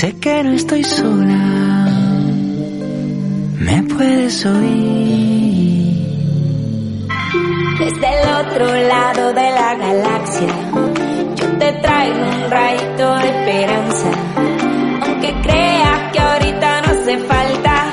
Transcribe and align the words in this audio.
Sé 0.00 0.16
que 0.18 0.42
no 0.42 0.52
estoy 0.52 0.82
sola, 0.82 1.86
me 3.58 3.82
puedes 3.82 4.46
oír. 4.46 6.08
Desde 7.78 8.08
el 8.16 8.28
otro 8.40 8.64
lado 8.64 9.34
de 9.34 9.50
la 9.58 9.74
galaxia, 9.74 10.54
yo 11.36 11.46
te 11.58 11.72
traigo 11.82 12.18
un 12.18 12.50
rayito 12.50 13.14
de 13.16 13.28
esperanza. 13.28 14.10
Aunque 15.02 15.34
creas 15.42 16.12
que 16.12 16.18
ahorita 16.18 16.80
no 16.80 16.92
hace 16.92 17.18
falta, 17.18 17.92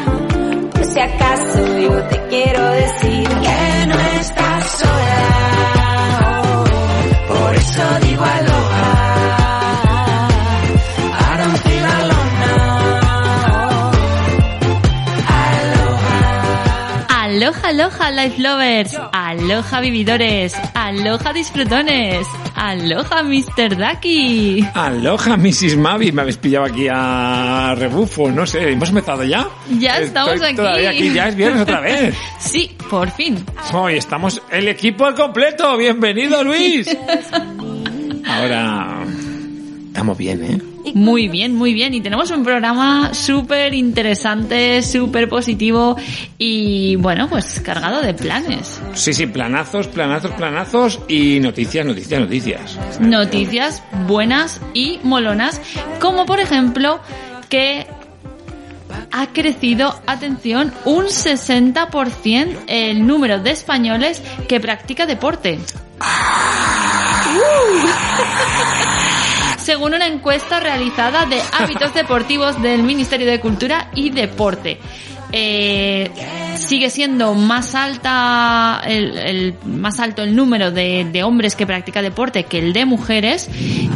por 0.71 0.85
si 0.85 0.99
acaso 1.01 1.77
yo 1.77 2.03
te 2.03 2.25
quiero 2.29 2.71
decir 2.71 3.27
que 3.27 3.86
Aloha, 17.67 18.11
life 18.11 18.41
lovers. 18.41 18.97
Aloha, 19.11 19.81
vividores. 19.81 20.53
Aloha, 20.73 21.33
disfrutones. 21.33 22.25
Aloha, 22.55 23.23
Mr. 23.23 23.75
Ducky. 23.75 24.65
Aloha, 24.73 25.35
Mrs. 25.35 25.75
Mavi. 25.75 26.13
Me 26.13 26.21
habéis 26.21 26.37
pillado 26.37 26.63
aquí 26.63 26.87
a 26.89 27.75
rebufo. 27.77 28.31
No 28.31 28.47
sé, 28.47 28.71
¿hemos 28.71 28.87
empezado 28.87 29.25
ya? 29.25 29.49
Ya 29.79 29.97
estamos 29.97 30.35
Estoy 30.35 30.47
aquí. 30.47 30.55
Todavía 30.55 30.89
aquí, 30.91 31.13
ya 31.13 31.27
es 31.27 31.35
viernes 31.35 31.61
otra 31.63 31.81
vez. 31.81 32.15
Sí, 32.39 32.71
por 32.89 33.11
fin. 33.11 33.43
Hoy 33.73 33.97
estamos 33.97 34.41
el 34.49 34.69
equipo 34.69 35.05
al 35.05 35.15
completo. 35.15 35.75
Bienvenido, 35.75 36.41
Luis. 36.45 36.87
Ahora 38.25 39.03
estamos 39.87 40.17
bien, 40.17 40.41
¿eh? 40.41 40.76
Muy 40.93 41.27
bien, 41.27 41.55
muy 41.55 41.73
bien. 41.73 41.93
Y 41.93 42.01
tenemos 42.01 42.31
un 42.31 42.43
programa 42.43 43.13
súper 43.13 43.73
interesante, 43.73 44.81
súper 44.81 45.29
positivo 45.29 45.95
y, 46.37 46.95
bueno, 46.97 47.29
pues 47.29 47.61
cargado 47.61 48.01
de 48.01 48.13
planes. 48.13 48.81
Sí, 48.93 49.13
sí, 49.13 49.27
planazos, 49.27 49.87
planazos, 49.87 50.31
planazos 50.31 50.99
y 51.07 51.39
noticias, 51.39 51.85
noticias, 51.85 52.21
noticias. 52.21 52.99
Noticias 52.99 53.83
buenas 54.07 54.61
y 54.73 54.99
molonas, 55.03 55.61
como 55.99 56.25
por 56.25 56.39
ejemplo 56.39 56.99
que 57.49 57.87
ha 59.11 59.27
crecido, 59.27 59.99
atención, 60.05 60.73
un 60.85 61.05
60% 61.05 62.57
el 62.67 63.05
número 63.05 63.39
de 63.39 63.51
españoles 63.51 64.21
que 64.47 64.59
practica 64.59 65.05
deporte. 65.05 65.59
Según 69.67 69.93
una 69.93 70.07
encuesta 70.07 70.61
realizada 70.61 71.25
de 71.25 71.41
hábitos 71.51 71.93
deportivos 71.93 72.61
del 72.61 72.83
Ministerio 72.83 73.29
de 73.29 73.41
Cultura 73.41 73.91
y 73.93 74.11
Deporte. 74.11 74.79
Eh, 75.33 76.09
sigue 76.55 76.89
siendo 76.89 77.33
más 77.33 77.75
alta 77.75 78.81
el, 78.87 79.55
más 79.65 79.99
alto 79.99 80.23
el 80.23 80.37
número 80.37 80.71
de, 80.71 81.05
de 81.11 81.23
hombres 81.23 81.57
que 81.57 81.67
practica 81.67 82.01
deporte 82.01 82.45
que 82.45 82.59
el 82.59 82.71
de 82.71 82.85
mujeres 82.85 83.49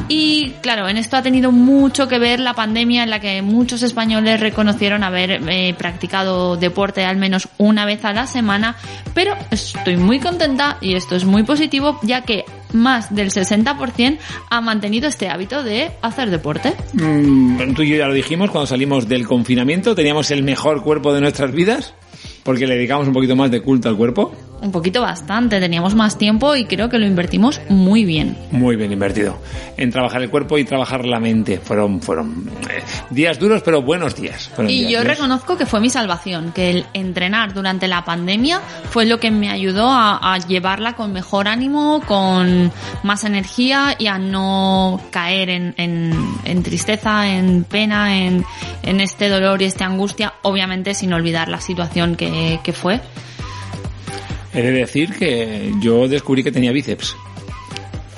y 0.10 0.52
claro 0.62 0.90
en 0.90 0.98
esto 0.98 1.16
ha 1.16 1.22
tenido 1.22 1.54
mucho 1.54 2.10
que 2.10 2.20
ver 2.20 2.42
la 2.42 2.54
pandemia 2.54 3.04
en 3.04 3.10
la 3.10 3.22
que 3.22 3.42
muchos 3.42 3.82
españoles 3.82 4.42
reconocieron 4.42 5.06
haber 5.06 5.42
eh, 5.48 5.74
practicado 5.78 6.58
deporte 6.58 7.06
al 7.06 7.16
menos 7.16 7.48
una 7.58 7.86
vez 7.86 8.04
a 8.04 8.12
la 8.12 8.28
semana 8.28 8.76
pero 9.14 9.34
estoy 9.52 9.96
muy 9.96 10.20
contenta 10.20 10.78
y 10.82 10.96
esto 10.96 11.16
es 11.16 11.24
muy 11.24 11.44
positivo 11.44 11.98
ya 12.04 12.24
que 12.24 12.44
más 12.74 13.14
del 13.14 13.32
60% 13.32 14.18
ha 14.50 14.62
mantenido 14.62 15.08
este 15.08 15.30
hábito 15.30 15.64
de 15.64 15.92
hacer 16.02 16.30
deporte. 16.30 16.74
Mm, 16.94 17.74
tú 17.74 17.84
y 17.84 17.90
yo 17.90 17.98
ya 17.98 18.08
lo 18.08 18.14
dijimos 18.14 18.52
cuando 18.52 18.68
salimos 18.68 19.08
del 19.08 19.28
confinamiento. 19.28 19.96
Teníamos 19.96 20.32
el 20.32 20.44
mejor 20.44 20.84
cuerpo 20.84 21.14
de 21.14 21.22
nuestras 21.22 21.52
vidas 21.52 21.94
porque 22.44 22.68
le 22.68 22.76
dedicamos 22.76 23.08
un 23.08 23.14
poquito 23.14 23.36
más 23.36 23.52
de 23.52 23.62
culto 23.62 23.90
al 23.90 23.98
cuerpo. 23.98 24.34
Un 24.62 24.72
poquito 24.72 25.02
bastante, 25.02 25.60
teníamos 25.60 25.96
más 25.96 26.18
tiempo 26.20 26.56
y 26.56 26.66
creo 26.66 26.88
que 26.88 27.00
lo 27.00 27.08
invertimos 27.08 27.60
muy 27.70 28.06
bien. 28.06 28.38
Muy 28.52 28.76
bien 28.76 28.92
invertido. 28.92 29.40
En 29.76 29.90
trabajar 29.92 30.22
el 30.22 30.30
cuerpo 30.30 30.58
y 30.60 30.64
trabajar 30.66 31.04
la 31.06 31.20
mente. 31.20 31.58
Fueron, 31.58 32.00
fueron 32.00 32.48
eh, 32.70 32.84
días 33.10 33.40
duros, 33.40 33.64
pero 33.66 33.82
buenos 33.82 34.16
días. 34.16 34.50
Fueron 34.56 34.70
Y 34.72 34.82
días 34.82 34.92
yo 34.92 34.98
duros. 35.00 35.18
reconozco 35.18 35.58
que 35.58 35.66
fue 35.66 35.80
mi 35.80 35.90
salvación, 35.90 36.52
que 36.54 36.70
el 36.70 36.86
entrenar 36.94 37.54
durante 37.56 37.88
la 37.88 38.06
pandemia 38.06 38.62
fue 38.92 39.06
lo 39.08 39.20
que 39.20 39.32
me 39.32 39.50
ayudó 39.50 39.90
a, 39.90 40.34
a 40.34 40.38
llevarla 40.38 40.94
con 40.94 41.12
mejor 41.12 41.48
ánimo, 41.48 42.02
con 42.06 42.72
más 43.02 43.24
energía 43.24 43.96
y 43.98 44.06
a 44.08 44.20
no 44.20 45.02
caer 45.10 45.50
en, 45.50 45.74
en- 45.78 46.14
en 46.46 46.62
tristeza, 46.64 47.28
en 47.36 47.64
pena, 47.64 48.18
en, 48.20 48.46
en 48.84 49.02
este 49.02 49.28
dolor 49.28 49.62
y 49.62 49.66
esta 49.66 49.86
angustia, 49.86 50.34
obviamente 50.44 50.94
sin 50.94 51.14
olvidar 51.14 51.48
la 51.50 51.60
situación 51.62 52.16
que, 52.16 52.60
que 52.64 52.74
fue. 52.74 53.02
He 54.54 54.62
de 54.62 54.72
decir 54.72 55.14
que 55.18 55.72
yo 55.82 56.08
descubrí 56.08 56.44
que 56.44 56.52
tenía 56.52 56.72
bíceps. 56.72 57.16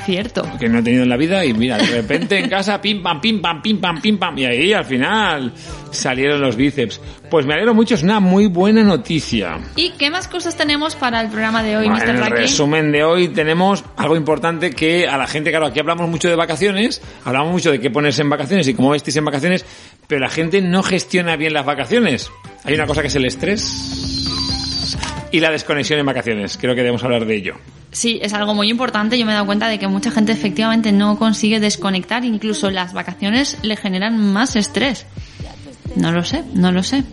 Cierto. 0.05 0.45
Que 0.59 0.67
no 0.67 0.79
he 0.79 0.83
tenido 0.83 1.03
en 1.03 1.09
la 1.09 1.17
vida 1.17 1.45
y 1.45 1.53
mira, 1.53 1.77
de 1.77 1.85
repente 1.85 2.37
en 2.37 2.49
casa, 2.49 2.81
pim 2.81 3.01
pam, 3.01 3.21
pim 3.21 3.41
pam, 3.41 3.61
pim 3.61 3.79
pam, 3.79 4.01
pim 4.01 4.17
pam. 4.17 4.37
Y 4.37 4.45
ahí 4.45 4.73
al 4.73 4.85
final 4.85 5.53
salieron 5.91 6.41
los 6.41 6.55
bíceps. 6.55 6.99
Pues 7.29 7.45
me 7.45 7.53
alegro 7.53 7.73
mucho, 7.73 7.95
es 7.95 8.03
una 8.03 8.19
muy 8.19 8.47
buena 8.47 8.83
noticia. 8.83 9.59
¿Y 9.75 9.91
qué 9.91 10.09
más 10.09 10.27
cosas 10.27 10.57
tenemos 10.57 10.95
para 10.95 11.21
el 11.21 11.29
programa 11.29 11.63
de 11.63 11.77
hoy, 11.77 11.87
Bueno, 11.87 12.03
Mr. 12.03 12.09
en 12.09 12.23
el 12.23 12.31
resumen 12.31 12.91
de 12.91 13.03
hoy 13.03 13.29
tenemos 13.29 13.83
algo 13.95 14.15
importante 14.17 14.71
que 14.71 15.07
a 15.07 15.17
la 15.17 15.27
gente, 15.27 15.51
claro, 15.51 15.67
aquí 15.67 15.79
hablamos 15.79 16.09
mucho 16.09 16.29
de 16.29 16.35
vacaciones, 16.35 17.01
hablamos 17.23 17.51
mucho 17.51 17.71
de 17.71 17.79
qué 17.79 17.89
ponerse 17.89 18.23
en 18.23 18.29
vacaciones 18.29 18.67
y 18.67 18.73
cómo 18.73 18.89
vestirse 18.89 19.19
en 19.19 19.25
vacaciones, 19.25 19.65
pero 20.07 20.21
la 20.21 20.29
gente 20.29 20.61
no 20.61 20.83
gestiona 20.83 21.37
bien 21.37 21.53
las 21.53 21.65
vacaciones. 21.65 22.29
Hay 22.65 22.73
una 22.73 22.87
cosa 22.87 23.01
que 23.01 23.07
es 23.07 23.15
el 23.15 23.25
estrés 23.25 24.32
y 25.33 25.39
la 25.39 25.49
desconexión 25.49 25.99
en 25.99 26.05
vacaciones. 26.05 26.59
Creo 26.61 26.75
que 26.75 26.81
debemos 26.81 27.03
hablar 27.03 27.25
de 27.25 27.35
ello. 27.35 27.55
Sí, 27.91 28.19
es 28.21 28.33
algo 28.33 28.53
muy 28.53 28.69
importante. 28.69 29.17
Yo 29.17 29.25
me 29.25 29.31
he 29.31 29.33
dado 29.33 29.47
cuenta 29.47 29.67
de 29.67 29.79
que 29.79 29.87
mucha 29.87 30.11
gente 30.11 30.31
efectivamente 30.31 30.91
no 30.91 31.17
consigue 31.17 31.59
desconectar. 31.59 32.23
Incluso 32.23 32.69
las 32.69 32.93
vacaciones 32.93 33.57
le 33.63 33.75
generan 33.75 34.31
más 34.31 34.55
estrés. 34.55 35.07
No 35.95 36.11
lo 36.11 36.23
sé, 36.23 36.43
no 36.53 36.71
lo 36.71 36.83
sé. 36.83 37.03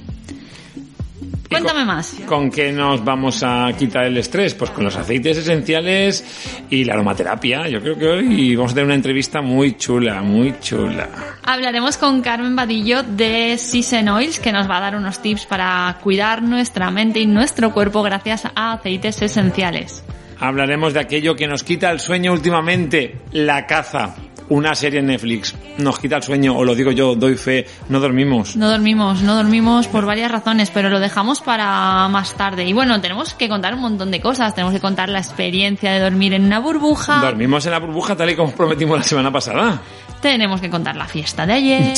Cuéntame 1.51 1.81
con- 1.81 1.87
más. 1.89 2.17
¿Con 2.27 2.51
qué 2.51 2.73
nos 2.73 3.05
vamos 3.05 3.43
a 3.43 3.71
quitar 3.79 4.05
el 4.05 4.17
estrés? 4.17 4.55
Pues 4.55 4.71
con 4.71 4.85
los 4.85 4.97
aceites 4.97 5.37
esenciales 5.39 6.63
y 6.71 6.85
la 6.85 6.95
aromaterapia. 6.95 7.69
Yo 7.69 7.81
creo 7.81 7.99
que 7.99 8.07
hoy 8.07 8.55
vamos 8.57 8.73
a 8.73 8.75
tener 8.75 8.87
una 8.87 8.95
entrevista 8.95 9.43
muy 9.43 9.77
chula, 9.77 10.23
muy 10.23 10.55
chula. 10.61 11.09
Hablaremos 11.43 11.97
con 11.99 12.23
Carmen 12.23 12.55
Vadillo 12.55 13.03
de 13.03 13.59
Season 13.59 14.09
Oils, 14.09 14.39
que 14.39 14.53
nos 14.53 14.71
va 14.71 14.79
a 14.79 14.81
dar 14.81 14.97
unos 14.97 15.21
tips 15.21 15.47
para 15.47 15.99
cuidar 16.03 16.43
nuestra 16.43 16.91
mente 16.91 17.21
y 17.21 17.27
nuestro 17.27 17.73
cuerpo 17.73 18.03
gracias 18.03 18.45
a 18.55 18.73
aceites 18.75 19.21
esenciales. 19.23 20.05
Hablaremos 20.39 20.95
de 20.95 21.01
aquello 21.01 21.37
que 21.37 21.47
nos 21.47 21.63
quita 21.65 21.91
el 21.91 22.01
sueño 22.01 22.33
últimamente, 22.33 23.19
la 23.33 23.67
caza. 23.67 24.15
Una 24.51 24.75
serie 24.75 24.99
en 24.99 25.07
Netflix 25.07 25.55
nos 25.79 26.01
quita 26.01 26.17
el 26.17 26.25
sueño, 26.25 26.57
o 26.57 26.65
lo 26.65 26.75
digo 26.75 26.91
yo, 26.91 27.15
doy 27.15 27.37
fe, 27.37 27.67
no 27.89 28.01
dormimos. 28.01 28.57
No 28.57 28.69
dormimos, 28.69 29.23
no 29.23 29.37
dormimos 29.37 29.87
por 29.87 30.05
varias 30.05 30.29
razones, 30.29 30.73
pero 30.73 30.91
lo 30.91 30.99
dejamos 30.99 31.41
para 31.41 32.09
más 32.09 32.35
tarde. 32.35 32.65
Y 32.65 32.73
bueno, 32.73 33.01
tenemos 33.01 33.33
que 33.35 33.49
contar 33.49 33.75
un 33.75 33.81
montón 33.81 34.11
de 34.11 34.21
cosas. 34.21 34.53
Tenemos 34.53 34.75
que 34.75 34.81
contar 34.81 35.09
la 35.09 35.21
experiencia 35.21 35.93
de 35.93 36.01
dormir 36.01 36.35
en 36.35 36.47
una 36.47 36.59
burbuja. 36.59 37.21
Dormimos 37.21 37.65
en 37.67 37.71
la 37.71 37.79
burbuja 37.79 38.17
tal 38.17 38.29
y 38.31 38.35
como 38.35 38.51
prometimos 38.51 38.99
la 38.99 39.05
semana 39.05 39.31
pasada. 39.31 39.81
Tenemos 40.21 40.61
que 40.61 40.69
contar 40.69 40.97
la 40.97 41.07
fiesta 41.07 41.47
de 41.47 41.53
ayer. 41.53 41.95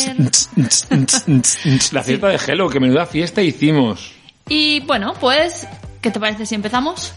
La 1.92 2.02
fiesta 2.02 2.28
de 2.28 2.38
Hello, 2.46 2.69
que 2.69 2.80
menuda 2.80 3.06
fiesta 3.06 3.40
hicimos. 3.40 4.12
Y 4.48 4.80
bueno, 4.80 5.14
pues, 5.19 5.66
¿qué 6.02 6.10
te 6.10 6.20
parece 6.20 6.44
si 6.44 6.54
empezamos? 6.54 7.14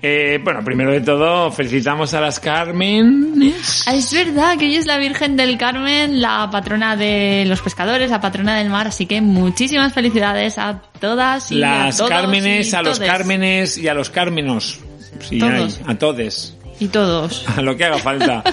Eh, 0.00 0.38
bueno, 0.44 0.62
primero 0.62 0.92
de 0.92 1.00
todo, 1.00 1.50
felicitamos 1.50 2.14
a 2.14 2.20
las 2.20 2.38
Carmenes. 2.38 3.84
Ah, 3.86 3.94
Es 3.94 4.12
verdad 4.12 4.56
que 4.56 4.66
ella 4.66 4.78
es 4.78 4.86
la 4.86 4.96
Virgen 4.98 5.36
del 5.36 5.58
Carmen, 5.58 6.22
la 6.22 6.48
patrona 6.52 6.94
de 6.96 7.44
los 7.46 7.60
pescadores, 7.62 8.10
la 8.10 8.20
patrona 8.20 8.56
del 8.58 8.70
mar, 8.70 8.86
así 8.86 9.06
que 9.06 9.20
muchísimas 9.20 9.92
felicidades 9.92 10.56
a 10.58 10.80
todas 11.00 11.50
y 11.50 11.56
Las 11.56 11.96
a 11.96 11.98
todos 11.98 12.10
Cármenes, 12.10 12.72
y 12.72 12.76
a 12.76 12.82
los 12.82 12.98
todes. 12.98 13.10
Cármenes 13.10 13.78
y 13.78 13.88
a 13.88 13.94
los 13.94 14.10
Cármenos. 14.10 14.78
Sí, 15.20 15.40
Todos. 15.40 15.80
hay, 15.84 15.94
a 15.94 15.98
todes. 15.98 16.54
Y 16.78 16.86
todos. 16.86 17.44
A 17.56 17.60
lo 17.60 17.76
que 17.76 17.84
haga 17.84 17.98
falta. 17.98 18.44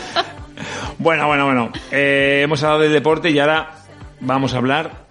bueno, 0.98 1.28
bueno, 1.28 1.46
bueno. 1.46 1.72
Eh, 1.92 2.42
hemos 2.44 2.64
hablado 2.64 2.82
del 2.82 2.92
deporte 2.94 3.30
y 3.30 3.38
ahora 3.38 3.70
vamos 4.20 4.56
a 4.56 4.58
hablar 4.58 5.06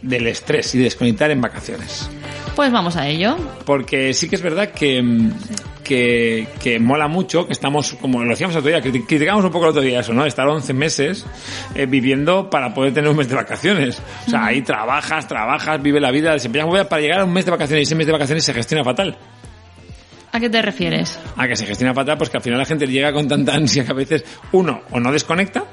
del 0.00 0.28
estrés 0.28 0.72
y 0.76 0.78
de 0.78 0.84
desconectar 0.84 1.32
en 1.32 1.40
vacaciones. 1.40 2.08
Pues 2.56 2.70
vamos 2.70 2.96
a 2.96 3.08
ello. 3.08 3.36
Porque 3.64 4.12
sí 4.12 4.28
que 4.28 4.36
es 4.36 4.42
verdad 4.42 4.70
que, 4.72 5.02
mm, 5.02 5.30
que, 5.82 6.46
que 6.62 6.78
mola 6.78 7.08
mucho, 7.08 7.46
que 7.46 7.52
estamos, 7.52 7.94
como 7.94 8.22
lo 8.22 8.28
decíamos 8.30 8.54
el 8.54 8.60
otro 8.60 8.70
día, 8.70 8.80
criti- 8.82 9.06
criticamos 9.06 9.44
un 9.44 9.50
poco 9.50 9.64
el 9.66 9.70
otro 9.70 9.82
día 9.82 10.00
eso, 10.00 10.12
¿no? 10.12 10.26
Estar 10.26 10.46
11 10.46 10.72
meses 10.74 11.24
eh, 11.74 11.86
viviendo 11.86 12.50
para 12.50 12.74
poder 12.74 12.92
tener 12.92 13.10
un 13.10 13.16
mes 13.16 13.28
de 13.28 13.36
vacaciones. 13.36 14.02
O 14.26 14.30
sea, 14.30 14.46
ahí 14.46 14.60
trabajas, 14.62 15.26
trabajas, 15.26 15.82
vive 15.82 15.98
la 15.98 16.10
vida, 16.10 16.32
desempeñas 16.32 16.66
muy 16.68 16.76
bien 16.76 16.86
para 16.88 17.00
llegar 17.00 17.20
a 17.20 17.24
un 17.24 17.32
mes 17.32 17.44
de 17.46 17.50
vacaciones 17.52 17.80
y 17.80 17.84
ese 17.84 17.94
mes 17.94 18.06
de 18.06 18.12
vacaciones 18.12 18.44
se 18.44 18.52
gestiona 18.52 18.84
fatal. 18.84 19.16
¿A 20.34 20.40
qué 20.40 20.48
te 20.48 20.62
refieres? 20.62 21.18
A 21.36 21.46
que 21.48 21.56
se 21.56 21.66
gestiona 21.66 21.92
fatal, 21.94 22.16
pues 22.18 22.30
que 22.30 22.36
al 22.38 22.42
final 22.42 22.58
la 22.58 22.64
gente 22.64 22.86
llega 22.86 23.12
con 23.12 23.28
tanta 23.28 23.54
ansia 23.54 23.84
que 23.84 23.90
a 23.90 23.94
veces 23.94 24.24
uno 24.52 24.82
o 24.90 25.00
no 25.00 25.10
desconecta 25.12 25.64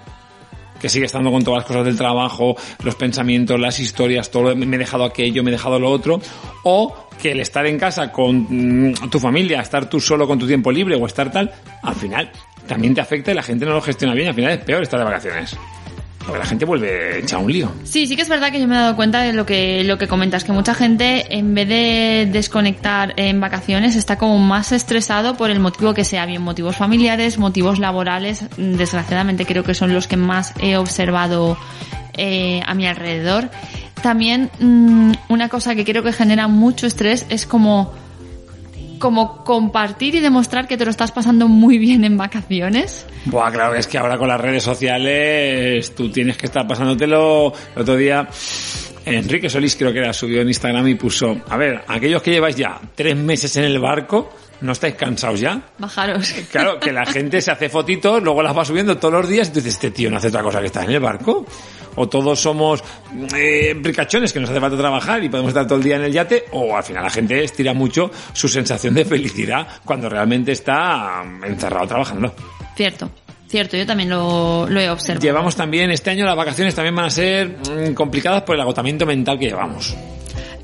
que 0.80 0.90
sigue 0.90 1.06
estando 1.06 1.32
con 1.32 1.44
todas 1.44 1.60
las 1.60 1.66
cosas 1.66 1.86
del 1.86 1.98
trabajo, 1.98 2.56
los 2.84 2.96
pensamientos, 2.96 3.60
las 3.60 3.80
historias, 3.80 4.32
todo, 4.32 4.56
me 4.56 4.76
he 4.76 4.80
dejado 4.80 5.04
aquello, 5.04 5.44
me 5.44 5.52
he 5.52 5.54
dejado 5.54 5.80
lo 5.80 5.90
otro, 5.90 6.22
o 6.64 7.10
que 7.22 7.32
el 7.32 7.40
estar 7.42 7.66
en 7.66 7.78
casa 7.78 8.12
con 8.12 8.92
mm, 8.92 9.10
tu 9.10 9.20
familia, 9.20 9.62
estar 9.62 9.90
tú 9.90 10.00
solo 10.00 10.28
con 10.28 10.40
tu 10.40 10.48
tiempo 10.48 10.72
libre 10.72 10.96
o 10.96 11.06
estar 11.06 11.32
tal, 11.32 11.52
al 11.84 11.96
final 11.96 12.32
también 12.68 12.94
te 12.94 13.02
afecta 13.02 13.32
y 13.32 13.34
la 13.34 13.44
gente 13.44 13.66
no 13.66 13.74
lo 13.74 13.82
gestiona 13.82 14.14
bien, 14.14 14.30
al 14.30 14.36
final 14.36 14.52
es 14.52 14.60
peor 14.60 14.84
estar 14.84 15.00
de 15.00 15.06
vacaciones. 15.06 15.58
Porque 16.30 16.44
la 16.44 16.50
gente 16.50 16.66
vuelve 16.66 17.20
hecha 17.20 17.38
un 17.38 17.52
lío. 17.52 17.72
Sí, 17.84 18.08
sí 18.08 18.16
que 18.16 18.22
es 18.22 18.30
verdad 18.30 18.52
que 18.52 18.60
yo 18.60 18.68
me 18.68 18.76
he 18.76 18.80
dado 18.80 18.96
cuenta 18.96 19.22
de 19.22 19.34
lo 19.34 19.46
que, 19.46 19.84
lo 19.84 19.98
que 19.98 20.08
comentas, 20.08 20.44
que 20.44 20.52
mucha 20.52 20.74
gente 20.74 21.38
en 21.38 21.54
vez 21.54 21.68
de 21.68 22.30
desconectar 22.32 23.14
en 23.18 23.40
vacaciones 23.42 23.96
está 23.96 24.18
como 24.18 24.38
más 24.38 24.72
estresado 24.72 25.36
por 25.36 25.50
el 25.50 25.60
motivo 25.60 25.94
que 25.94 26.04
sea, 26.04 26.26
bien 26.26 26.42
motivos 26.42 26.76
familiares, 26.76 27.38
motivos 27.38 27.80
laborales, 27.80 28.46
desgraciadamente 28.58 29.46
creo 29.46 29.64
que 29.64 29.74
son 29.74 29.94
los 29.94 30.08
que 30.08 30.18
más 30.18 30.54
he 30.62 30.78
observado 30.78 31.58
eh, 32.14 32.62
a 32.66 32.74
mi 32.74 32.86
alrededor. 32.86 33.50
También 34.02 34.50
mm, 34.60 35.12
una 35.30 35.50
cosa 35.50 35.76
que 35.76 35.86
creo 35.86 36.04
que 36.04 36.14
genera 36.14 36.48
mucho 36.48 36.88
estrés 36.88 37.26
es 37.30 37.46
como 37.46 37.94
como 39.00 39.44
compartir 39.44 40.16
y 40.16 40.20
demostrar 40.20 40.68
que 40.68 40.78
te 40.78 40.86
lo 40.86 40.92
estás 40.92 41.12
pasando 41.12 41.48
muy 41.48 41.78
bien 41.78 42.04
en 42.04 42.18
vacaciones. 42.18 43.06
Buah, 43.26 43.52
claro, 43.52 43.76
es 43.76 43.88
que 43.88 43.98
ahora 43.98 44.18
con 44.18 44.28
las 44.28 44.40
redes 44.40 44.64
sociales 44.64 45.96
tú 45.96 46.12
tienes 46.12 46.38
que 46.38 46.46
estar 46.46 46.68
pasándotelo. 46.68 47.54
El 47.76 47.82
otro 47.82 47.96
día 47.96 48.28
Enrique 49.06 49.50
Solís 49.50 49.76
creo 49.76 49.92
que 49.92 50.00
era 50.00 50.14
subió 50.14 50.42
en 50.42 50.48
Instagram 50.48 50.88
y 50.88 50.96
puso, 50.96 51.42
a 51.50 51.58
ver, 51.58 51.84
aquellos 51.88 52.22
que 52.22 52.32
lleváis 52.32 52.56
ya 52.56 52.80
tres 52.96 53.16
meses 53.16 53.56
en 53.58 53.64
el 53.64 53.80
barco, 53.80 54.32
¿no 54.62 54.74
estáis 54.74 54.96
cansados 54.96 55.40
ya? 55.40 55.62
Bajaros. 55.78 56.32
Claro, 56.52 56.80
que 56.80 56.92
la 56.92 57.06
gente 57.06 57.42
se 57.42 57.52
hace 57.52 57.70
fotitos, 57.70 58.22
luego 58.22 58.44
las 58.44 58.56
va 58.56 58.66
subiendo 58.66 58.98
todos 58.98 59.14
los 59.14 59.30
días 59.30 59.48
y 59.48 59.52
tú 59.52 59.60
dices, 59.60 59.76
este 59.76 59.92
tío 59.92 60.12
no 60.12 60.18
hace 60.18 60.28
otra 60.28 60.44
cosa 60.44 60.60
que 60.60 60.68
estar 60.68 60.84
en 60.84 60.92
el 60.92 61.00
barco. 61.00 61.46
O 62.02 62.08
todos 62.08 62.40
somos 62.40 62.82
eh, 63.36 63.76
bricachones 63.76 64.32
que 64.32 64.40
nos 64.40 64.50
hace 64.50 64.62
falta 64.62 64.78
trabajar 64.78 65.22
y 65.22 65.28
podemos 65.28 65.50
estar 65.50 65.68
todo 65.68 65.80
el 65.80 65.84
día 65.84 65.98
en 65.98 66.04
el 66.04 66.14
yate, 66.14 66.46
o 66.54 66.74
al 66.78 66.84
final 66.84 67.04
la 67.04 67.10
gente 67.10 67.44
estira 67.44 67.74
mucho 67.74 68.10
su 68.32 68.48
sensación 68.48 68.94
de 68.94 69.04
felicidad 69.04 69.68
cuando 69.84 70.08
realmente 70.08 70.54
está 70.54 71.22
encerrado 71.44 71.88
trabajando. 71.88 72.34
Cierto. 72.74 73.12
Cierto, 73.50 73.76
yo 73.76 73.86
también 73.86 74.10
lo, 74.10 74.66
lo 74.70 74.80
he 74.80 74.90
observado. 74.90 75.22
Llevamos 75.22 75.58
también, 75.58 75.92
este 75.92 76.12
año 76.12 76.24
las 76.24 76.38
vacaciones 76.38 76.74
también 76.74 76.96
van 76.96 77.06
a 77.06 77.10
ser 77.10 77.58
mm, 77.58 77.94
complicadas 77.96 78.44
por 78.44 78.56
el 78.56 78.62
agotamiento 78.62 79.06
mental 79.06 79.38
que 79.38 79.48
llevamos. 79.48 79.94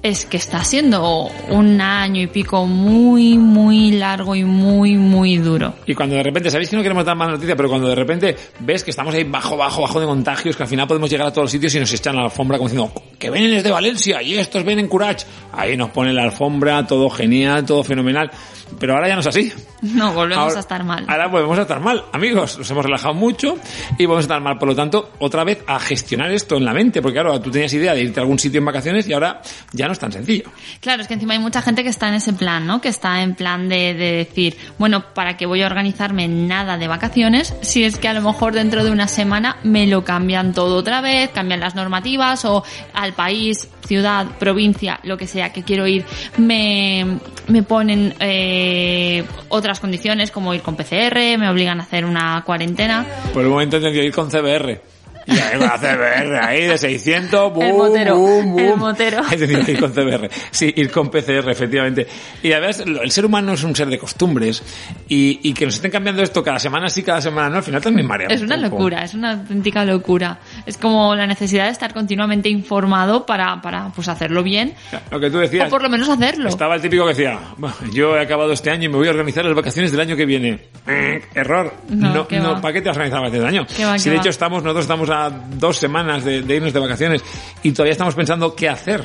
Es 0.06 0.24
que 0.24 0.38
está 0.38 0.64
siendo 0.64 1.32
un 1.50 1.82
año 1.82 2.22
y 2.22 2.28
pico 2.28 2.68
muy, 2.68 3.40
muy 3.40 3.90
largo 3.94 4.36
y 4.36 4.44
muy, 4.44 4.98
muy 4.98 5.38
duro. 5.38 5.74
Y 5.88 5.96
cuando 5.96 6.16
de 6.16 6.22
repente, 6.22 6.52
sabéis 6.52 6.70
que 6.70 6.76
no 6.76 6.84
queremos 6.84 7.04
dar 7.04 7.16
más 7.16 7.28
noticias, 7.28 7.58
pero 7.58 7.70
cuando 7.70 7.88
de 7.88 7.96
repente 7.96 8.36
ves 8.60 8.84
que 8.84 8.92
estamos 8.92 9.16
ahí 9.16 9.24
bajo, 9.24 9.58
bajo, 9.58 9.82
bajo 9.82 10.00
de 10.00 10.06
contagios, 10.06 10.56
que 10.56 10.62
al 10.62 10.70
final 10.70 10.88
podemos 10.88 11.10
llegar 11.10 11.26
a 11.26 11.32
todos 11.32 11.46
los 11.46 11.52
sitios 11.52 11.74
y 11.74 11.80
nos 11.80 11.92
echan 11.92 12.16
la 12.16 12.26
alfombra 12.26 12.60
como 12.60 12.70
diciendo, 12.70 12.94
que 13.18 13.32
vienen 13.32 13.50
desde 13.50 13.72
Valencia 13.72 14.22
y 14.22 14.36
estos 14.36 14.64
ven 14.64 14.78
en 14.78 14.88
Curach. 14.88 15.24
Ahí 15.52 15.76
nos 15.76 15.90
ponen 15.90 16.14
la 16.14 16.22
alfombra, 16.22 16.86
todo 16.86 17.10
genial, 17.10 17.66
todo 17.66 17.84
fenomenal. 17.84 18.30
Pero 18.80 18.96
ahora 18.96 19.08
ya 19.08 19.14
no 19.16 19.22
es 19.22 19.28
así. 19.28 19.52
No, 19.82 20.12
volvemos 20.14 20.44
Ahora- 20.46 20.58
a 20.58 20.60
estar 20.60 20.84
mal. 20.84 21.06
Ahora 21.08 21.28
volvemos 21.28 21.58
a 21.60 21.62
estar 21.62 21.80
mal, 21.80 22.04
amigos. 22.12 22.58
Nos 22.58 22.70
hemos 22.72 22.84
relajado 22.86 23.14
mucho 23.14 23.58
y 23.98 24.06
volvemos 24.06 24.18
a 24.18 24.22
estar 24.26 24.42
mal. 24.42 24.58
Por 24.58 24.68
lo 24.70 24.76
tanto, 24.76 25.12
otra 25.20 25.44
vez 25.44 25.64
a 25.68 25.80
gestionar 25.80 26.32
esto 26.32 26.58
en 26.58 26.66
la 26.66 26.74
mente. 26.74 27.02
Porque 27.02 27.14
claro, 27.20 27.40
tú 27.40 27.52
tenías 27.52 27.72
idea 27.74 27.94
de 27.94 28.02
irte 28.02 28.20
a 28.20 28.24
algún 28.24 28.40
sitio 28.40 28.58
en 28.60 28.66
vacaciones 28.66 29.08
y 29.08 29.14
ahora 29.14 29.42
ya 29.72 29.86
no 29.88 29.94
es 29.94 30.00
tan 30.00 30.12
sencillo. 30.12 30.46
Claro, 30.82 31.02
es 31.02 31.08
que 31.08 31.14
encima 31.14 31.34
hay 31.34 31.40
mucha 31.40 31.62
gente 31.62 31.84
que 31.84 31.90
está 31.90 32.08
en 32.10 32.16
ese 32.16 32.34
plan, 32.34 32.66
¿no? 32.68 32.82
Que 32.82 32.90
está 32.90 33.22
en 33.22 33.36
plan 33.36 33.70
de, 33.70 33.94
de 33.94 34.12
decir, 34.14 34.58
bueno, 34.78 35.14
¿para 35.14 35.38
qué 35.38 35.46
voy 35.46 35.62
a 35.62 35.68
organizarme 35.68 36.28
nada 36.28 36.78
de 36.78 36.88
vacaciones 36.88 37.54
si 37.62 37.84
es 37.84 37.98
que 37.98 38.08
a 38.08 38.14
lo 38.14 38.22
mejor 38.22 38.54
dentro 38.54 38.84
de 38.84 38.92
una 38.92 39.08
semana 39.08 39.58
me 39.64 39.88
lo 39.88 40.04
cambian 40.04 40.54
todo 40.54 40.76
otra 40.78 41.02
vez, 41.02 41.30
cambian 41.30 41.60
las 41.60 41.76
normativas 41.76 42.44
o 42.46 42.64
al 42.94 43.14
país, 43.14 43.68
ciudad, 43.86 44.28
provincia, 44.40 45.00
lo 45.04 45.18
que 45.18 45.28
sea 45.28 45.52
que 45.54 45.64
quiero 45.64 45.88
ir, 45.88 46.06
me, 46.38 47.20
me 47.48 47.64
ponen 47.64 48.14
eh, 48.20 49.24
otras 49.50 49.80
condiciones 49.80 50.32
como 50.32 50.54
ir 50.54 50.62
con 50.62 50.76
PCR, 50.76 51.38
me 51.38 51.50
obligan 51.50 51.80
a 51.80 51.84
hacer 51.84 52.06
una 52.06 52.44
cuarentena. 52.46 53.06
Por 53.34 53.44
el 53.44 53.50
momento 53.50 53.80
tenido 53.80 53.94
que 53.94 54.06
ir 54.06 54.14
con 54.14 54.30
CBR. 54.30 54.82
Y 55.28 55.32
ahí 55.40 55.58
va 55.60 55.78
CBR, 55.80 56.36
ahí 56.44 56.68
de 56.68 56.78
600, 56.78 57.54
boom, 57.54 57.66
El 57.66 57.74
motero, 57.74 58.16
boom, 58.18 58.60
el 58.60 58.68
boom. 58.68 58.80
motero. 58.80 59.22
He 59.32 59.38
tenido 59.38 59.66
que 59.66 59.72
ir 59.72 59.80
con 59.80 59.92
CBR. 59.92 60.30
Sí, 60.52 60.72
ir 60.76 60.92
con 60.92 61.10
PCR, 61.10 61.50
efectivamente. 61.50 62.06
Y 62.44 62.52
además, 62.52 62.80
el 62.82 63.10
ser 63.12 63.26
humano 63.26 63.54
es 63.54 63.64
un 63.64 63.76
ser 63.76 63.88
de 63.88 63.98
costumbres. 63.98 64.62
Y, 65.08 65.40
y 65.44 65.54
que 65.54 65.66
nos 65.66 65.76
estén 65.76 65.92
cambiando 65.92 66.22
esto 66.22 66.44
cada 66.44 66.60
semana 66.60 66.90
sí, 66.90 67.02
cada 67.04 67.22
semana 67.22 67.50
no, 67.50 67.58
al 67.58 67.64
final 67.64 67.82
también 67.82 68.08
marea 68.08 68.28
Es 68.30 68.40
un 68.42 68.46
una 68.48 68.58
locura, 68.58 69.04
es 69.04 69.14
una 69.14 69.32
auténtica 69.32 69.84
locura. 69.86 70.38
Es 70.66 70.78
como 70.78 71.16
la 71.16 71.26
necesidad 71.28 71.66
de 71.66 71.72
estar 71.72 71.94
continuamente 71.94 72.50
informado 72.50 73.26
para, 73.26 73.62
para 73.62 73.90
pues 73.96 74.08
hacerlo 74.08 74.44
bien 74.44 74.74
Lo 75.12 75.20
que 75.20 75.30
tú 75.32 75.40
decías. 75.40 75.68
o 75.68 75.70
por 75.72 75.82
lo 75.82 75.90
menos 75.90 76.08
hacerlo. 76.10 76.50
Estaba 76.50 76.76
el 76.76 76.82
típico 76.82 77.04
que 77.04 77.10
decía, 77.14 77.40
"Bueno, 77.58 77.76
yo 77.92 78.16
he 78.16 78.22
acabado 78.22 78.52
este 78.54 78.70
año 78.70 78.86
y 78.86 78.90
me 78.90 78.98
voy 78.98 79.08
a 79.08 79.12
organizar 79.12 79.44
las 79.46 79.56
vacaciones 79.56 79.92
del 79.92 80.02
año 80.02 80.16
que 80.16 80.26
viene. 80.26 80.60
Eh, 80.88 81.22
error. 81.34 81.74
No, 81.90 82.14
No, 82.14 82.28
¿qué 82.28 82.40
no? 82.40 82.62
¿para 82.62 82.74
qué 82.74 82.82
te 82.82 82.90
vas 82.90 82.98
a 82.98 83.00
organizar 83.00 83.22
las 83.22 83.32
vacaciones 83.32 83.52
del 83.54 83.62
año? 83.62 83.68
¿Qué 83.76 83.86
va, 83.86 83.98
si 83.98 84.10
de 84.10 84.16
va? 84.16 84.22
hecho 84.22 84.30
estamos, 84.30 84.62
nosotros 84.64 84.84
estamos 84.86 85.10
dos 85.30 85.78
semanas 85.78 86.24
de 86.24 86.40
irnos 86.40 86.74
de 86.74 86.80
vacaciones 86.80 87.24
y 87.64 87.72
todavía 87.72 87.94
estamos 87.94 88.16
pensando 88.16 88.56
qué 88.56 88.70
hacer. 88.70 89.04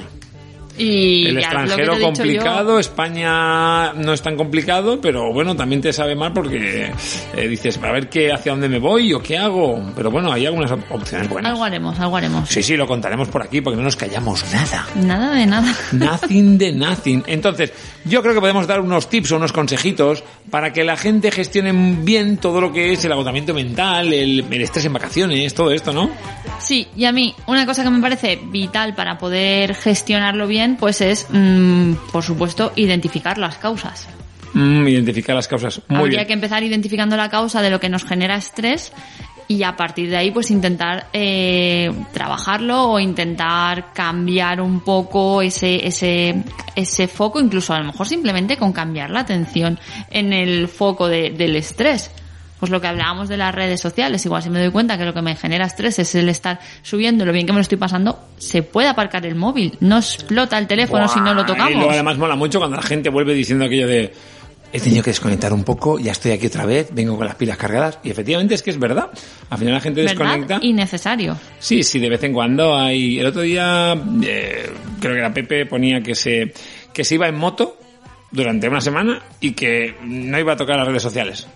Y 0.80 1.26
El 1.26 1.38
extranjero 1.38 1.98
complicado, 2.00 2.78
España 2.78 3.92
no 3.92 4.12
es 4.12 4.22
tan 4.22 4.36
complicado, 4.36 5.00
pero 5.00 5.32
bueno, 5.32 5.54
también 5.56 5.80
te 5.80 5.92
sabe 5.92 6.14
mal 6.14 6.32
porque 6.32 6.90
eh, 7.36 7.48
dices, 7.48 7.78
a 7.82 7.92
ver 7.92 8.08
qué, 8.08 8.32
hacia 8.32 8.52
dónde 8.52 8.68
me 8.68 8.78
voy 8.78 9.12
o 9.12 9.22
qué 9.22 9.36
hago. 9.38 9.82
Pero 9.94 10.10
bueno, 10.10 10.32
hay 10.32 10.46
algunas 10.46 10.70
op- 10.70 10.90
opciones 10.90 11.28
yo. 11.28 11.34
buenas. 11.34 11.52
Algo 11.52 11.64
haremos, 11.64 11.98
algo 12.00 12.16
haremos. 12.16 12.48
Sí, 12.48 12.62
sí, 12.62 12.76
lo 12.76 12.86
contaremos 12.86 13.28
por 13.28 13.42
aquí 13.42 13.60
porque 13.60 13.76
no 13.76 13.82
nos 13.82 13.96
callamos 13.96 14.44
nada. 14.52 14.86
Nada 14.96 15.34
de 15.34 15.46
nada. 15.46 15.74
Nothing 15.92 16.58
de 16.58 16.72
nothing. 16.72 17.22
Entonces, 17.26 17.72
yo 18.04 18.22
creo 18.22 18.34
que 18.34 18.40
podemos 18.40 18.66
dar 18.66 18.80
unos 18.80 19.08
tips 19.08 19.32
o 19.32 19.36
unos 19.36 19.52
consejitos 19.52 20.24
para 20.50 20.72
que 20.72 20.84
la 20.84 20.96
gente 20.96 21.30
gestione 21.30 21.72
bien 22.02 22.38
todo 22.38 22.60
lo 22.60 22.72
que 22.72 22.92
es 22.92 23.04
el 23.04 23.12
agotamiento 23.12 23.54
mental, 23.54 24.12
el, 24.12 24.44
el 24.50 24.62
estrés 24.62 24.84
en 24.86 24.92
vacaciones, 24.92 25.54
todo 25.54 25.70
esto, 25.72 25.92
¿no? 25.92 26.10
Sí, 26.58 26.86
y 26.96 27.04
a 27.04 27.12
mí 27.12 27.34
una 27.46 27.64
cosa 27.66 27.82
que 27.82 27.90
me 27.90 28.00
parece 28.00 28.38
vital 28.50 28.94
para 28.94 29.16
poder 29.18 29.74
gestionarlo 29.74 30.46
bien, 30.46 30.69
pues 30.76 31.00
es, 31.00 31.26
mm, 31.30 31.92
por 32.12 32.22
supuesto, 32.22 32.72
identificar 32.76 33.38
las 33.38 33.58
causas. 33.58 34.08
Mm, 34.52 34.86
identificar 34.88 35.36
las 35.36 35.46
causas. 35.48 35.80
Muy 35.88 35.98
Habría 36.00 36.18
bien. 36.18 36.26
que 36.26 36.32
empezar 36.34 36.62
identificando 36.62 37.16
la 37.16 37.28
causa 37.28 37.62
de 37.62 37.70
lo 37.70 37.78
que 37.80 37.88
nos 37.88 38.04
genera 38.04 38.36
estrés 38.36 38.92
y 39.46 39.62
a 39.64 39.74
partir 39.76 40.08
de 40.10 40.16
ahí 40.16 40.30
pues 40.30 40.50
intentar 40.50 41.06
eh, 41.12 41.90
trabajarlo 42.12 42.84
o 42.90 43.00
intentar 43.00 43.92
cambiar 43.92 44.60
un 44.60 44.80
poco 44.80 45.42
ese, 45.42 45.86
ese, 45.86 46.42
ese 46.76 47.08
foco, 47.08 47.40
incluso 47.40 47.74
a 47.74 47.78
lo 47.80 47.86
mejor 47.86 48.06
simplemente 48.06 48.56
con 48.56 48.72
cambiar 48.72 49.10
la 49.10 49.20
atención 49.20 49.78
en 50.10 50.32
el 50.32 50.68
foco 50.68 51.08
de- 51.08 51.30
del 51.30 51.56
estrés. 51.56 52.10
Pues 52.60 52.70
lo 52.70 52.80
que 52.80 52.86
hablábamos 52.86 53.28
de 53.28 53.38
las 53.38 53.54
redes 53.54 53.80
sociales, 53.80 54.24
igual 54.26 54.42
si 54.42 54.50
me 54.50 54.60
doy 54.60 54.70
cuenta 54.70 54.98
que 54.98 55.04
lo 55.04 55.14
que 55.14 55.22
me 55.22 55.34
genera 55.34 55.64
estrés 55.64 55.98
es 55.98 56.14
el 56.14 56.28
estar 56.28 56.60
subiendo 56.82 57.24
lo 57.24 57.32
bien 57.32 57.46
que 57.46 57.52
me 57.52 57.58
lo 57.58 57.62
estoy 57.62 57.78
pasando, 57.78 58.18
se 58.36 58.62
puede 58.62 58.88
aparcar 58.88 59.24
el 59.26 59.34
móvil, 59.34 59.76
no 59.80 59.96
explota 59.96 60.58
el 60.58 60.66
teléfono 60.66 61.08
si 61.08 61.20
no 61.20 61.32
lo 61.34 61.42
Buah, 61.42 61.44
Y 61.44 61.46
tocamos. 61.46 61.74
luego 61.74 61.90
además 61.90 62.18
mola 62.18 62.36
mucho 62.36 62.58
cuando 62.58 62.76
la 62.76 62.82
gente 62.82 63.08
vuelve 63.08 63.32
diciendo 63.34 63.64
aquello 63.64 63.88
de 63.88 64.12
he 64.72 64.78
tenido 64.78 65.02
que 65.02 65.10
desconectar 65.10 65.52
un 65.52 65.64
poco, 65.64 65.98
ya 65.98 66.12
estoy 66.12 66.32
aquí 66.32 66.46
otra 66.46 66.64
vez, 66.64 66.90
vengo 66.92 67.16
con 67.16 67.26
las 67.26 67.34
pilas 67.34 67.56
cargadas. 67.56 67.98
Y 68.04 68.10
efectivamente 68.10 68.54
es 68.54 68.62
que 68.62 68.70
es 68.70 68.78
verdad. 68.78 69.10
Al 69.48 69.58
final 69.58 69.74
la 69.74 69.80
gente 69.80 70.02
desconecta. 70.02 70.54
¿Verdad? 70.54 70.62
Innecesario. 70.62 71.36
Sí, 71.58 71.82
sí, 71.82 71.98
de 71.98 72.08
vez 72.08 72.22
en 72.22 72.32
cuando 72.32 72.76
hay. 72.76 73.18
El 73.18 73.26
otro 73.26 73.42
día, 73.42 73.94
eh, 74.22 74.70
creo 75.00 75.14
que 75.14 75.18
era 75.18 75.32
Pepe 75.34 75.66
ponía 75.66 76.02
que 76.02 76.14
se, 76.14 76.52
que 76.92 77.02
se 77.04 77.16
iba 77.16 77.26
en 77.26 77.36
moto 77.36 77.78
durante 78.30 78.68
una 78.68 78.80
semana 78.80 79.20
y 79.40 79.52
que 79.52 79.96
no 80.04 80.38
iba 80.38 80.52
a 80.52 80.56
tocar 80.56 80.76
las 80.76 80.86
redes 80.86 81.02
sociales. 81.02 81.48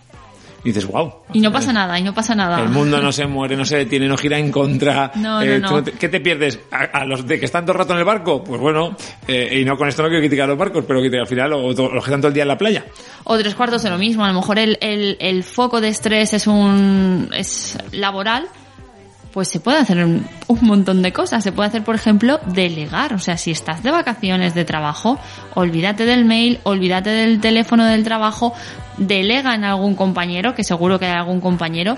Y 0.65 0.69
dices, 0.69 0.87
wow. 0.87 1.13
Y 1.35 1.41
no 1.41 1.53
pasa 1.53 1.73
nada, 1.75 1.99
y 1.99 2.03
no 2.03 2.15
pasa 2.15 2.35
nada. 2.35 2.59
El 2.61 2.71
mundo 2.71 2.99
no 3.01 3.13
se 3.13 3.27
muere, 3.27 3.55
no 3.57 3.67
se 3.67 3.77
detiene, 3.77 4.09
no 4.09 4.17
gira 4.17 4.39
en 4.39 4.51
contra. 4.51 5.13
No, 5.15 5.43
Eh, 5.43 5.59
no, 5.61 5.69
tú 5.69 5.77
no. 5.93 5.99
¿Qué 5.99 6.09
te 6.09 6.21
pierdes? 6.21 6.59
¿A, 6.71 6.85
a 7.01 7.05
los 7.05 7.27
de 7.27 7.39
que 7.39 7.45
están 7.45 7.65
todo 7.67 7.73
el 7.73 7.79
rato 7.81 7.93
en 7.93 7.99
el 7.99 8.05
barco? 8.07 8.43
Pues 8.43 8.59
bueno, 8.61 8.97
eh, 9.29 9.59
y 9.61 9.65
no 9.67 9.77
con 9.77 9.89
esto 9.89 10.03
no 10.03 10.09
quiero 10.09 10.23
criticar 10.23 10.45
a 10.45 10.49
los 10.49 10.59
barcos, 10.59 10.85
pero 10.89 11.03
que 11.03 11.19
al 11.19 11.27
final, 11.27 11.53
o, 11.53 11.75
to- 11.75 11.91
los 11.93 12.03
que 12.03 12.11
están 12.11 12.21
todo 12.23 12.29
el 12.29 12.35
día 12.35 12.45
en 12.45 12.49
la 12.49 12.57
playa. 12.59 12.85
O 13.25 13.37
tres 13.37 13.55
cuartos 13.55 13.83
de 13.83 13.91
lo 13.91 13.99
mismo. 13.99 14.25
A 14.25 14.29
lo 14.29 14.35
mejor 14.35 14.59
el, 14.59 14.79
el, 14.81 15.19
el 15.21 15.45
foco 15.45 15.81
de 15.83 15.89
estrés 15.89 16.33
es 16.33 16.47
un 16.47 17.29
es 17.35 17.77
laboral, 17.93 18.47
pues 19.35 19.49
se 19.49 19.59
puede 19.59 19.79
hacer 19.79 20.05
un, 20.05 20.25
montón 20.61 21.03
de 21.03 21.13
cosas. 21.13 21.43
Se 21.43 21.51
puede 21.51 21.69
hacer, 21.69 21.83
por 21.83 21.97
ejemplo, 21.97 22.39
delegar. 22.47 23.15
O 23.15 23.19
sea, 23.19 23.37
si 23.37 23.51
estás 23.51 23.83
de 23.83 23.91
vacaciones 23.91 24.55
de 24.55 24.65
trabajo, 24.65 25.19
olvídate 25.55 26.07
del 26.07 26.25
mail, 26.25 26.61
olvídate 26.63 27.11
del 27.11 27.41
teléfono 27.41 27.85
del 27.85 28.05
trabajo, 28.05 28.55
delega 28.97 29.57
en 29.57 29.65
algún 29.65 29.97
compañero, 29.97 30.55
que 30.55 30.63
seguro 30.63 31.01
que 31.01 31.07
hay 31.07 31.19
algún 31.19 31.41
compañero, 31.41 31.97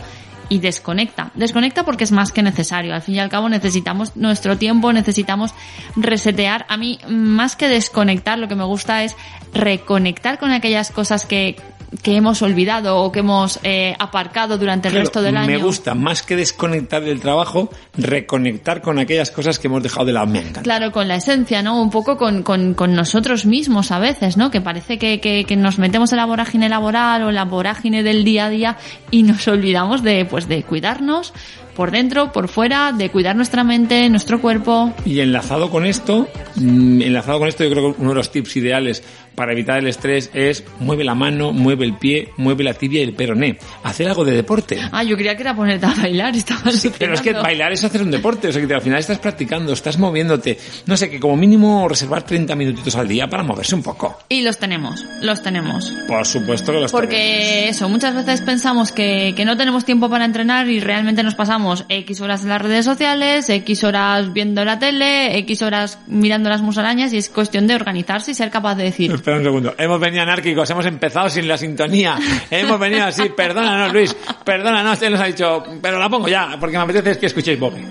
y 0.49 0.61
desconecta. 0.61 1.31
Desconecta 1.35 1.85
porque 1.85 2.05
es 2.05 2.13
más 2.13 2.33
que 2.33 2.43
necesario. 2.43 2.95
Al 2.95 3.03
fin 3.03 3.17
y 3.17 3.19
al 3.19 3.29
cabo 3.29 3.51
necesitamos 3.51 4.17
nuestro 4.17 4.57
tiempo, 4.57 4.95
necesitamos 4.95 5.53
resetear. 5.95 6.65
A 6.71 6.79
mí, 6.79 6.99
más 7.07 7.55
que 7.55 7.69
desconectar, 7.69 8.39
lo 8.39 8.49
que 8.49 8.55
me 8.55 8.65
gusta 8.65 9.05
es 9.05 9.15
reconectar 9.53 10.39
con 10.39 10.53
aquellas 10.53 10.91
cosas 10.91 11.27
que 11.27 11.57
que 12.03 12.17
hemos 12.17 12.43
olvidado 12.43 12.99
o 12.99 13.13
que 13.13 13.21
hemos 13.21 13.59
eh, 13.63 13.95
aparcado 13.99 14.59
durante 14.59 14.89
el 14.89 14.93
Claro, 14.93 15.05
resto 15.05 15.23
del 15.23 15.37
año. 15.37 15.47
Me 15.47 15.59
gusta, 15.59 15.95
más 15.95 16.23
que 16.23 16.37
desconectar 16.37 17.03
del 17.03 17.21
trabajo, 17.21 17.71
reconectar 17.97 18.83
con 18.83 18.99
aquellas 18.99 19.31
cosas 19.31 19.59
que 19.59 19.69
hemos 19.69 19.83
dejado 19.83 20.07
de 20.07 20.13
lado. 20.13 20.27
Me 20.27 20.41
encanta. 20.41 20.63
Claro, 20.63 20.93
con 20.93 21.09
la 21.09 21.17
esencia, 21.17 21.63
¿no? 21.63 21.81
Un 21.81 21.91
poco 21.91 22.17
con, 22.17 22.43
con, 22.43 22.75
con 22.75 22.95
nosotros 22.95 23.47
mismos 23.47 23.91
a 23.91 23.99
veces, 23.99 24.37
¿no? 24.37 24.51
Que 24.51 24.61
parece 24.61 24.99
que, 24.99 25.21
que, 25.21 25.45
que 25.45 25.57
nos 25.57 25.79
metemos 25.79 26.13
en 26.13 26.19
la 26.19 26.27
vorágine 26.27 26.69
laboral 26.69 27.23
o 27.23 27.29
en 27.29 27.35
la 27.35 27.45
vorágine 27.45 28.03
del 28.03 28.25
día 28.25 28.47
a 28.47 28.51
día 28.51 28.77
y 29.11 29.23
nos 29.23 29.47
olvidamos 29.49 30.03
de, 30.03 30.25
pues, 30.25 30.49
de 30.49 30.63
cuidarnos 30.63 31.33
por 31.77 31.91
dentro, 31.91 32.33
por 32.33 32.49
fuera, 32.49 32.93
de 32.93 33.11
cuidar 33.11 33.37
nuestra 33.37 33.63
mente, 33.63 34.09
nuestro 34.09 34.41
cuerpo. 34.41 34.95
Y 35.05 35.21
enlazado 35.21 35.71
con 35.71 35.85
esto, 35.85 36.27
mm, 36.57 37.03
enlazado 37.03 37.39
con 37.39 37.49
esto, 37.49 37.65
yo 37.65 37.71
creo 37.71 37.95
que 37.95 38.01
uno 38.01 38.11
de 38.11 38.15
los 38.17 38.33
tips 38.33 38.57
ideales 38.57 39.03
para 39.37 39.53
evitar 39.53 39.79
el 39.79 39.87
estrés 39.87 40.31
es 40.35 40.65
mueve 40.81 41.05
la 41.05 41.15
mano, 41.15 41.53
mueve 41.53 41.85
el 41.85 41.97
pie, 41.97 42.31
mueve 42.37 42.65
la 42.65 42.75
tibia 42.75 43.01
y 43.01 43.05
el 43.05 43.15
peroné. 43.15 43.59
Hacer 43.85 44.09
algo 44.09 44.25
de 44.25 44.33
deporte. 44.33 44.81
Ah, 44.91 45.05
yo 45.05 45.17
creía 45.17 45.37
que 45.37 45.43
era 45.43 45.55
ponerte 45.55 45.87
a 45.87 45.95
bailar, 45.95 46.35
estaba 46.37 46.63
Pero 46.99 47.15
es 47.15 47.21
que 47.21 47.33
bailar 47.33 47.73
es 47.73 47.85
hacer 47.85 48.03
un 48.03 48.11
deporte, 48.11 48.49
o 48.49 48.53
sea 48.53 48.67
que 48.67 48.75
al 48.75 48.81
final 48.81 48.99
estás 48.99 49.19
practicando, 49.19 49.73
estás 49.73 49.99
moviéndote. 49.99 50.59
No 50.87 50.97
sé, 50.97 51.11
que 51.11 51.21
como 51.21 51.37
mínimo 51.37 51.89
reservar 51.89 52.23
30 52.25 52.57
minutitos 52.57 52.97
al 52.97 53.07
día 53.07 53.29
para 53.29 53.43
moverse 53.43 53.75
un 53.75 53.83
poco. 53.83 54.19
Y 54.29 54.41
los 54.41 54.59
tenemos, 54.59 55.05
los 55.21 55.43
tenemos. 55.43 55.93
Por 56.09 56.27
supuesto 56.27 56.73
que 56.73 56.81
los 56.81 56.91
tenemos. 56.91 56.93
Porque 56.93 57.69
eso, 57.69 57.89
muchas 57.89 58.15
veces 58.15 58.41
pensamos 58.41 58.93
que, 58.93 59.35
que 59.37 59.45
no 59.45 59.57
tenemos 59.57 59.85
tiempo 59.85 60.09
para 60.09 60.25
entrenar 60.25 60.69
y 60.69 60.81
realmente 60.81 61.23
nos 61.23 61.35
pasamos 61.35 61.85
X 61.89 62.21
horas 62.21 62.43
en 62.43 62.49
las 62.49 62.63
redes 62.63 62.85
sociales, 62.85 63.49
X 63.49 63.85
horas 63.85 64.33
viendo 64.33 64.65
la 64.65 64.79
tele, 64.79 65.39
X 65.39 65.63
horas 65.63 65.99
mirando 66.07 66.49
las 66.49 66.63
musarañas 66.63 67.13
y 67.13 67.19
es 67.19 67.29
cuestión 67.29 67.67
de 67.67 67.75
organizarse 67.75 68.31
y 68.31 68.35
ser 68.35 68.51
capaz 68.51 68.77
de 68.77 68.85
decir, 68.85 69.13
Espera 69.27 69.39
un 69.39 69.45
segundo. 69.45 69.75
Hemos 69.77 69.99
venido 69.99 70.23
anárquicos, 70.23 70.71
hemos 70.71 70.87
empezado 70.87 71.29
sin 71.29 71.49
la 71.49 71.59
sintonía. 71.59 72.17
Hemos 72.49 72.79
venido 72.79 73.07
así, 73.07 73.29
perdónanos 73.31 73.93
Luis, 73.93 74.17
perdónanos, 74.45 75.03
él 75.03 75.15
nos 75.15 75.21
ha 75.21 75.25
dicho, 75.25 75.65
pero 75.83 75.99
la 75.99 76.09
pongo 76.09 76.29
ya, 76.29 76.57
porque 76.61 76.77
me 76.77 76.85
apetece 76.85 77.19
que 77.19 77.27
escuchéis 77.27 77.59
Bobby. 77.59 77.85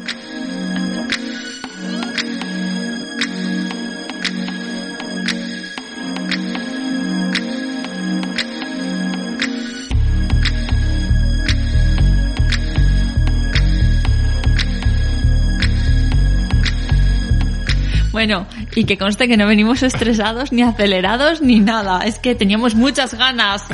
bueno, 18.27 18.47
y 18.75 18.83
que 18.83 18.97
conste 18.97 19.27
que 19.27 19.37
no 19.37 19.47
venimos 19.47 19.81
estresados 19.83 20.51
ni 20.51 20.61
acelerados 20.61 21.41
ni 21.41 21.59
nada, 21.59 22.01
es 22.05 22.19
que 22.19 22.35
teníamos 22.35 22.75
muchas 22.75 23.13
ganas. 23.13 23.63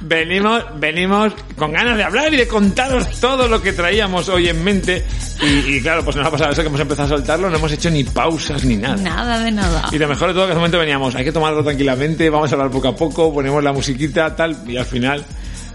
Venimos, 0.00 0.64
venimos 0.76 1.32
con 1.56 1.72
ganas 1.72 1.96
de 1.96 2.04
hablar 2.04 2.32
y 2.32 2.36
de 2.36 2.46
contaros 2.46 3.20
todo 3.20 3.48
lo 3.48 3.60
que 3.60 3.72
traíamos 3.72 4.28
hoy 4.28 4.48
en 4.48 4.62
mente. 4.62 5.04
Y, 5.42 5.76
y 5.76 5.80
claro, 5.80 6.04
pues 6.04 6.16
nos 6.16 6.26
ha 6.26 6.30
pasado 6.30 6.52
eso 6.52 6.62
que 6.62 6.68
hemos 6.68 6.80
empezado 6.80 7.06
a 7.06 7.16
soltarlo, 7.16 7.50
no 7.50 7.56
hemos 7.56 7.72
hecho 7.72 7.90
ni 7.90 8.04
pausas 8.04 8.64
ni 8.64 8.76
nada. 8.76 8.96
nada 8.96 9.40
de 9.40 9.50
nada. 9.50 9.88
Y 9.90 9.98
lo 9.98 10.06
mejor 10.06 10.28
de 10.28 10.34
todo 10.34 10.44
que 10.44 10.52
en 10.52 10.52
ese 10.52 10.58
momento 10.58 10.78
veníamos, 10.78 11.14
hay 11.16 11.24
que 11.24 11.32
tomarlo 11.32 11.62
tranquilamente, 11.64 12.30
vamos 12.30 12.50
a 12.52 12.54
hablar 12.54 12.70
poco 12.70 12.88
a 12.88 12.96
poco, 12.96 13.34
ponemos 13.34 13.62
la 13.64 13.72
musiquita, 13.72 14.34
tal, 14.36 14.56
y 14.68 14.76
al 14.76 14.86
final 14.86 15.24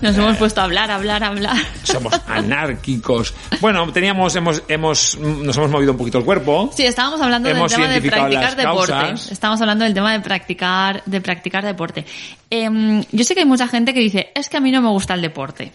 Nos 0.01 0.17
hemos 0.17 0.37
puesto 0.37 0.61
a 0.61 0.63
hablar, 0.63 0.89
hablar, 0.89 1.23
hablar. 1.23 1.55
somos 1.83 2.13
anárquicos. 2.27 3.33
Bueno, 3.59 3.91
teníamos, 3.91 4.35
hemos, 4.35 4.63
hemos, 4.67 5.17
nos 5.17 5.55
hemos 5.55 5.69
movido 5.69 5.91
un 5.91 5.97
poquito 5.97 6.17
el 6.17 6.25
cuerpo. 6.25 6.71
Sí, 6.75 6.85
estábamos 6.85 7.21
hablando 7.21 7.49
Hemos 7.49 7.71
del 7.71 7.79
tema 7.81 7.93
de 7.93 8.01
practicar 8.01 8.55
deporte. 8.55 8.91
causas. 8.91 9.31
Estamos 9.31 9.61
hablando 9.61 9.85
del 9.85 9.93
tema 9.93 10.11
de 10.13 10.19
practicar, 10.19 11.03
de 11.05 11.21
practicar 11.21 11.63
deporte. 11.65 12.05
Em, 12.49 13.03
yo 13.11 13.23
sé 13.23 13.33
que 13.33 13.41
hay 13.41 13.45
mucha 13.45 13.67
gente 13.67 13.93
que 13.93 13.99
dice, 13.99 14.31
es 14.33 14.49
que 14.49 14.57
a 14.57 14.59
mí 14.59 14.71
no 14.71 14.81
me 14.81 14.89
gusta 14.89 15.13
el 15.13 15.21
deporte. 15.21 15.71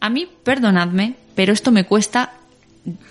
A 0.00 0.10
mí, 0.10 0.28
perdonadme, 0.44 1.14
pero 1.34 1.52
esto 1.52 1.72
me 1.72 1.84
cuesta 1.84 2.32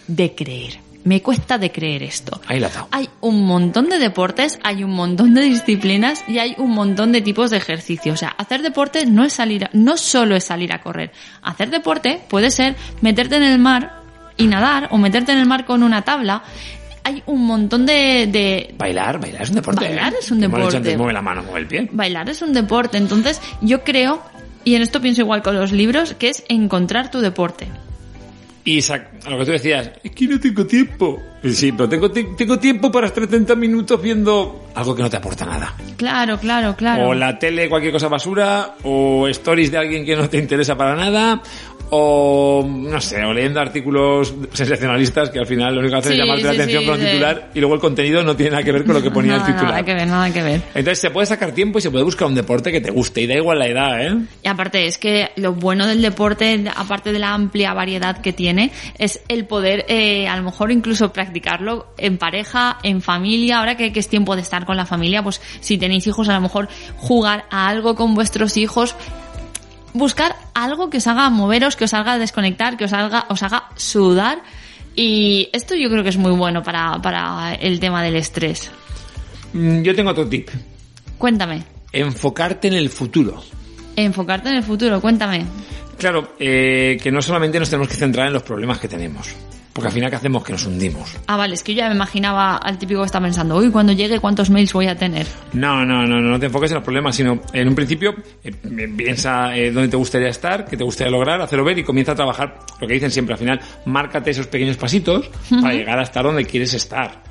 de 0.08 0.36
creer. 0.36 0.85
Me 1.06 1.22
cuesta 1.22 1.58
de 1.58 1.72
creer 1.72 2.04
esto. 2.04 2.42
Ahí 2.48 2.60
la 2.60 2.68
tengo. 2.70 2.88
Hay 2.92 3.08
un 3.22 3.46
montón 3.46 3.90
de 3.90 4.00
deportes, 4.00 4.60
hay 4.64 4.84
un 4.84 4.92
montón 4.92 5.34
de 5.36 5.42
disciplinas 5.42 6.24
y 6.28 6.40
hay 6.40 6.56
un 6.58 6.72
montón 6.72 7.12
de 7.12 7.22
tipos 7.22 7.52
de 7.52 7.58
ejercicio. 7.58 8.12
O 8.12 8.18
sea, 8.18 8.30
hacer 8.30 8.62
deporte 8.64 9.06
no 9.06 9.24
es 9.24 9.34
salir, 9.34 9.66
a- 9.66 9.70
no 9.74 9.98
solo 9.98 10.36
es 10.36 10.44
salir 10.46 10.74
a 10.74 10.82
correr. 10.82 11.12
Hacer 11.44 11.70
deporte 11.70 12.22
puede 12.28 12.50
ser 12.52 12.76
meterte 13.02 13.38
en 13.38 13.44
el 13.44 13.60
mar 13.60 14.02
y 14.36 14.48
nadar 14.48 14.88
o 14.92 14.98
meterte 14.98 15.32
en 15.32 15.38
el 15.38 15.46
mar 15.46 15.66
con 15.66 15.84
una 15.84 16.02
tabla. 16.02 16.44
Hay 17.04 17.22
un 17.28 17.46
montón 17.46 17.86
de, 17.86 18.26
de 18.26 18.74
Bailar, 18.76 19.20
bailar 19.20 19.44
es 19.44 19.50
un 19.50 19.56
deporte. 19.58 19.86
Bailar 19.86 20.12
¿eh? 20.14 20.18
es 20.20 20.32
un 20.32 20.40
deporte. 20.40 20.78
antes, 20.78 20.98
mueve 20.98 21.14
la 21.14 21.22
mano, 21.22 21.44
mueve 21.44 21.60
el 21.60 21.68
pie. 21.68 21.88
bailar 21.92 22.28
es 22.30 22.42
un 22.42 22.52
deporte. 22.52 22.98
Entonces, 22.98 23.40
yo 23.62 23.84
creo, 23.84 24.24
y 24.64 24.74
en 24.74 24.82
esto 24.82 25.00
pienso 25.02 25.22
igual 25.22 25.44
con 25.44 25.54
los 25.56 25.72
libros, 25.72 26.16
que 26.16 26.30
es 26.30 26.44
encontrar 26.50 27.12
tu 27.12 27.20
deporte. 27.20 27.68
Y 28.66 28.82
a 28.92 29.30
lo 29.30 29.38
que 29.38 29.46
tú 29.46 29.52
decías, 29.52 29.92
es 30.04 30.12
que 30.12 30.28
no 30.28 30.40
tengo 30.40 30.66
tiempo. 30.66 31.22
Sí, 31.44 31.72
pero 31.72 31.88
tengo, 31.88 32.10
tengo 32.10 32.58
tiempo 32.58 32.92
para 32.92 33.06
estar 33.06 33.28
30 33.28 33.54
minutos 33.54 34.02
viendo 34.02 34.66
algo 34.74 34.96
que 34.96 35.04
no 35.04 35.10
te 35.10 35.18
aporta 35.18 35.46
nada. 35.46 35.76
Claro, 35.98 36.40
claro, 36.40 36.76
claro. 36.76 37.10
O 37.10 37.14
la 37.14 37.38
tele, 37.38 37.70
cualquier 37.70 37.94
cosa 37.94 38.08
basura, 38.08 38.74
o 38.82 39.28
stories 39.28 39.70
de 39.70 39.78
alguien 39.78 40.04
que 40.04 40.16
no 40.16 40.28
te 40.28 40.40
interesa 40.40 40.76
para 40.76 40.96
nada, 40.96 41.44
o 41.98 42.66
no 42.68 43.00
sé, 43.02 43.24
o 43.24 43.34
leyendo 43.34 43.60
artículos 43.60 44.34
sensacionalistas 44.54 45.30
que 45.30 45.40
al 45.40 45.46
final 45.48 45.74
lo 45.76 45.82
único 45.82 45.94
que 45.94 46.00
hacen 46.00 46.12
Sí, 46.14 46.20
es 46.20 46.26
llamarte 46.26 46.44
la 46.44 46.52
atención 46.52 46.82
sí, 46.82 46.86
con 46.90 46.96
un 47.00 47.02
de- 47.06 47.12
titular 47.12 47.50
y 47.54 47.60
luego 47.60 47.76
el 47.76 47.82
contenido 47.82 48.24
no 48.24 48.36
tiene 48.36 48.52
nada 48.52 48.64
que 48.64 48.72
ver 48.72 48.86
con 48.86 48.96
lo 48.96 49.02
que 49.02 49.12
ponía 49.12 49.38
nada, 49.38 49.48
el 49.48 49.54
titular. 49.54 49.72
Nada 49.74 49.84
que 49.86 49.94
ver, 49.94 50.08
nada 50.08 50.34
que 50.34 50.44
ver. 50.44 50.62
Entonces 50.74 51.00
se 51.00 51.10
puede 51.12 51.26
sacar 51.28 51.52
tiempo 51.54 51.80
y 51.80 51.82
se 51.82 51.92
puede 51.92 52.04
buscar 52.04 52.28
un 52.28 52.36
deporte 52.36 52.72
que 52.72 52.82
te 52.82 52.92
guste 52.92 53.22
y 53.22 53.28
da 53.28 53.36
igual 53.36 53.60
la 53.60 53.68
edad, 53.68 54.02
¿eh? 54.06 54.16
Y 54.44 54.48
aparte 54.48 54.86
es 54.88 54.98
que 54.98 55.32
lo 55.38 55.54
bueno 55.54 55.88
del 55.88 56.02
deporte, 56.02 56.64
aparte 56.76 57.12
de 57.14 57.20
la 57.20 57.34
amplia 57.34 57.74
variedad 57.74 58.20
que 58.22 58.34
tiene, 58.34 58.72
es 58.98 59.22
el 59.28 59.46
poder 59.46 59.86
eh, 59.88 60.28
a 60.28 60.36
lo 60.38 60.44
mejor 60.44 60.72
incluso 60.72 61.12
practicarlo 61.14 61.88
en 61.98 62.18
pareja, 62.18 62.78
en 62.84 63.02
familia, 63.02 63.60
ahora 63.60 63.78
que, 63.78 63.94
que 63.94 64.00
es 64.00 64.08
tiempo 64.08 64.36
de 64.36 64.42
estar 64.42 64.66
con 64.66 64.78
la 64.78 64.86
familia, 64.86 65.24
pues 65.24 65.42
si 65.62 65.78
tenéis 65.78 66.06
hijos 66.08 66.30
a 66.30 66.34
lo 66.34 66.42
mejor 66.42 66.68
jugar 66.98 67.46
a 67.50 67.68
algo 67.68 67.96
con 67.96 68.16
vuestros 68.16 68.58
hijos, 68.58 68.96
buscar 69.96 70.36
algo 70.54 70.90
que 70.92 70.98
os 70.98 71.08
haga 71.08 71.30
moveros, 71.32 71.76
que 71.76 71.86
os 71.86 71.94
haga 71.94 72.20
desconectar, 72.20 72.78
que 72.78 72.86
os 72.86 72.94
haga, 72.94 73.26
os 73.30 73.42
haga 73.42 73.70
sudar. 73.76 74.40
Y 74.96 75.50
esto 75.52 75.74
yo 75.76 75.90
creo 75.90 76.04
que 76.04 76.10
es 76.10 76.18
muy 76.18 76.32
bueno 76.32 76.62
para, 76.64 77.02
para 77.02 77.56
el 77.56 77.80
tema 77.80 78.04
del 78.04 78.16
estrés. 78.16 78.72
Mm, 79.54 79.82
Yo 79.82 79.96
tengo 79.96 80.12
otro 80.12 80.28
tip. 80.28 80.50
Cuéntame, 81.18 81.64
Enfocarte 81.92 82.68
en 82.68 82.74
el 82.76 82.90
futuro. 82.90 83.42
enfocarte 83.96 84.50
en 84.50 84.56
el 84.58 84.64
futuro, 84.64 85.00
cuéntame. 85.02 85.46
Claro, 85.98 86.34
eh, 86.40 86.98
que 87.02 87.10
no 87.12 87.22
solamente 87.22 87.58
nos 87.58 87.70
tenemos 87.70 87.88
que 87.88 87.96
centrar 87.96 88.28
en 88.28 88.34
los 88.34 88.44
problemas 88.44 88.80
que 88.80 88.90
tenemos. 88.90 89.34
Porque 89.76 89.90
al 89.90 89.94
final, 89.94 90.10
¿qué 90.10 90.16
hacemos? 90.16 90.42
Que 90.42 90.54
nos 90.54 90.66
hundimos. 90.66 91.18
Ah, 91.28 91.36
vale, 91.36 91.54
es 91.54 91.62
que 91.62 91.74
yo 91.74 91.80
ya 91.80 91.90
me 91.90 91.96
imaginaba 91.96 92.56
al 92.56 92.78
típico 92.78 93.02
que 93.02 93.08
está 93.08 93.20
pensando, 93.20 93.58
uy, 93.58 93.72
cuando 93.72 93.92
llegue, 93.92 94.22
¿cuántos 94.22 94.50
mails 94.50 94.72
voy 94.72 94.88
a 94.88 94.96
tener? 94.96 95.28
No, 95.52 95.86
no, 95.86 96.08
no, 96.08 96.22
no, 96.22 96.40
te 96.40 96.46
enfoques 96.46 96.72
en 96.72 96.76
los 96.76 96.84
problemas, 96.86 97.14
sino 97.14 97.42
en 97.52 97.68
un 97.68 97.76
principio 97.76 98.16
eh, 98.42 98.54
piensa 98.96 99.54
eh, 99.54 99.74
dónde 99.74 99.90
te 99.90 99.98
gustaría 99.98 100.30
estar, 100.30 100.64
qué 100.64 100.78
te 100.78 100.86
gustaría 100.86 101.12
lograr, 101.12 101.42
hacerlo 101.42 101.66
ver 101.66 101.78
y 101.78 101.84
comienza 101.84 102.14
a 102.14 102.16
trabajar. 102.16 102.58
Lo 102.80 102.88
que 102.88 102.94
dicen 102.94 103.12
siempre, 103.12 103.34
al 103.34 103.38
final, 103.38 103.60
márcate 103.84 104.32
esos 104.32 104.48
pequeños 104.48 104.78
pasitos 104.78 105.30
para 105.50 105.74
llegar 105.74 106.00
a 106.00 106.04
estar 106.04 106.24
donde 106.24 106.46
quieres 106.46 106.74
estar. 106.74 107.22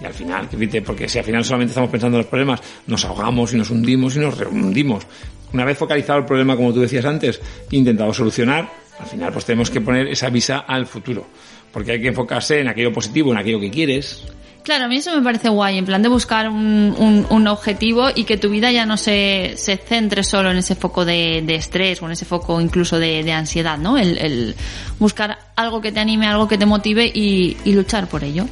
Y 0.00 0.06
al 0.06 0.14
final, 0.14 0.48
porque 0.86 1.06
si 1.06 1.18
al 1.18 1.24
final 1.26 1.44
solamente 1.44 1.72
estamos 1.72 1.90
pensando 1.90 2.16
en 2.16 2.22
los 2.22 2.30
problemas, 2.30 2.62
nos 2.86 3.04
ahogamos 3.04 3.52
y 3.52 3.58
nos 3.58 3.68
hundimos 3.68 4.16
y 4.16 4.20
nos 4.20 4.38
rehundimos. 4.38 5.06
Una 5.52 5.66
vez 5.66 5.76
focalizado 5.76 6.20
el 6.20 6.24
problema, 6.24 6.56
como 6.56 6.72
tú 6.72 6.80
decías 6.80 7.04
antes, 7.04 7.42
intentado 7.70 8.14
solucionar, 8.14 8.70
al 8.98 9.06
final 9.06 9.32
pues 9.34 9.44
tenemos 9.44 9.70
que 9.70 9.82
poner 9.82 10.06
esa 10.08 10.30
visa 10.30 10.60
al 10.60 10.86
futuro. 10.86 11.26
Porque 11.72 11.92
hay 11.92 12.00
que 12.00 12.08
enfocarse 12.08 12.60
en 12.60 12.68
aquello 12.68 12.92
positivo, 12.92 13.32
en 13.32 13.38
aquello 13.38 13.60
que 13.60 13.70
quieres, 13.70 14.24
Claro, 14.62 14.84
a 14.84 14.88
mí 14.88 14.96
eso 14.96 15.16
me 15.16 15.22
parece 15.22 15.48
guay, 15.48 15.78
en 15.78 15.86
plan 15.86 16.02
de 16.02 16.08
buscar 16.08 16.48
un, 16.48 16.94
un, 16.98 17.26
un 17.30 17.48
objetivo 17.48 18.08
y 18.14 18.24
que 18.24 18.36
tu 18.36 18.50
vida 18.50 18.70
ya 18.70 18.84
no 18.84 18.96
se, 18.96 19.54
se 19.56 19.78
centre 19.78 20.22
solo 20.22 20.50
en 20.50 20.58
ese 20.58 20.74
foco 20.74 21.04
de, 21.04 21.42
de 21.44 21.54
estrés 21.54 22.02
o 22.02 22.06
en 22.06 22.12
ese 22.12 22.26
foco 22.26 22.60
incluso 22.60 22.98
de, 22.98 23.24
de 23.24 23.32
ansiedad, 23.32 23.78
¿no? 23.78 23.96
El, 23.96 24.18
el 24.18 24.54
buscar 24.98 25.38
algo 25.56 25.80
que 25.80 25.92
te 25.92 26.00
anime, 26.00 26.26
algo 26.26 26.46
que 26.46 26.58
te 26.58 26.66
motive 26.66 27.06
y, 27.06 27.56
y 27.64 27.72
luchar 27.72 28.06
por 28.06 28.22
ello. 28.22 28.46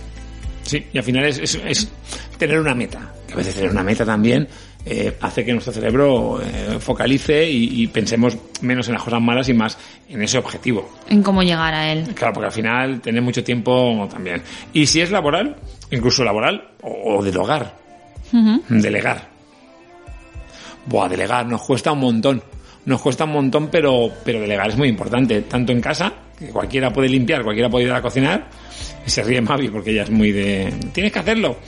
Sí, 0.62 0.86
y 0.92 0.98
al 0.98 1.04
final 1.04 1.26
es, 1.26 1.38
es, 1.38 1.54
es 1.66 1.88
tener 2.38 2.58
una 2.58 2.74
meta. 2.74 3.12
Que 3.26 3.34
a 3.34 3.36
veces 3.36 3.54
tener 3.54 3.70
una 3.70 3.82
meta 3.82 4.06
también 4.06 4.48
eh, 4.84 5.16
hace 5.20 5.44
que 5.44 5.52
nuestro 5.52 5.72
cerebro 5.72 6.40
eh, 6.40 6.78
focalice 6.80 7.48
y, 7.48 7.82
y 7.82 7.86
pensemos 7.88 8.36
menos 8.62 8.88
en 8.88 8.94
las 8.94 9.02
cosas 9.02 9.20
malas 9.20 9.48
y 9.48 9.54
más 9.54 9.76
en 10.08 10.22
ese 10.22 10.38
objetivo. 10.38 10.88
En 11.08 11.22
cómo 11.22 11.42
llegar 11.42 11.74
a 11.74 11.92
él. 11.92 12.14
Claro, 12.14 12.32
porque 12.34 12.46
al 12.46 12.52
final 12.52 13.00
tener 13.00 13.20
mucho 13.22 13.44
tiempo 13.44 14.08
también. 14.10 14.42
Y 14.72 14.86
si 14.86 15.00
es 15.00 15.10
laboral, 15.10 15.56
incluso 15.90 16.24
laboral 16.24 16.70
o, 16.82 17.16
o 17.16 17.22
del 17.22 17.36
hogar, 17.36 17.74
delegar. 18.68 19.28
Buah, 20.86 21.08
delegar 21.08 21.46
nos 21.46 21.62
cuesta 21.62 21.92
un 21.92 22.00
montón. 22.00 22.42
Nos 22.88 23.02
cuesta 23.02 23.24
un 23.24 23.32
montón, 23.32 23.68
pero, 23.68 24.10
pero 24.24 24.40
delegar 24.40 24.70
es 24.70 24.76
muy 24.76 24.88
importante, 24.88 25.42
tanto 25.42 25.72
en 25.72 25.80
casa, 25.80 26.10
que 26.38 26.48
cualquiera 26.48 26.90
puede 26.90 27.10
limpiar, 27.10 27.42
cualquiera 27.42 27.68
puede 27.68 27.84
ir 27.84 27.92
a 27.92 28.00
cocinar, 28.00 28.48
y 29.06 29.10
se 29.10 29.22
ríe 29.22 29.42
Mavi 29.42 29.68
porque 29.68 29.90
ella 29.90 30.04
es 30.04 30.10
muy 30.10 30.32
de, 30.32 30.72
tienes 30.92 31.12
que 31.12 31.18
hacerlo. 31.18 31.58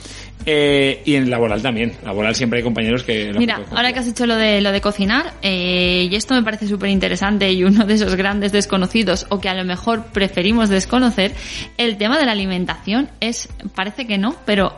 Eh, 0.43 1.03
y 1.05 1.13
en 1.13 1.29
laboral 1.29 1.61
también. 1.61 1.93
Laboral 2.03 2.33
siempre 2.33 2.57
hay 2.57 2.63
compañeros 2.63 3.03
que... 3.03 3.31
Mira, 3.37 3.61
ahora 3.69 3.93
que 3.93 3.99
has 3.99 4.07
hecho 4.07 4.25
lo 4.25 4.35
de, 4.35 4.59
lo 4.59 4.71
de 4.71 4.81
cocinar, 4.81 5.33
eh, 5.43 6.07
y 6.09 6.15
esto 6.15 6.33
me 6.33 6.41
parece 6.41 6.67
súper 6.67 6.89
interesante 6.89 7.51
y 7.51 7.63
uno 7.63 7.85
de 7.85 7.93
esos 7.93 8.15
grandes 8.15 8.51
desconocidos, 8.51 9.27
o 9.29 9.39
que 9.39 9.49
a 9.49 9.53
lo 9.53 9.63
mejor 9.63 10.05
preferimos 10.05 10.69
desconocer, 10.69 11.33
el 11.77 11.97
tema 11.97 12.17
de 12.17 12.25
la 12.25 12.31
alimentación 12.31 13.09
es, 13.19 13.47
parece 13.75 14.07
que 14.07 14.17
no, 14.17 14.35
pero 14.47 14.73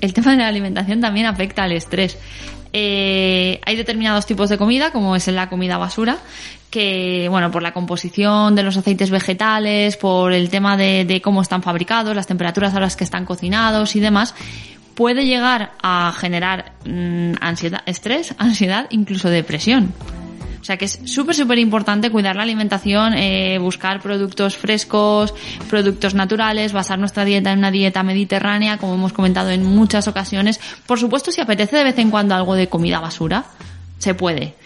el 0.00 0.14
tema 0.14 0.32
de 0.32 0.38
la 0.38 0.48
alimentación 0.48 1.02
también 1.02 1.26
afecta 1.26 1.64
al 1.64 1.72
estrés. 1.72 2.18
Eh, 2.78 3.58
hay 3.64 3.74
determinados 3.74 4.26
tipos 4.26 4.50
de 4.50 4.58
comida, 4.58 4.90
como 4.90 5.16
es 5.16 5.26
la 5.28 5.48
comida 5.48 5.78
basura, 5.78 6.18
que, 6.68 7.26
bueno, 7.30 7.50
por 7.50 7.62
la 7.62 7.72
composición 7.72 8.54
de 8.54 8.62
los 8.62 8.76
aceites 8.76 9.08
vegetales, 9.08 9.96
por 9.96 10.34
el 10.34 10.50
tema 10.50 10.76
de, 10.76 11.22
cómo 11.24 11.40
están 11.40 11.62
fabricados, 11.62 12.14
las 12.14 12.26
temperaturas 12.26 12.74
a 12.74 12.80
las 12.80 12.94
que 12.94 13.04
están 13.04 13.24
cocinados 13.24 13.96
y 13.96 14.00
demás, 14.00 14.34
puede 14.94 15.24
llegar 15.24 15.72
a 15.82 16.12
generar 16.18 16.72
mm, 16.84 17.36
ansiedad, 17.40 17.80
estrés, 17.86 18.34
ansiedad, 18.38 18.88
incluso 18.90 19.30
depresión. 19.30 19.94
O 20.66 20.72
sea 20.74 20.78
que 20.78 20.86
es 20.86 20.98
súper, 21.04 21.36
súper 21.36 21.60
importante 21.60 22.10
cuidar 22.10 22.34
la 22.34 22.42
alimentación, 22.42 23.14
eh, 23.14 23.56
buscar 23.60 24.00
productos 24.00 24.56
frescos, 24.56 25.32
productos 25.70 26.14
naturales, 26.14 26.72
basar 26.72 26.98
nuestra 26.98 27.24
dieta 27.24 27.52
en 27.52 27.60
una 27.60 27.70
dieta 27.70 28.02
mediterránea, 28.02 28.76
como 28.76 28.94
hemos 28.94 29.12
comentado 29.12 29.50
en 29.50 29.62
muchas 29.62 30.08
ocasiones. 30.08 30.58
Por 30.84 30.98
supuesto, 30.98 31.30
si 31.30 31.40
apetece 31.40 31.76
de 31.76 31.84
vez 31.84 31.96
en 31.98 32.10
cuando 32.10 32.34
algo 32.34 32.56
de 32.56 32.68
comida 32.68 32.98
basura, 32.98 33.44
se 33.98 34.14
puede. 34.14 34.56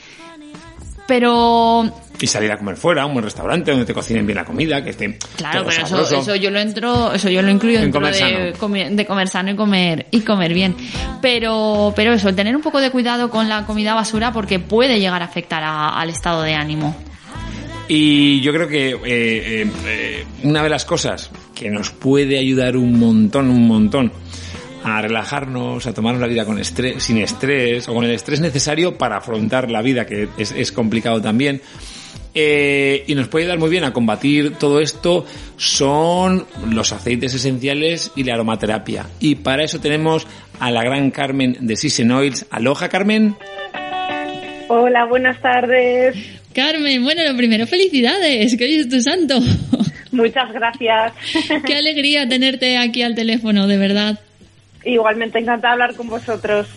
Pero 1.11 1.93
y 2.21 2.27
salir 2.29 2.53
a 2.53 2.57
comer 2.57 2.77
fuera, 2.77 3.05
un 3.05 3.15
buen 3.15 3.25
restaurante 3.25 3.73
donde 3.73 3.85
te 3.85 3.93
cocinen 3.93 4.25
bien 4.25 4.37
la 4.37 4.45
comida, 4.45 4.85
que 4.85 4.91
esté 4.91 5.19
Claro, 5.37 5.65
pero 5.67 5.83
eso, 5.83 6.37
yo 6.37 6.51
lo 6.53 6.61
entro, 6.61 7.13
eso 7.13 7.29
yo 7.29 7.43
lo 7.43 7.51
incluyo 7.51 7.81
dentro 7.81 8.01
de, 8.01 8.55
comer, 8.57 8.93
de 8.93 9.07
comer 9.07 9.27
sano 9.27 9.51
y 9.51 9.57
comer 9.57 10.07
y 10.13 10.21
comer 10.21 10.55
bien. 10.55 10.77
Pero 11.21 11.93
pero 11.97 12.13
eso, 12.13 12.33
tener 12.33 12.55
un 12.55 12.63
poco 12.63 12.81
de 12.81 12.93
cuidado 12.93 13.29
con 13.29 13.49
la 13.49 13.67
comida 13.67 13.95
basura 13.95 14.33
porque 14.33 14.61
puede 14.61 15.01
llegar 15.01 15.21
a 15.23 15.25
afectar 15.25 15.65
al 15.65 16.11
estado 16.11 16.43
de 16.43 16.55
ánimo. 16.55 16.95
Y 17.89 18.41
yo 18.41 18.53
creo 18.53 18.69
que 18.69 18.91
eh, 18.91 18.99
eh, 19.05 19.71
eh, 19.87 20.25
una 20.45 20.63
de 20.63 20.69
las 20.69 20.85
cosas 20.85 21.29
que 21.57 21.71
nos 21.71 21.91
puede 21.91 22.39
ayudar 22.39 22.77
un 22.77 23.01
montón, 23.01 23.51
un 23.51 23.67
montón 23.67 24.13
a 24.83 25.03
relajarnos, 25.03 25.87
a 25.87 25.95
tomarnos 25.95 26.21
la 26.21 26.27
vida 26.27 26.45
con 26.45 26.59
estrés, 26.59 27.03
sin 27.03 27.19
estrés 27.19 27.89
o 27.89 27.95
con 27.95 28.05
el 28.05 28.13
estrés 28.13 28.41
necesario 28.41 28.97
para 28.97 29.19
afrontar 29.19 29.71
la 29.71 29.83
vida, 29.83 30.07
que 30.07 30.29
es, 30.39 30.53
es 30.53 30.73
complicado 30.73 31.21
también, 31.21 31.61
eh, 32.35 33.05
y 33.09 33.15
nos 33.15 33.29
puede 33.29 33.45
ayudar 33.45 33.59
muy 33.59 33.71
bien 33.71 33.83
a 33.83 33.93
combatir 33.93 34.55
todo 34.55 34.81
esto 34.81 35.27
son 35.57 36.47
los 36.71 36.93
aceites 36.93 37.35
esenciales 37.35 38.13
y 38.15 38.25
la 38.25 38.35
aromaterapia. 38.35 39.07
Y 39.19 39.37
para 39.37 39.65
eso 39.65 39.81
tenemos 39.81 40.27
a 40.61 40.71
la 40.71 40.85
gran 40.85 41.11
Carmen 41.11 41.57
de 41.61 41.77
Season 41.77 42.11
Oils. 42.13 42.47
Aloha, 42.51 42.89
Carmen. 42.89 43.35
Hola, 44.69 45.07
buenas 45.07 45.41
tardes. 45.41 46.17
Carmen, 46.55 47.03
bueno, 47.03 47.25
lo 47.25 47.37
primero, 47.37 47.67
felicidades, 47.67 48.57
que 48.57 48.65
hoy 48.65 48.75
es 48.75 48.89
tu 48.89 49.01
santo. 49.01 49.39
Muchas 50.13 50.53
gracias. 50.53 51.13
Qué 51.67 51.75
alegría 51.75 52.29
tenerte 52.29 52.77
aquí 52.77 53.03
al 53.03 53.15
teléfono, 53.15 53.67
de 53.67 53.79
verdad. 53.79 54.21
Igualmente 54.85 55.39
encantada 55.39 55.77
de 55.77 55.83
hablar 55.83 55.97
con 55.97 56.09
vosotros. 56.09 56.69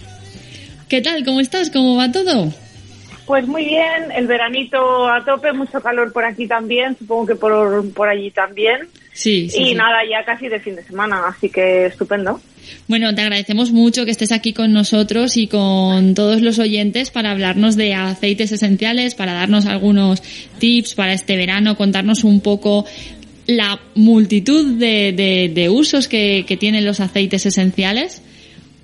¿Qué 0.90 1.02
tal? 1.02 1.24
¿Cómo 1.26 1.40
estás? 1.40 1.70
¿Cómo 1.70 1.96
va 1.96 2.12
todo? 2.12 2.54
Pues 3.26 3.48
muy 3.48 3.64
bien, 3.64 4.12
el 4.14 4.28
veranito 4.28 5.08
a 5.08 5.24
tope, 5.24 5.54
mucho 5.54 5.82
calor 5.82 6.12
por 6.12 6.26
aquí 6.26 6.46
también, 6.46 6.98
supongo 6.98 7.28
que 7.28 7.36
por, 7.36 7.94
por 7.94 8.10
allí 8.10 8.32
también. 8.32 8.90
Sí, 9.14 9.50
sí. 9.50 9.70
Y 9.70 9.76
nada, 9.76 10.00
ya 10.10 10.26
casi 10.26 10.50
de 10.50 10.60
fin 10.60 10.76
de 10.76 10.84
semana, 10.84 11.28
así 11.28 11.50
que 11.50 11.86
estupendo. 11.86 12.42
Bueno, 12.88 13.14
te 13.16 13.22
agradecemos 13.22 13.72
mucho 13.72 14.06
que 14.06 14.12
estés 14.12 14.32
aquí 14.32 14.54
con 14.54 14.74
nosotros 14.74 15.38
y 15.38 15.48
con 15.48 16.16
todos 16.16 16.42
los 16.42 16.60
oyentes 16.60 17.12
para 17.12 17.32
hablarnos 17.32 17.76
de 17.76 17.94
aceites 17.94 18.52
esenciales, 18.52 19.16
para 19.16 19.34
darnos 19.34 19.68
algunos 19.68 20.22
tips 20.60 20.96
para 20.96 21.14
este 21.14 21.38
verano, 21.38 21.78
contarnos 21.78 22.24
un 22.24 22.42
poco 22.42 22.86
la 23.46 23.80
multitud 23.96 24.76
de, 24.78 25.52
de, 25.54 25.70
usos 25.70 26.08
que, 26.08 26.46
que 26.48 26.58
tienen 26.58 26.86
los 26.86 27.00
aceites 27.00 27.46
esenciales 27.46 28.22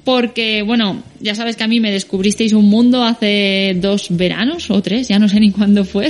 porque, 0.10 0.64
bueno, 0.64 1.04
ya 1.20 1.36
sabes 1.36 1.56
que 1.56 1.64
a 1.64 1.68
mí 1.68 1.80
me 1.80 1.92
descubristeis 1.92 2.54
un 2.54 2.70
mundo 2.70 3.04
hace 3.04 3.74
dos 3.76 4.08
veranos 4.10 4.72
o 4.72 4.82
tres, 4.82 5.08
ya 5.08 5.20
no 5.20 5.30
sé 5.30 5.40
ni 5.40 5.52
cuándo 5.52 5.86
fue. 5.86 6.10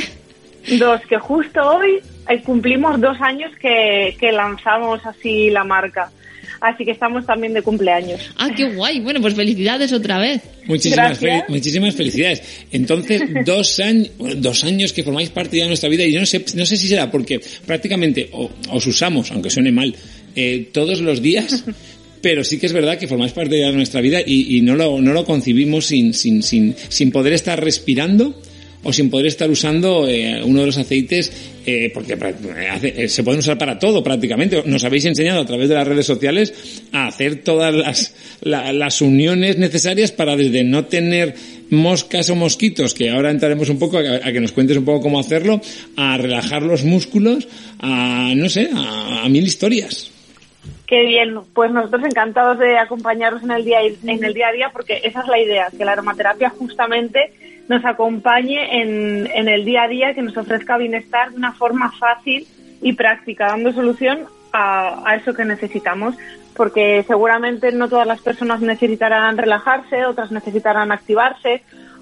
Dos, 0.77 1.01
que 1.01 1.17
justo 1.17 1.61
hoy 1.61 1.99
eh, 2.29 2.41
cumplimos 2.43 3.01
dos 3.01 3.19
años 3.19 3.51
que, 3.59 4.15
lanzamos 4.31 5.05
así 5.05 5.49
la 5.49 5.63
marca. 5.63 6.11
Así 6.61 6.85
que 6.85 6.91
estamos 6.91 7.25
también 7.25 7.53
de 7.53 7.61
cumpleaños. 7.61 8.19
Ah, 8.37 8.49
qué 8.55 8.73
guay. 8.73 8.99
Bueno, 8.99 9.21
pues 9.21 9.33
felicidades 9.33 9.93
otra 9.93 10.19
vez. 10.19 10.41
Muchísimas, 10.65 11.19
muchísimas 11.47 11.95
felicidades. 11.95 12.41
Entonces, 12.71 13.21
dos, 13.45 13.79
años, 13.79 14.11
dos 14.37 14.63
años 14.63 14.93
que 14.93 15.03
formáis 15.03 15.29
parte 15.29 15.57
de 15.57 15.67
nuestra 15.67 15.89
vida 15.89 16.05
y 16.05 16.11
yo 16.11 16.19
no 16.19 16.25
sé, 16.25 16.43
no 16.55 16.65
sé 16.65 16.77
si 16.77 16.87
será 16.87 17.09
porque 17.09 17.39
prácticamente 17.65 18.29
os 18.31 18.85
usamos, 18.85 19.31
aunque 19.31 19.49
suene 19.49 19.71
mal, 19.71 19.95
eh, 20.35 20.69
todos 20.71 21.01
los 21.01 21.21
días 21.21 21.63
pero 22.21 22.43
sí 22.43 22.59
que 22.59 22.65
es 22.65 22.73
verdad 22.73 22.97
que 22.97 23.07
formáis 23.07 23.31
parte 23.31 23.55
de 23.55 23.71
nuestra 23.71 24.01
vida 24.01 24.19
y, 24.25 24.61
no, 24.61 24.75
lo, 24.75 25.01
no 25.01 25.13
lo 25.13 25.25
concibimos 25.25 25.85
sin, 25.85 26.13
sin, 26.13 26.43
sin, 26.43 26.75
sin 26.89 27.11
poder 27.11 27.33
estar 27.33 27.63
respirando 27.63 28.39
o 28.83 28.93
sin 28.93 29.09
poder 29.09 29.27
estar 29.27 29.49
usando 29.49 30.07
eh, 30.07 30.41
uno 30.43 30.61
de 30.61 30.67
los 30.67 30.77
aceites, 30.77 31.59
eh, 31.65 31.91
porque 31.93 32.17
eh, 32.83 33.09
se 33.09 33.23
pueden 33.23 33.39
usar 33.39 33.57
para 33.57 33.77
todo 33.77 34.03
prácticamente. 34.03 34.63
Nos 34.65 34.83
habéis 34.83 35.05
enseñado 35.05 35.41
a 35.41 35.45
través 35.45 35.69
de 35.69 35.75
las 35.75 35.87
redes 35.87 36.05
sociales 36.05 36.83
a 36.93 37.07
hacer 37.07 37.43
todas 37.43 37.73
las, 37.73 38.15
las 38.41 39.01
uniones 39.01 39.57
necesarias 39.57 40.11
para 40.11 40.35
desde 40.35 40.63
no 40.63 40.85
tener 40.85 41.35
moscas 41.69 42.29
o 42.29 42.35
mosquitos, 42.35 42.93
que 42.93 43.09
ahora 43.09 43.31
entraremos 43.31 43.69
un 43.69 43.77
poco 43.79 43.97
a, 43.97 44.31
que 44.31 44.39
nos 44.39 44.51
cuentes 44.51 44.77
un 44.77 44.85
poco 44.85 45.01
cómo 45.01 45.19
hacerlo, 45.19 45.61
a 45.97 46.17
relajar 46.17 46.63
los 46.63 46.83
músculos, 46.83 47.47
a, 47.79 48.33
no 48.35 48.49
sé, 48.49 48.69
a 48.73 49.27
mil 49.29 49.43
historias. 49.43 50.11
Qué 50.89 51.05
bien, 51.05 51.35
pues 51.53 51.71
nosotros 51.71 52.03
encantados 52.03 52.57
de 52.57 52.75
acompañaros 52.79 53.43
en 53.43 53.51
el 53.51 53.63
día 53.63 53.77
en 53.81 54.23
el 54.23 54.33
día 54.33 54.47
a 54.47 54.51
día 54.51 54.69
porque 54.73 54.99
esa 55.03 55.21
es 55.21 55.27
la 55.27 55.39
idea, 55.39 55.67
que 55.77 55.85
la 55.85 55.91
aromaterapia 55.91 56.49
justamente 56.49 57.31
nos 57.69 57.85
acompañe 57.85 58.81
en, 58.81 59.47
el 59.47 59.63
día 59.63 59.83
a 59.83 59.87
día, 59.87 60.13
que 60.13 60.21
nos 60.21 60.35
ofrezca 60.35 60.77
bienestar 60.77 61.31
de 61.31 61.37
una 61.37 61.53
forma 61.53 61.91
fácil 61.91 62.45
y 62.81 62.93
práctica, 62.93 63.47
dando 63.47 63.71
solución 63.71 64.25
a, 64.51 65.09
a 65.09 65.15
eso 65.15 65.33
que 65.33 65.45
necesitamos, 65.45 66.15
porque 66.55 67.05
seguramente 67.07 67.71
no 67.71 67.87
todas 67.87 68.07
las 68.07 68.19
personas 68.19 68.59
necesitarán 68.59 69.37
relajarse, 69.37 70.05
otras 70.05 70.31
necesitarán 70.31 70.91
activarse, 70.91 71.61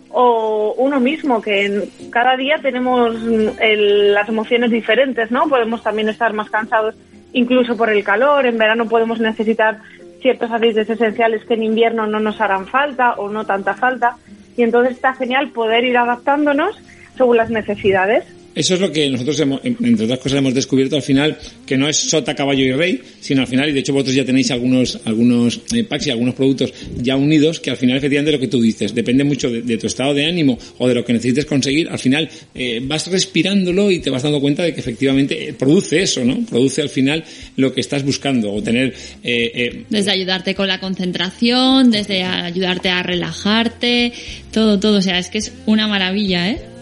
o 0.09 0.73
uno 0.77 0.99
mismo, 0.99 1.41
que 1.41 1.89
cada 2.11 2.37
día 2.37 2.57
tenemos 2.61 3.15
las 3.21 4.29
emociones 4.29 4.71
diferentes, 4.71 5.31
¿no? 5.31 5.47
Podemos 5.47 5.83
también 5.83 6.09
estar 6.09 6.33
más 6.33 6.49
cansados 6.49 6.95
incluso 7.33 7.75
por 7.75 7.89
el 7.89 8.03
calor. 8.03 8.45
En 8.45 8.57
verano 8.57 8.87
podemos 8.87 9.19
necesitar 9.19 9.79
ciertos 10.21 10.51
aceites 10.51 10.89
esenciales 10.89 11.43
que 11.45 11.55
en 11.55 11.63
invierno 11.63 12.07
no 12.07 12.19
nos 12.19 12.39
harán 12.41 12.67
falta 12.67 13.13
o 13.13 13.29
no 13.29 13.45
tanta 13.45 13.73
falta. 13.73 14.15
Y 14.57 14.63
entonces 14.63 14.95
está 14.95 15.13
genial 15.13 15.51
poder 15.51 15.85
ir 15.85 15.97
adaptándonos 15.97 16.81
según 17.15 17.37
las 17.37 17.49
necesidades. 17.49 18.25
Eso 18.57 18.73
es 18.73 18.79
lo 18.79 18.91
que 18.91 19.07
nosotros, 19.07 19.39
hemos, 19.39 19.61
entre 19.63 20.05
otras 20.05 20.17
cosas, 20.17 20.39
hemos 20.39 20.55
descubierto 20.55 20.95
al 20.95 21.03
final, 21.03 21.37
que 21.63 21.77
no 21.77 21.87
es 21.87 21.95
sota, 21.95 22.33
caballo 22.33 22.65
y 22.65 22.71
rey, 22.71 22.99
sino 23.19 23.41
al 23.41 23.47
final, 23.47 23.69
y 23.69 23.71
de 23.71 23.81
hecho 23.81 23.93
vosotros 23.93 24.15
ya 24.15 24.25
tenéis 24.25 24.49
algunos, 24.49 24.99
algunos 25.05 25.61
eh, 25.75 25.83
packs 25.83 26.07
y 26.07 26.09
algunos 26.09 26.33
productos 26.33 26.73
ya 26.97 27.15
unidos, 27.17 27.59
que 27.59 27.69
al 27.69 27.77
final 27.77 27.97
efectivamente 27.97 28.31
lo 28.31 28.39
que 28.39 28.47
tú 28.47 28.59
dices, 28.59 28.95
depende 28.95 29.23
mucho 29.23 29.51
de, 29.51 29.77
tu 29.77 29.85
estado 29.85 30.15
de 30.15 30.25
ánimo 30.25 30.57
o 30.79 30.87
de 30.87 30.95
lo 30.95 31.05
que 31.05 31.13
necesites 31.13 31.45
conseguir, 31.45 31.87
al 31.87 31.99
final 31.99 32.27
eh, 32.55 32.81
vas 32.81 33.05
respirándolo 33.05 33.91
y 33.91 33.99
te 33.99 34.09
vas 34.09 34.23
dando 34.23 34.41
cuenta 34.41 34.63
de 34.63 34.73
que 34.73 34.79
efectivamente 34.79 35.49
eh, 35.49 35.53
produce 35.53 36.01
eso, 36.01 36.25
¿no? 36.25 36.43
Produce 36.49 36.81
al 36.81 36.89
final 36.89 37.23
lo 37.57 37.71
que 37.71 37.81
estás 37.81 38.03
buscando, 38.03 38.51
o 38.51 38.63
tener... 38.63 38.95
desde 39.21 40.09
ayudarte 40.09 40.55
con 40.55 40.67
la 40.67 40.79
concentración, 40.79 41.91
desde 41.91 42.23
ayudarte 42.23 42.89
a 42.89 43.03
relajarte, 43.03 44.13
todo, 44.51 44.79
todo, 44.79 44.97
o 44.97 45.01
sea, 45.03 45.19
es 45.19 45.27
que 45.27 45.37
es 45.37 45.53
una 45.67 45.87
maravilla, 45.87 46.49
¿eh? 46.49 46.76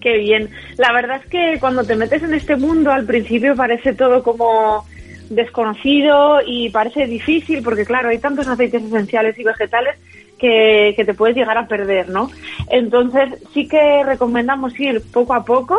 Qué 0.00 0.18
bien. 0.18 0.50
La 0.76 0.92
verdad 0.92 1.20
es 1.22 1.30
que 1.30 1.58
cuando 1.60 1.84
te 1.84 1.96
metes 1.96 2.22
en 2.22 2.34
este 2.34 2.56
mundo 2.56 2.90
al 2.92 3.04
principio 3.04 3.56
parece 3.56 3.94
todo 3.94 4.22
como 4.22 4.84
desconocido 5.30 6.40
y 6.44 6.70
parece 6.70 7.06
difícil 7.06 7.62
porque 7.62 7.84
claro, 7.84 8.08
hay 8.08 8.18
tantos 8.18 8.48
aceites 8.48 8.82
esenciales 8.82 9.38
y 9.38 9.44
vegetales 9.44 9.96
que, 10.38 10.94
te 11.04 11.14
puedes 11.14 11.36
llegar 11.36 11.58
a 11.58 11.66
perder, 11.66 12.08
¿no? 12.08 12.30
Entonces 12.70 13.30
sí 13.52 13.66
que 13.68 14.04
recomendamos 14.04 14.78
ir 14.78 15.02
poco 15.12 15.34
a 15.34 15.44
poco, 15.44 15.76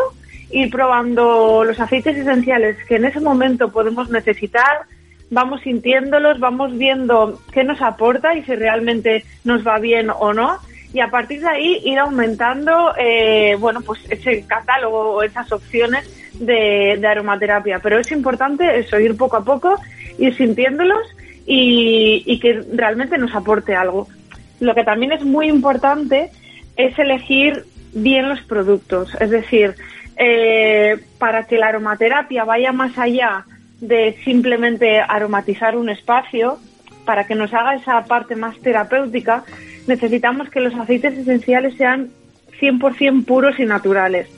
ir 0.51 0.69
probando 0.69 1.63
los 1.63 1.79
aceites 1.79 2.17
esenciales 2.17 2.77
que 2.87 2.95
en 2.95 3.05
ese 3.05 3.21
momento 3.21 3.71
podemos 3.71 4.09
necesitar, 4.09 4.81
vamos 5.31 5.61
sintiéndolos, 5.61 6.39
vamos 6.39 6.77
viendo 6.77 7.39
qué 7.51 7.63
nos 7.63 7.81
aporta 7.81 8.35
y 8.35 8.43
si 8.43 8.55
realmente 8.55 9.23
nos 9.43 9.65
va 9.65 9.79
bien 9.79 10.09
o 10.09 10.33
no 10.33 10.57
y 10.93 10.99
a 11.01 11.09
partir 11.09 11.41
de 11.41 11.49
ahí 11.49 11.81
ir 11.85 11.99
aumentando, 11.99 12.93
eh, 12.97 13.55
bueno, 13.59 13.81
pues 13.81 13.99
ese 14.09 14.45
catálogo 14.47 15.11
o 15.11 15.23
esas 15.23 15.51
opciones 15.51 16.09
de, 16.39 16.99
aromaterapia. 17.05 17.79
Pero 17.79 17.99
es 17.99 18.11
importante 18.11 18.79
eso, 18.79 18.99
ir 18.99 19.15
poco 19.15 19.37
a 19.37 19.43
poco, 19.43 19.75
ir 20.17 20.35
sintiéndolos 20.35 21.05
y, 21.45 22.23
y 22.25 22.39
que 22.39 22.63
realmente 22.73 23.17
nos 23.17 23.35
aporte 23.35 23.75
algo. 23.75 24.07
Lo 24.59 24.73
que 24.73 24.83
también 24.83 25.11
es 25.11 25.23
muy 25.23 25.47
importante 25.47 26.31
es 26.75 26.97
elegir 26.97 27.65
bien 27.93 28.29
los 28.29 28.41
productos, 28.41 29.15
es 29.19 29.29
decir, 29.29 29.75
eh, 30.17 30.97
para 31.17 31.45
que 31.45 31.57
la 31.57 31.67
aromaterapia 31.67 32.43
vaya 32.43 32.71
más 32.71 32.97
allá 32.97 33.45
de 33.79 34.17
simplemente 34.25 34.99
aromatizar 34.99 35.77
un 35.77 35.89
espacio, 35.89 36.59
para 37.05 37.25
que 37.25 37.35
nos 37.35 37.53
haga 37.53 37.75
esa 37.75 38.03
parte 38.03 38.35
más 38.35 38.59
terapéutica, 38.59 39.43
necesitamos 39.89 40.49
que 40.49 40.61
los 40.61 40.73
aceites 40.75 41.17
esenciales 41.17 41.75
sean 41.75 42.09
100% 42.61 43.25
puros 43.25 43.59
y 43.59 43.65
naturales, 43.65 44.29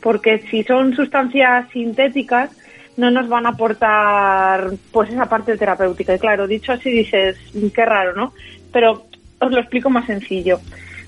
porque 0.00 0.38
si 0.50 0.62
son 0.62 0.94
sustancias 0.94 1.68
sintéticas 1.72 2.50
no 2.96 3.10
nos 3.10 3.28
van 3.28 3.46
a 3.46 3.50
aportar 3.50 4.70
pues 4.90 5.10
esa 5.10 5.26
parte 5.26 5.56
terapéutica. 5.56 6.14
Y 6.14 6.18
claro, 6.18 6.46
dicho 6.46 6.72
así 6.72 6.90
dices, 6.90 7.36
qué 7.72 7.84
raro, 7.84 8.14
¿no? 8.14 8.32
Pero 8.72 9.06
os 9.38 9.50
lo 9.50 9.60
explico 9.60 9.88
más 9.88 10.06
sencillo. 10.06 10.60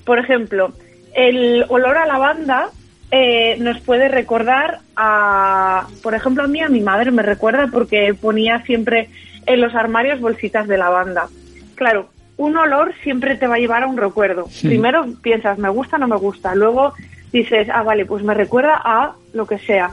Por 0.05 0.17
ejemplo, 0.17 0.71
el 1.13 1.65
olor 1.67 1.97
a 1.97 2.05
lavanda 2.05 2.69
eh, 3.11 3.57
nos 3.59 3.81
puede 3.81 4.07
recordar 4.07 4.79
a, 4.95 5.85
por 6.01 6.15
ejemplo, 6.15 6.43
a 6.43 6.47
mí, 6.47 6.61
a 6.61 6.69
mi 6.69 6.79
madre 6.79 7.11
me 7.11 7.23
recuerda 7.23 7.67
porque 7.67 8.13
ponía 8.13 8.63
siempre 8.63 9.09
en 9.45 9.59
los 9.59 9.75
armarios 9.75 10.21
bolsitas 10.21 10.69
de 10.69 10.77
lavanda. 10.77 11.27
Claro, 11.75 12.09
un 12.37 12.57
olor 12.57 12.93
siempre 13.03 13.35
te 13.35 13.47
va 13.47 13.55
a 13.55 13.59
llevar 13.59 13.83
a 13.83 13.87
un 13.87 13.97
recuerdo. 13.97 14.47
Primero 14.61 15.05
piensas, 15.21 15.57
me 15.57 15.69
gusta 15.69 15.97
o 15.97 15.99
no 15.99 16.07
me 16.07 16.17
gusta. 16.17 16.55
Luego 16.55 16.93
dices, 17.31 17.67
ah, 17.71 17.83
vale, 17.83 18.05
pues 18.05 18.23
me 18.23 18.33
recuerda 18.33 18.81
a 18.83 19.13
lo 19.33 19.45
que 19.45 19.59
sea. 19.59 19.91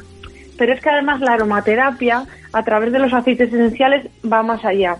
Pero 0.57 0.73
es 0.73 0.81
que 0.81 0.91
además 0.91 1.21
la 1.21 1.35
aromaterapia, 1.35 2.25
a 2.53 2.63
través 2.65 2.93
de 2.93 2.99
los 2.99 3.13
aceites 3.13 3.53
esenciales, 3.53 4.07
va 4.31 4.43
más 4.43 4.65
allá. 4.65 4.97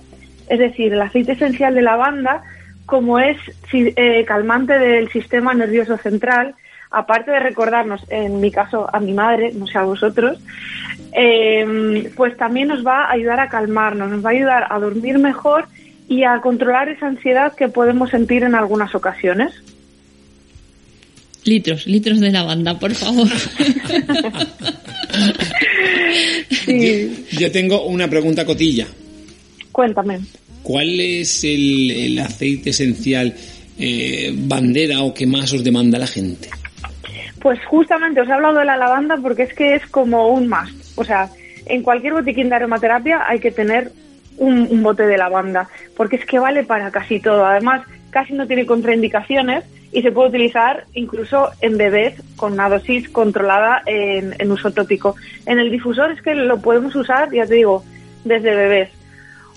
Es 0.49 0.59
decir, 0.59 0.93
el 0.93 1.03
aceite 1.03 1.33
esencial 1.33 1.75
de 1.75 1.83
lavanda, 1.83 2.43
como 2.87 3.19
es 3.19 3.37
eh, 3.73 4.25
calmante 4.25 4.79
del 4.79 5.11
sistema 5.11 5.53
nervioso 5.55 5.97
central, 5.97 6.55
aparte 6.91 7.31
de 7.31 7.41
recordarnos, 7.41 8.05
en 8.09 8.41
mi 8.41 8.51
caso, 8.51 8.89
a 8.93 9.01
mi 9.01 9.13
madre, 9.13 9.53
no 9.53 9.67
sé 9.67 9.79
a 9.79 9.83
vosotros, 9.83 10.39
eh, 11.13 12.11
pues 12.17 12.37
también 12.37 12.69
nos 12.69 12.87
va 12.87 13.05
a 13.05 13.13
ayudar 13.13 13.41
a 13.41 13.49
calmarnos, 13.49 14.11
nos 14.11 14.25
va 14.25 14.31
a 14.31 14.33
ayudar 14.33 14.67
a 14.71 14.79
dormir 14.79 15.19
mejor 15.19 15.67
y 16.09 16.25
a 16.25 16.41
controlar 16.41 16.89
esa 16.89 17.07
ansiedad 17.07 17.55
que 17.55 17.69
podemos 17.69 18.11
sentir 18.11 18.43
en 18.43 18.55
algunas 18.55 18.95
ocasiones. 18.95 19.53
Litros, 21.45 21.87
litros 21.87 22.21
de 22.21 22.31
lavanda, 22.31 22.79
por 22.79 22.95
favor. 22.95 23.29
yo, 27.39 27.53
tengo 27.53 27.85
una 27.85 28.09
pregunta 28.09 28.45
cotilla. 28.45 28.87
Cuéntame. 29.71 30.21
¿Cuál 30.63 31.01
es 31.01 31.45
el, 31.45 32.19
aceite 32.19 32.71
esencial 32.71 33.35
eh, 33.79 34.33
bandera 34.35 35.03
o 35.03 35.15
que 35.15 35.27
más 35.27 35.53
os 35.53 35.63
demanda 35.63 35.99
la 35.99 36.07
gente? 36.07 36.49
Pues 37.41 37.59
justamente 37.67 38.21
os 38.21 38.29
he 38.29 38.33
hablado 38.33 38.59
de 38.59 38.65
la 38.65 38.77
lavanda 38.77 39.17
porque 39.23 39.45
es 39.45 39.55
que 39.55 39.77
es 39.77 39.87
como 39.87 40.29
un 40.29 40.49
más. 40.49 40.71
O 40.97 41.05
sea, 41.05 41.31
en 41.67 41.83
cualquier 41.83 42.15
botiquín 42.15 42.49
de 42.49 42.57
aromaterapia 42.57 43.25
hay 43.27 43.39
que 43.39 43.53
tener 43.53 43.93
un, 44.39 44.83
bote 44.83 45.05
de 45.05 45.19
lavanda, 45.19 45.69
porque 45.99 46.17
es 46.17 46.25
que 46.25 46.39
vale 46.39 46.63
para 46.63 46.93
casi 46.93 47.19
todo. 47.19 47.45
Además, 47.45 47.83
casi 48.11 48.33
no 48.33 48.47
tiene 48.47 48.65
contraindicaciones 48.65 49.65
y 49.91 50.01
se 50.01 50.13
puede 50.13 50.29
utilizar 50.29 50.85
incluso 50.95 51.51
en 51.61 51.77
bebés 51.77 52.15
con 52.37 52.53
una 52.53 52.69
dosis 52.69 53.09
controlada 53.09 53.83
en, 53.85 54.51
uso 54.51 54.71
tópico. 54.71 55.17
En 55.45 55.59
el 55.59 55.73
difusor 55.73 56.13
es 56.13 56.23
que 56.23 56.37
lo 56.37 56.61
podemos 56.61 56.95
usar, 56.95 57.33
ya 57.33 57.47
te 57.47 57.57
digo, 57.57 57.85
desde 58.25 58.55
bebés. 58.55 58.91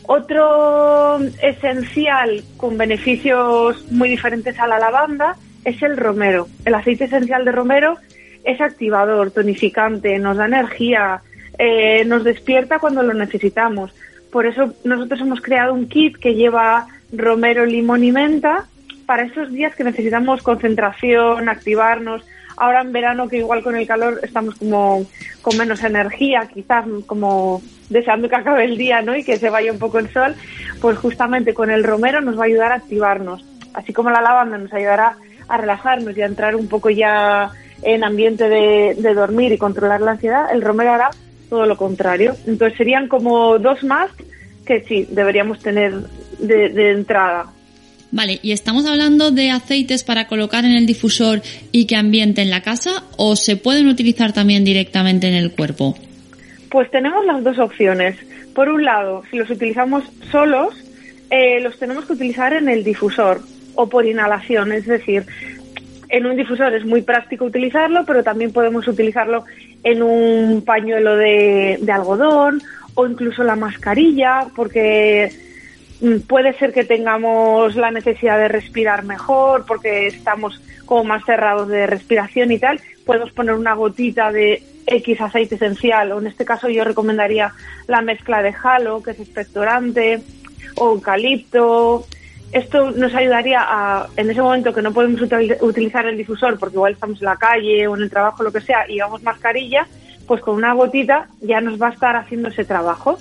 Otro 0.08 1.20
esencial 1.44 2.44
con 2.58 2.76
beneficios 2.76 3.86
muy 3.92 4.10
diferentes 4.10 4.60
a 4.60 4.66
la 4.66 4.80
lavanda 4.80 5.36
es 5.64 5.84
el 5.84 5.96
romero. 5.96 6.48
El 6.66 6.74
aceite 6.74 7.04
esencial 7.04 7.46
de 7.46 7.52
romero 7.52 7.98
es 8.44 8.60
activador, 8.60 9.30
tonificante, 9.30 10.18
nos 10.18 10.38
da 10.38 10.48
energía, 10.48 11.22
eh, 11.60 12.04
nos 12.06 12.24
despierta 12.24 12.80
cuando 12.80 13.04
lo 13.04 13.14
necesitamos. 13.14 13.94
Por 14.32 14.46
eso 14.46 14.74
nosotros 14.84 15.22
hemos 15.22 15.42
creado 15.42 15.74
un 15.74 15.88
kit 15.88 16.18
que 16.18 16.36
lleva 16.36 16.88
romero, 17.12 17.66
limón 17.66 18.04
y 18.04 18.12
menta 18.12 18.66
para 19.06 19.24
esos 19.24 19.52
días 19.52 19.76
que 19.76 19.84
necesitamos 19.84 20.42
concentración, 20.42 21.50
activarnos. 21.50 22.24
Ahora 22.58 22.82
en 22.82 22.92
verano 22.92 23.28
que 23.28 23.38
igual 23.38 23.64
con 23.64 23.76
el 23.76 23.88
calor 23.88 24.20
estamos 24.24 24.56
como 24.56 25.06
con 25.42 25.58
menos 25.58 25.84
energía, 25.84 26.48
quizás 26.54 26.86
como 27.08 27.62
deseando 27.90 28.30
que 28.30 28.36
acabe 28.36 28.64
el 28.64 28.78
día, 28.78 29.02
¿no? 29.02 29.16
Y 29.16 29.24
que 29.24 29.38
se 29.38 29.50
vaya 29.50 29.72
un 29.72 29.80
poco 29.80 30.00
el 30.00 30.10
sol, 30.14 30.36
pues 30.80 30.98
justamente 30.98 31.54
con 31.54 31.70
el 31.70 31.84
romero 31.84 32.22
nos 32.22 32.38
va 32.38 32.44
a 32.44 32.48
ayudar 32.48 32.72
a 32.72 32.76
activarnos. 32.76 33.44
Así 33.74 33.92
como 33.94 34.12
la 34.12 34.22
lavanda 34.22 34.58
nos 34.58 34.72
ayudará 34.74 35.18
a 35.48 35.58
relajarnos 35.58 36.16
y 36.16 36.22
a 36.22 36.26
entrar 36.26 36.56
un 36.56 36.68
poco 36.68 36.90
ya 36.90 37.52
en 37.82 38.04
ambiente 38.04 38.48
de, 38.48 39.14
dormir 39.14 39.52
y 39.52 39.58
controlar 39.58 40.02
la 40.02 40.12
ansiedad, 40.12 40.52
el 40.54 40.62
romero 40.62 40.94
hará 40.94 41.10
todo 41.52 41.66
lo 41.66 41.76
contrario. 41.76 42.34
Entonces 42.48 42.78
serían 42.78 43.10
como 43.10 43.60
dos 43.60 43.84
más 43.84 44.10
que 44.66 44.82
sí, 44.84 45.06
deberíamos 45.12 45.60
tener 45.60 45.94
de, 46.40 46.92
entrada. 46.92 47.48
Vale, 48.10 48.40
¿y 48.42 48.54
estamos 48.54 48.86
hablando 48.86 49.32
de 49.32 49.52
aceites 49.52 50.06
para 50.06 50.28
colocar 50.28 50.64
en 50.64 50.72
el 50.72 50.86
difusor 50.86 51.42
y 51.74 51.88
que 51.88 51.98
ambienten 51.98 52.50
la 52.50 52.62
casa 52.62 53.04
o 53.18 53.36
se 53.36 53.58
pueden 53.58 53.90
utilizar 53.90 54.32
también 54.32 54.64
directamente 54.64 55.28
en 55.28 55.34
el 55.34 55.52
cuerpo? 55.52 55.98
Pues 56.70 56.90
tenemos 56.90 57.26
las 57.26 57.44
dos 57.44 57.60
opciones. 57.60 58.16
Por 58.56 58.70
un 58.70 58.86
lado, 58.86 59.24
si 59.30 59.38
los 59.38 59.50
utilizamos 59.50 60.06
solos, 60.32 60.74
eh, 61.30 61.60
los 61.60 61.78
tenemos 61.78 62.06
que 62.06 62.14
utilizar 62.14 62.54
en 62.54 62.70
el 62.70 62.86
difusor 62.86 63.42
o 63.76 63.90
por 63.90 64.06
inhalación, 64.06 64.72
es 64.72 64.86
decir, 64.86 65.26
en 66.12 66.26
un 66.26 66.36
difusor 66.36 66.74
es 66.74 66.86
muy 66.86 67.02
práctico 67.02 67.46
utilizarlo, 67.46 68.04
pero 68.06 68.22
también 68.22 68.52
podemos 68.52 68.86
utilizarlo 68.86 69.46
en 69.82 70.04
un 70.04 70.62
pañuelo 70.66 71.16
de, 71.16 71.80
algodón 71.92 72.62
o 72.96 73.08
incluso 73.08 73.44
la 73.44 73.56
mascarilla, 73.56 74.48
porque 74.54 75.32
mm, 76.02 76.20
puede 76.28 76.52
ser 76.54 76.74
que 76.74 76.84
tengamos 76.84 77.78
la 77.78 77.92
necesidad 77.92 78.38
de 78.38 78.50
respirar 78.50 79.06
mejor, 79.06 79.66
porque 79.66 80.08
estamos 80.08 80.62
como 80.86 81.06
más 81.06 81.24
cerrados 81.24 81.70
de 81.70 81.88
respiración 81.88 82.52
y 82.52 82.60
tal. 82.60 82.82
Podemos 83.06 83.32
poner 83.32 83.56
una 83.56 83.74
gotita 83.74 84.34
de 84.34 84.62
X 84.86 85.22
aceite 85.22 85.56
esencial, 85.56 86.12
o 86.12 86.20
en 86.20 86.28
este 86.28 86.44
caso 86.44 86.68
yo 86.68 86.84
recomendaría 86.84 87.54
la 87.88 88.02
mezcla 88.02 88.42
de 88.42 88.54
halo, 88.62 89.02
que 89.02 89.12
es 89.12 89.20
expectorante, 89.22 90.22
o 90.76 90.92
eucalipto, 90.92 92.06
esto 92.52 92.92
nos 92.92 93.14
ayudaría 93.14 93.60
a, 93.62 94.08
en 94.18 94.30
ese 94.30 94.42
momento 94.42 94.74
que 94.74 94.82
no 94.82 94.94
podemos 94.94 95.22
utilizar 95.62 96.06
el 96.06 96.18
difusor 96.18 96.60
porque 96.60 96.76
igual 96.76 96.94
estamos 96.94 97.20
en 97.20 97.26
la 97.26 97.38
calle 97.38 97.88
o 97.88 97.96
en 97.96 98.04
el 98.04 98.10
trabajo, 98.10 98.44
lo 98.44 98.52
que 98.52 98.62
sea, 98.62 98.86
y 98.90 98.96
llevamos 98.96 99.24
mascarilla, 99.24 99.88
pues 100.28 100.42
con 100.42 100.56
una 100.56 100.74
gotita 100.74 101.28
ya 101.42 101.62
nos 101.62 101.82
va 101.82 101.90
a 101.90 101.94
estar 101.94 102.16
haciendo 102.16 102.50
ese 102.50 102.66
trabajo. 102.66 103.18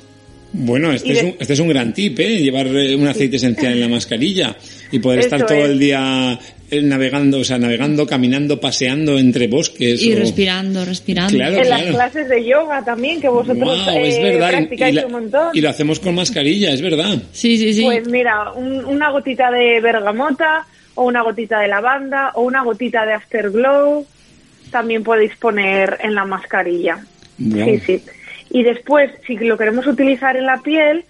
Bueno, 0.53 0.91
este, 0.91 1.13
es, 1.13 1.23
un, 1.23 1.37
este 1.39 1.53
es 1.53 1.61
un 1.61 1.69
gran 1.69 1.95
tip, 1.95 2.19
¿eh? 2.19 2.39
Llevar 2.39 2.67
eh, 2.67 2.97
un 2.97 3.07
aceite 3.07 3.37
esencial 3.37 3.73
en 3.73 3.81
la 3.81 3.89
mascarilla 3.89 4.57
y 4.91 4.99
poder 4.99 5.21
estar 5.21 5.47
todo 5.47 5.65
el 5.65 5.79
día 5.79 6.37
navegando, 6.83 7.39
o 7.39 7.45
sea, 7.45 7.59
navegando, 7.59 8.07
caminando, 8.07 8.61
paseando 8.61 9.19
entre 9.19 9.49
bosques. 9.49 10.03
Y 10.03 10.15
respirando, 10.15 10.85
respirando. 10.85 11.43
en 11.43 11.69
las 11.69 11.83
clases 11.83 12.29
de 12.29 12.45
yoga 12.45 12.85
también, 12.85 13.21
que 13.21 13.29
vosotros 13.29 13.87
eh, 13.89 14.37
practicáis 14.39 15.05
un 15.05 15.13
montón. 15.13 15.49
Y 15.53 15.61
lo 15.61 15.71
hacemos 15.71 16.01
con 16.01 16.15
mascarilla, 16.15 16.73
es 16.73 16.83
verdad. 16.83 17.23
Sí, 17.33 17.59
sí, 17.59 17.75
sí. 17.75 17.85
Pues 17.85 18.09
mira, 18.09 18.53
una 18.53 19.11
gotita 19.11 19.51
de 19.51 19.81
bergamota, 19.81 20.67
o 20.95 21.05
una 21.05 21.23
gotita 21.23 21.61
de 21.61 21.69
lavanda, 21.69 22.33
o 22.35 22.43
una 22.43 22.63
gotita 22.63 23.05
de 23.05 23.15
afterglow, 23.15 24.07
también 24.71 25.03
podéis 25.03 25.37
poner 25.37 25.99
en 26.03 26.15
la 26.15 26.25
mascarilla. 26.25 27.05
Sí, 27.39 27.81
sí. 27.81 28.03
Y 28.51 28.63
después, 28.63 29.11
si 29.27 29.37
lo 29.37 29.57
queremos 29.57 29.87
utilizar 29.87 30.37
en 30.37 30.47
la 30.47 30.59
piel, 30.59 31.05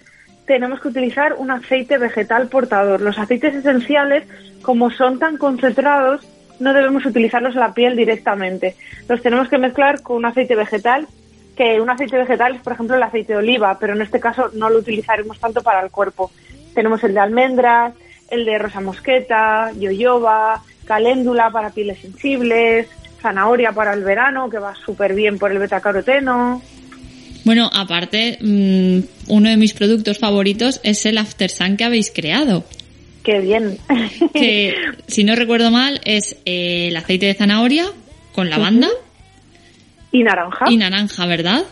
tenemos 0.51 0.81
que 0.81 0.89
utilizar 0.89 1.35
un 1.37 1.49
aceite 1.49 1.97
vegetal 1.97 2.49
portador. 2.49 2.99
Los 2.99 3.17
aceites 3.17 3.55
esenciales, 3.55 4.25
como 4.61 4.91
son 4.91 5.17
tan 5.17 5.37
concentrados, 5.37 6.27
no 6.59 6.73
debemos 6.73 7.05
utilizarlos 7.05 7.53
en 7.53 7.61
la 7.61 7.73
piel 7.73 7.95
directamente. 7.95 8.75
Los 9.07 9.21
tenemos 9.21 9.47
que 9.47 9.57
mezclar 9.57 10.01
con 10.01 10.17
un 10.17 10.25
aceite 10.25 10.57
vegetal, 10.57 11.07
que 11.55 11.79
un 11.79 11.89
aceite 11.89 12.17
vegetal 12.17 12.55
es, 12.55 12.61
por 12.61 12.73
ejemplo, 12.73 12.97
el 12.97 13.03
aceite 13.03 13.31
de 13.31 13.39
oliva, 13.39 13.77
pero 13.79 13.93
en 13.93 14.01
este 14.01 14.19
caso 14.19 14.49
no 14.53 14.69
lo 14.69 14.79
utilizaremos 14.79 15.39
tanto 15.39 15.63
para 15.63 15.81
el 15.81 15.89
cuerpo. 15.89 16.31
Tenemos 16.75 17.01
el 17.05 17.13
de 17.13 17.21
almendras, 17.21 17.93
el 18.29 18.43
de 18.43 18.57
rosa 18.57 18.81
mosqueta, 18.81 19.71
yoyoba, 19.79 20.61
caléndula 20.83 21.49
para 21.51 21.69
pieles 21.69 21.99
sensibles, 21.99 22.89
zanahoria 23.21 23.71
para 23.71 23.93
el 23.93 24.03
verano, 24.03 24.49
que 24.49 24.59
va 24.59 24.75
súper 24.75 25.13
bien 25.13 25.39
por 25.39 25.53
el 25.53 25.59
betacaroteno. 25.59 26.61
Bueno, 27.43 27.69
aparte, 27.73 28.37
mm, 28.41 28.99
uno 29.29 29.49
de 29.49 29.57
mis 29.57 29.73
productos 29.73 30.19
favoritos 30.19 30.79
es 30.83 31.05
el 31.05 31.17
After 31.17 31.49
Sun 31.49 31.77
que 31.77 31.83
habéis 31.83 32.11
creado. 32.11 32.63
Qué 33.23 33.39
bien. 33.39 33.77
Que, 34.33 34.75
si 35.07 35.23
no 35.23 35.35
recuerdo 35.35 35.71
mal, 35.71 35.99
es 36.05 36.37
eh, 36.45 36.87
el 36.89 36.97
aceite 36.97 37.25
de 37.25 37.33
zanahoria 37.33 37.85
con 38.33 38.49
lavanda. 38.49 38.87
Y 40.11 40.23
naranja. 40.23 40.65
Y 40.69 40.77
naranja, 40.77 41.25
¿verdad? 41.25 41.63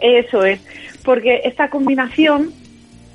Eso 0.00 0.44
es. 0.44 0.60
Porque 1.02 1.40
esta 1.44 1.70
combinación, 1.70 2.52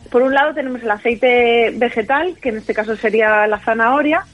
por 0.09 0.21
un 0.23 0.33
lado 0.33 0.53
tenemos 0.53 0.81
el 0.81 0.91
aceite 0.91 1.71
vegetal, 1.75 2.35
que 2.41 2.49
en 2.49 2.57
este 2.57 2.73
caso 2.73 2.95
sería 2.95 3.47
la 3.47 3.59
zanahoria, 3.59 4.25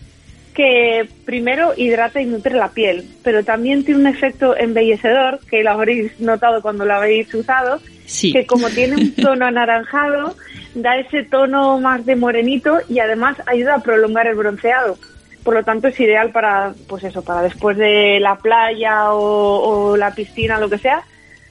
que 0.60 1.08
primero 1.24 1.72
hidrata 1.78 2.20
y 2.20 2.26
nutre 2.26 2.54
la 2.54 2.68
piel, 2.72 3.06
pero 3.24 3.46
también 3.46 3.86
tiene 3.86 4.02
un 4.02 4.08
efecto 4.08 4.58
embellecedor, 4.58 5.40
que 5.50 5.64
lo 5.64 5.72
habréis 5.72 6.20
notado 6.20 6.62
cuando 6.62 6.84
lo 6.84 6.96
habéis 6.96 7.34
usado, 7.34 7.80
que 8.22 8.46
como 8.46 8.70
tiene 8.70 8.98
un 8.98 9.16
tono 9.24 9.46
anaranjado, 9.46 10.36
da 10.76 10.98
ese 10.98 11.24
tono 11.24 11.80
más 11.80 12.06
de 12.06 12.18
morenito 12.18 12.80
y 12.90 13.00
además 13.00 13.38
ayuda 13.46 13.76
a 13.76 13.82
prolongar 13.82 14.28
el 14.28 14.36
bronceado. 14.36 14.98
Por 15.46 15.54
lo 15.54 15.64
tanto, 15.64 15.88
es 15.88 15.98
ideal 15.98 16.32
para, 16.32 16.74
pues 16.90 17.06
eso, 17.06 17.22
para 17.22 17.42
después 17.42 17.78
de 17.78 18.20
la 18.20 18.36
playa 18.36 19.14
o, 19.14 19.96
la 19.96 20.14
piscina, 20.14 20.60
lo 20.60 20.70
que 20.70 20.78
sea, 20.78 21.04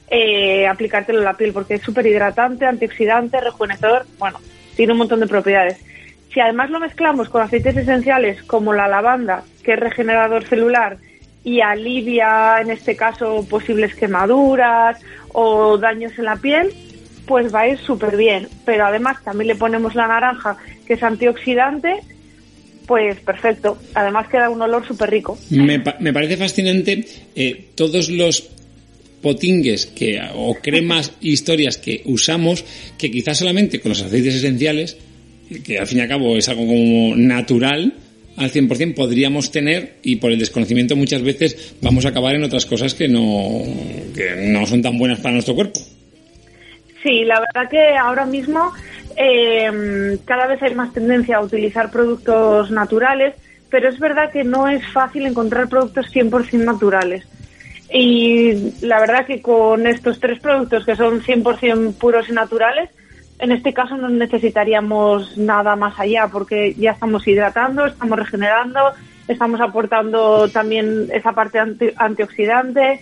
eh, 0.07 0.67
aplicártelo 0.67 1.17
en 1.17 1.25
la 1.25 1.33
piel, 1.33 1.51
porque 1.51 1.73
es 1.73 1.81
súper 1.81 2.05
hidratante, 2.05 2.67
antioxidante, 2.67 3.41
rejuvenecedor, 3.41 4.05
bueno, 4.19 4.39
tiene 4.75 4.91
un 4.91 4.99
montón 4.99 5.19
de 5.19 5.25
propiedades. 5.25 5.79
Si 6.33 6.39
además 6.39 6.69
lo 6.69 6.79
mezclamos 6.79 7.29
con 7.29 7.41
aceites 7.41 7.75
esenciales 7.75 8.43
como 8.43 8.73
la 8.73 8.87
lavanda, 8.87 9.43
que 9.63 9.73
es 9.73 9.79
regenerador 9.79 10.45
celular 10.45 10.97
y 11.43 11.61
alivia, 11.61 12.57
en 12.61 12.69
este 12.69 12.95
caso, 12.95 13.45
posibles 13.49 13.95
quemaduras 13.95 14.99
o 15.29 15.77
daños 15.77 16.17
en 16.17 16.25
la 16.25 16.35
piel, 16.35 16.73
pues 17.25 17.53
va 17.53 17.61
a 17.61 17.69
ir 17.69 17.79
súper 17.79 18.15
bien. 18.15 18.47
Pero 18.65 18.85
además 18.85 19.23
también 19.23 19.47
le 19.47 19.55
ponemos 19.55 19.95
la 19.95 20.07
naranja, 20.07 20.57
que 20.85 20.93
es 20.93 21.03
antioxidante, 21.03 22.01
pues 22.85 23.19
perfecto. 23.21 23.79
Además 23.95 24.27
queda 24.27 24.49
un 24.49 24.61
olor 24.61 24.85
súper 24.87 25.09
rico. 25.09 25.37
Me, 25.49 25.81
me, 25.99 26.13
parece 26.13 26.37
fascinante 26.37 27.05
eh, 27.35 27.69
todos 27.75 28.09
los 28.09 28.49
potingues 29.21 29.87
que, 29.87 30.19
o 30.35 30.55
cremas, 30.55 31.13
historias 31.21 31.77
que 31.77 32.03
usamos, 32.05 32.63
que 32.97 33.09
quizás 33.09 33.37
solamente 33.37 33.79
con 33.79 33.89
los 33.89 34.01
aceites 34.01 34.35
esenciales, 34.35 34.97
que 35.63 35.79
al 35.79 35.87
fin 35.87 35.99
y 35.99 36.01
al 36.01 36.07
cabo 36.07 36.37
es 36.37 36.47
algo 36.49 36.65
como 36.65 37.15
natural, 37.15 37.93
al 38.37 38.51
100% 38.51 38.95
podríamos 38.95 39.51
tener 39.51 39.95
y 40.01 40.15
por 40.15 40.31
el 40.31 40.39
desconocimiento 40.39 40.95
muchas 40.95 41.21
veces 41.21 41.75
vamos 41.81 42.05
a 42.05 42.09
acabar 42.09 42.35
en 42.35 42.43
otras 42.43 42.65
cosas 42.65 42.93
que 42.93 43.07
no, 43.07 43.63
que 44.15 44.47
no 44.47 44.65
son 44.65 44.81
tan 44.81 44.97
buenas 44.97 45.19
para 45.19 45.33
nuestro 45.33 45.55
cuerpo. 45.55 45.79
Sí, 47.03 47.23
la 47.25 47.39
verdad 47.39 47.69
que 47.69 47.95
ahora 47.95 48.25
mismo 48.25 48.71
eh, 49.15 50.17
cada 50.25 50.47
vez 50.47 50.61
hay 50.61 50.75
más 50.75 50.93
tendencia 50.93 51.37
a 51.37 51.41
utilizar 51.41 51.91
productos 51.91 52.71
naturales, 52.71 53.35
pero 53.69 53.89
es 53.89 53.99
verdad 53.99 54.31
que 54.31 54.43
no 54.43 54.67
es 54.67 54.85
fácil 54.87 55.25
encontrar 55.25 55.67
productos 55.69 56.07
100% 56.13 56.63
naturales. 56.63 57.25
Y 57.91 58.71
la 58.81 58.99
verdad 58.99 59.25
que 59.25 59.41
con 59.41 59.87
estos 59.87 60.19
tres 60.19 60.39
productos 60.39 60.85
que 60.85 60.95
son 60.95 61.21
100% 61.21 61.95
puros 61.95 62.29
y 62.29 62.33
naturales, 62.33 62.89
en 63.39 63.51
este 63.51 63.73
caso 63.73 63.97
no 63.97 64.09
necesitaríamos 64.09 65.37
nada 65.37 65.75
más 65.75 65.99
allá 65.99 66.27
porque 66.31 66.75
ya 66.77 66.91
estamos 66.91 67.27
hidratando, 67.27 67.85
estamos 67.85 68.19
regenerando, 68.19 68.79
estamos 69.27 69.61
aportando 69.61 70.49
también 70.49 71.07
esa 71.13 71.31
parte 71.33 71.59
antioxidante 71.97 73.01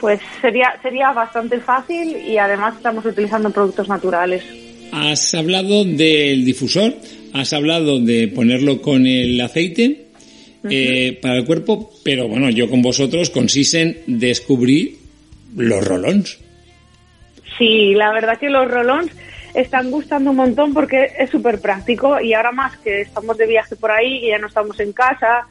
pues 0.00 0.20
sería, 0.40 0.74
sería 0.82 1.12
bastante 1.12 1.58
fácil 1.60 2.16
y 2.16 2.38
además 2.38 2.76
estamos 2.76 3.04
utilizando 3.04 3.50
productos 3.50 3.88
naturales. 3.88 4.44
Has 4.92 5.34
hablado 5.34 5.84
del 5.84 6.44
difusor, 6.44 6.94
has 7.32 7.52
hablado 7.52 7.98
de 7.98 8.28
ponerlo 8.28 8.80
con 8.80 9.06
el 9.06 9.40
aceite 9.40 10.06
eh, 10.68 11.18
para 11.20 11.36
el 11.36 11.44
cuerpo, 11.44 11.92
pero 12.04 12.28
bueno, 12.28 12.50
yo 12.50 12.68
con 12.68 12.82
vosotros 12.82 13.30
consisten 13.30 13.98
descubrir 14.06 14.96
los 15.56 15.84
rolons. 15.84 16.38
Sí, 17.58 17.94
la 17.94 18.12
verdad 18.12 18.38
que 18.38 18.50
los 18.50 18.70
rolons 18.70 19.10
están 19.56 19.90
gustando 19.90 20.30
un 20.30 20.36
montón 20.36 20.74
porque 20.74 21.12
es 21.18 21.30
súper 21.30 21.60
práctico 21.60 22.20
y 22.20 22.34
ahora 22.34 22.52
más 22.52 22.76
que 22.78 23.00
estamos 23.00 23.38
de 23.38 23.46
viaje 23.46 23.74
por 23.74 23.90
ahí 23.90 24.18
y 24.24 24.28
ya 24.28 24.38
no 24.38 24.48
estamos 24.48 24.78
en 24.80 24.92
casa, 24.92 25.46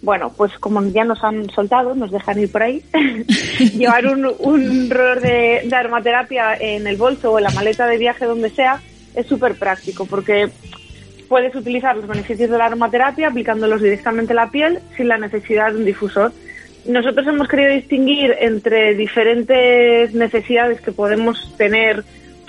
bueno, 0.00 0.32
pues 0.34 0.52
como 0.58 0.82
ya 0.86 1.04
nos 1.04 1.22
han 1.22 1.50
soltado, 1.50 1.94
nos 1.94 2.10
dejan 2.10 2.38
ir 2.38 2.50
por 2.50 2.62
ahí, 2.62 2.82
llevar 3.76 4.06
un, 4.06 4.32
un 4.38 4.88
de, 4.88 5.62
de, 5.64 5.76
aromaterapia 5.76 6.54
en 6.58 6.86
el 6.86 6.96
bolso 6.96 7.32
o 7.32 7.38
en 7.38 7.44
la 7.44 7.50
maleta 7.50 7.86
de 7.86 7.98
viaje 7.98 8.24
donde 8.24 8.48
sea 8.48 8.80
es 9.14 9.26
súper 9.26 9.54
práctico 9.56 10.06
porque 10.06 10.48
puedes 11.28 11.54
utilizar 11.54 11.94
los 11.94 12.06
beneficios 12.06 12.48
de 12.48 12.56
la 12.56 12.66
aromaterapia 12.66 13.28
aplicándolos 13.28 13.82
directamente 13.82 14.32
a 14.32 14.36
la 14.36 14.50
piel 14.50 14.78
sin 14.96 15.08
la 15.08 15.18
necesidad 15.18 15.72
de 15.72 15.78
un 15.78 15.84
difusor. 15.84 16.32
Nosotros 16.86 17.26
hemos 17.26 17.48
querido 17.48 17.70
distinguir 17.70 18.34
entre 18.40 18.94
diferentes 18.94 20.14
necesidades 20.14 20.80
que 20.80 20.90
podemos 20.90 21.54
tener 21.58 22.02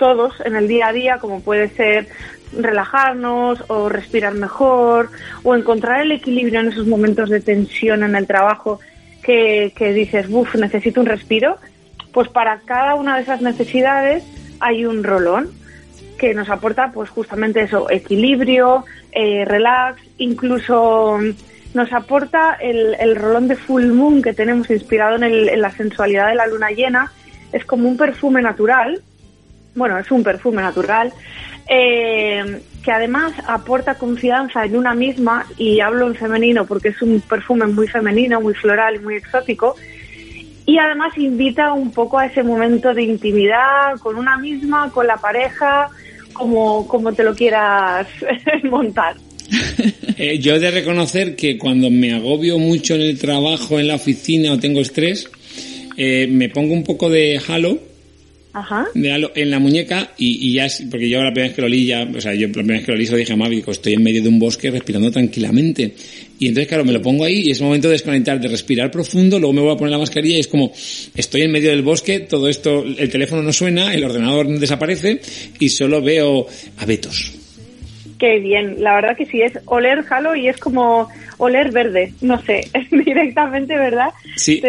todos 0.04 0.34
en 0.44 0.54
el 0.54 0.68
día 0.68 0.88
a 0.88 0.92
día, 0.92 1.18
como 1.18 1.40
puede 1.40 1.70
ser 1.70 2.08
relajarnos 2.52 3.64
o 3.68 3.88
respirar 3.88 4.34
mejor 4.34 5.08
o 5.42 5.54
encontrar 5.54 6.02
el 6.02 6.12
equilibrio 6.12 6.60
en 6.60 6.68
esos 6.68 6.86
momentos 6.86 7.30
de 7.30 7.40
tensión 7.40 8.02
en 8.02 8.14
el 8.14 8.26
trabajo 8.26 8.80
que, 9.22 9.72
dices, 9.94 10.26
uff, 10.28 10.56
necesito 10.56 11.00
un 11.00 11.06
respiro, 11.06 11.56
pues 12.12 12.28
para 12.28 12.60
cada 12.66 12.96
una 12.96 13.16
de 13.16 13.22
esas 13.22 13.40
necesidades 13.40 14.22
hay 14.60 14.84
un 14.84 15.02
rolón 15.02 15.48
que 16.18 16.34
nos 16.34 16.50
aporta 16.50 16.92
pues 16.92 17.08
justamente 17.08 17.62
eso, 17.62 17.90
equilibrio, 17.90 18.84
eh, 19.10 19.46
relax, 19.46 20.02
incluso 20.18 21.18
nos 21.72 21.92
aporta 21.94 22.58
el, 22.60 22.94
el, 23.00 23.16
rolón 23.16 23.48
de 23.48 23.56
full 23.56 23.86
moon 23.86 24.20
que 24.20 24.34
tenemos 24.34 24.68
inspirado 24.68 25.16
en, 25.16 25.24
el, 25.24 25.48
en 25.48 25.62
la 25.62 25.70
sensualidad 25.70 26.28
de 26.28 26.34
la 26.34 26.46
luna 26.46 26.68
llena, 26.72 27.10
es 27.52 27.64
como 27.64 27.88
un 27.88 27.96
perfume 27.96 28.42
natural, 28.42 29.00
bueno, 29.74 29.98
es 29.98 30.10
un 30.10 30.22
perfume 30.22 30.62
natural 30.62 31.12
eh, 31.68 32.60
que 32.84 32.92
además 32.92 33.32
aporta 33.46 33.94
confianza 33.94 34.64
en 34.64 34.76
una 34.76 34.94
misma, 34.94 35.46
y 35.56 35.80
hablo 35.80 36.06
en 36.06 36.14
femenino 36.14 36.66
porque 36.66 36.88
es 36.88 37.00
un 37.00 37.20
perfume 37.20 37.66
muy 37.66 37.88
femenino, 37.88 38.40
muy 38.40 38.54
floral 38.54 39.00
muy 39.00 39.16
exótico, 39.16 39.74
y 40.66 40.78
además 40.78 41.16
invita 41.16 41.72
un 41.72 41.90
poco 41.92 42.18
a 42.18 42.26
ese 42.26 42.42
momento 42.42 42.92
de 42.94 43.02
intimidad 43.02 43.98
con 44.00 44.16
una 44.16 44.36
misma, 44.36 44.90
con 44.90 45.06
la 45.06 45.16
pareja, 45.16 45.88
como, 46.32 46.86
como 46.86 47.12
te 47.12 47.22
lo 47.22 47.34
quieras 47.34 48.06
montar. 48.64 49.16
Eh, 50.16 50.38
yo 50.38 50.54
he 50.54 50.58
de 50.58 50.70
reconocer 50.70 51.36
que 51.36 51.58
cuando 51.58 51.90
me 51.90 52.14
agobio 52.14 52.58
mucho 52.58 52.94
en 52.94 53.02
el 53.02 53.18
trabajo, 53.18 53.78
en 53.78 53.88
la 53.88 53.96
oficina 53.96 54.52
o 54.52 54.58
tengo 54.58 54.80
estrés, 54.80 55.30
eh, 55.96 56.26
me 56.30 56.48
pongo 56.48 56.72
un 56.72 56.82
poco 56.82 57.10
de 57.10 57.40
halo 57.46 57.78
Ajá. 58.54 58.86
en 58.94 59.50
la 59.50 59.58
muñeca 59.58 60.12
y, 60.16 60.52
ya 60.52 60.66
es, 60.66 60.84
porque 60.88 61.08
yo 61.08 61.20
la 61.20 61.32
primera 61.32 61.48
vez 61.48 61.56
que 61.56 61.62
lo 61.62 61.68
leí 61.68 61.86
ya, 61.86 62.04
o 62.04 62.20
sea, 62.20 62.34
yo 62.34 62.46
la 62.46 62.52
primera 62.52 62.78
vez 62.78 62.86
que 62.86 62.92
lo 62.92 62.98
lo 62.98 63.16
dije 63.16 63.32
a 63.32 63.36
Mavi, 63.36 63.64
estoy 63.66 63.94
en 63.94 64.02
medio 64.02 64.22
de 64.22 64.28
un 64.28 64.38
bosque 64.38 64.70
respirando 64.70 65.10
tranquilamente. 65.10 65.92
Y 66.38 66.46
entonces, 66.46 66.68
claro, 66.68 66.84
me 66.84 66.92
lo 66.92 67.02
pongo 67.02 67.24
ahí 67.24 67.48
y 67.48 67.50
es 67.50 67.60
momento 67.60 67.88
de 67.88 67.92
desconectar, 67.92 68.40
de 68.40 68.46
respirar 68.46 68.92
profundo, 68.92 69.40
luego 69.40 69.52
me 69.52 69.60
voy 69.60 69.72
a 69.72 69.76
poner 69.76 69.90
la 69.90 69.98
mascarilla 69.98 70.36
y 70.36 70.40
es 70.40 70.46
como, 70.46 70.72
estoy 71.16 71.42
en 71.42 71.50
medio 71.50 71.70
del 71.70 71.82
bosque, 71.82 72.20
todo 72.20 72.48
esto, 72.48 72.84
el 72.84 73.10
teléfono 73.10 73.42
no 73.42 73.52
suena, 73.52 73.92
el 73.92 74.04
ordenador 74.04 74.46
desaparece 74.58 75.20
y 75.58 75.68
solo 75.68 76.00
veo 76.00 76.46
abetos. 76.78 77.43
Qué 78.24 78.38
bien, 78.38 78.76
la 78.82 78.94
verdad 78.94 79.14
que 79.18 79.26
sí, 79.26 79.42
es 79.42 79.52
oler 79.66 80.02
jalo 80.02 80.34
y 80.34 80.48
es 80.48 80.56
como 80.56 81.10
oler 81.36 81.70
verde, 81.72 82.14
no 82.22 82.42
sé, 82.42 82.66
directamente, 82.90 83.76
¿verdad? 83.76 84.14
Sí, 84.34 84.62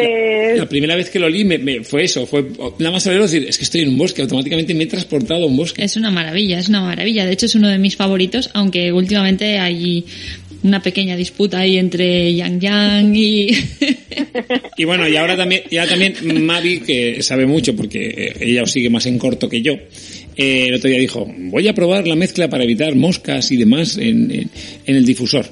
la, 0.58 0.68
primera 0.68 0.94
vez 0.98 1.10
que 1.10 1.20
lo 1.20 1.28
olí 1.28 1.46
me, 1.46 1.82
fue 1.86 2.04
eso, 2.04 2.28
fue 2.28 2.46
nada 2.80 2.92
más 2.92 3.08
olerlo 3.08 3.24
decir, 3.24 3.46
es 3.48 3.58
que 3.58 3.64
estoy 3.64 3.84
en 3.84 3.90
un 3.92 3.98
bosque, 3.98 4.24
automáticamente 4.24 4.74
me 4.74 4.84
he 4.84 4.88
transportado 4.88 5.46
a 5.46 5.48
un 5.48 5.56
bosque. 5.56 5.82
Es 5.86 5.96
una 5.96 6.12
maravilla, 6.12 6.60
es 6.60 6.68
una 6.68 6.82
maravilla, 6.82 7.26
de 7.26 7.32
hecho 7.32 7.46
es 7.46 7.56
uno 7.56 7.70
de 7.70 7.78
mis 7.78 7.96
favoritos, 7.96 8.50
aunque 8.54 8.92
últimamente 8.92 9.58
hay 9.58 10.04
una 10.64 10.82
pequeña 10.82 11.16
disputa 11.16 11.60
ahí 11.60 11.78
entre 11.78 12.36
Yang 12.36 12.60
Yang 12.60 13.16
y... 13.16 13.52
y 14.78 14.84
bueno, 14.84 15.08
y 15.08 15.16
ahora 15.16 15.38
también, 15.38 15.64
ya 15.72 15.88
también 15.88 16.14
Mavi, 16.46 16.82
que 16.82 17.24
sabe 17.24 17.46
mucho 17.46 17.74
porque 17.74 18.36
ella 18.38 18.64
os 18.64 18.72
sigue 18.74 18.90
más 18.90 19.06
en 19.06 19.18
corto 19.18 19.48
que 19.48 19.62
yo, 19.62 19.78
eh, 20.36 20.68
el 20.68 20.76
otro 20.76 20.90
día 20.90 21.00
dijo, 21.00 21.26
voy 21.28 21.68
a 21.68 21.74
probar 21.74 22.08
la 22.08 22.16
mezcla 22.16 22.50
para 22.50 22.64
evitar 22.64 22.96
moscas 22.96 23.52
y 23.52 23.58
demás 23.58 23.98
en, 23.98 24.32
en, 24.32 24.50
el 24.86 25.06
difusor. 25.06 25.46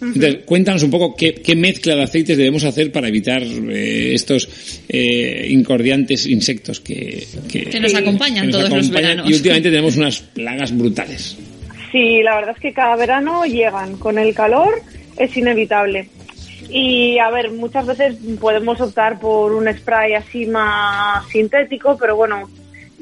Entonces, 0.00 0.44
cuéntanos 0.44 0.82
un 0.84 0.90
poco 0.90 1.16
qué, 1.16 1.34
qué, 1.34 1.56
mezcla 1.56 1.96
de 1.96 2.04
aceites 2.04 2.36
debemos 2.38 2.62
hacer 2.62 2.92
para 2.92 3.08
evitar 3.08 3.42
eh, 3.42 4.14
estos 4.14 4.48
eh, 4.88 5.46
incordiantes 5.50 6.26
insectos 6.26 6.78
que, 6.80 7.26
que, 7.50 7.80
nos 7.80 7.94
acompañan 7.94 8.48
todos 8.50 8.70
los 8.70 8.90
veranos. 8.90 9.28
Y 9.28 9.34
últimamente 9.34 9.70
tenemos 9.70 9.96
unas 9.96 10.20
plagas 10.20 10.76
brutales. 10.76 11.36
Sí, 11.90 12.22
la 12.22 12.36
verdad 12.36 12.54
es 12.54 12.62
que 12.62 12.72
cada 12.72 12.94
verano 12.96 13.44
llegan. 13.44 13.96
Con 13.96 14.18
el 14.18 14.34
calor 14.34 14.80
es 15.16 15.36
inevitable. 15.36 16.08
Y 16.70 17.18
a 17.18 17.30
ver, 17.30 17.50
muchas 17.50 17.86
veces 17.86 18.16
podemos 18.38 18.80
optar 18.80 19.18
por 19.18 19.52
un 19.52 19.72
spray 19.72 20.14
así 20.14 20.46
más 20.46 21.26
sintético, 21.28 21.96
pero 21.98 22.14
bueno, 22.14 22.48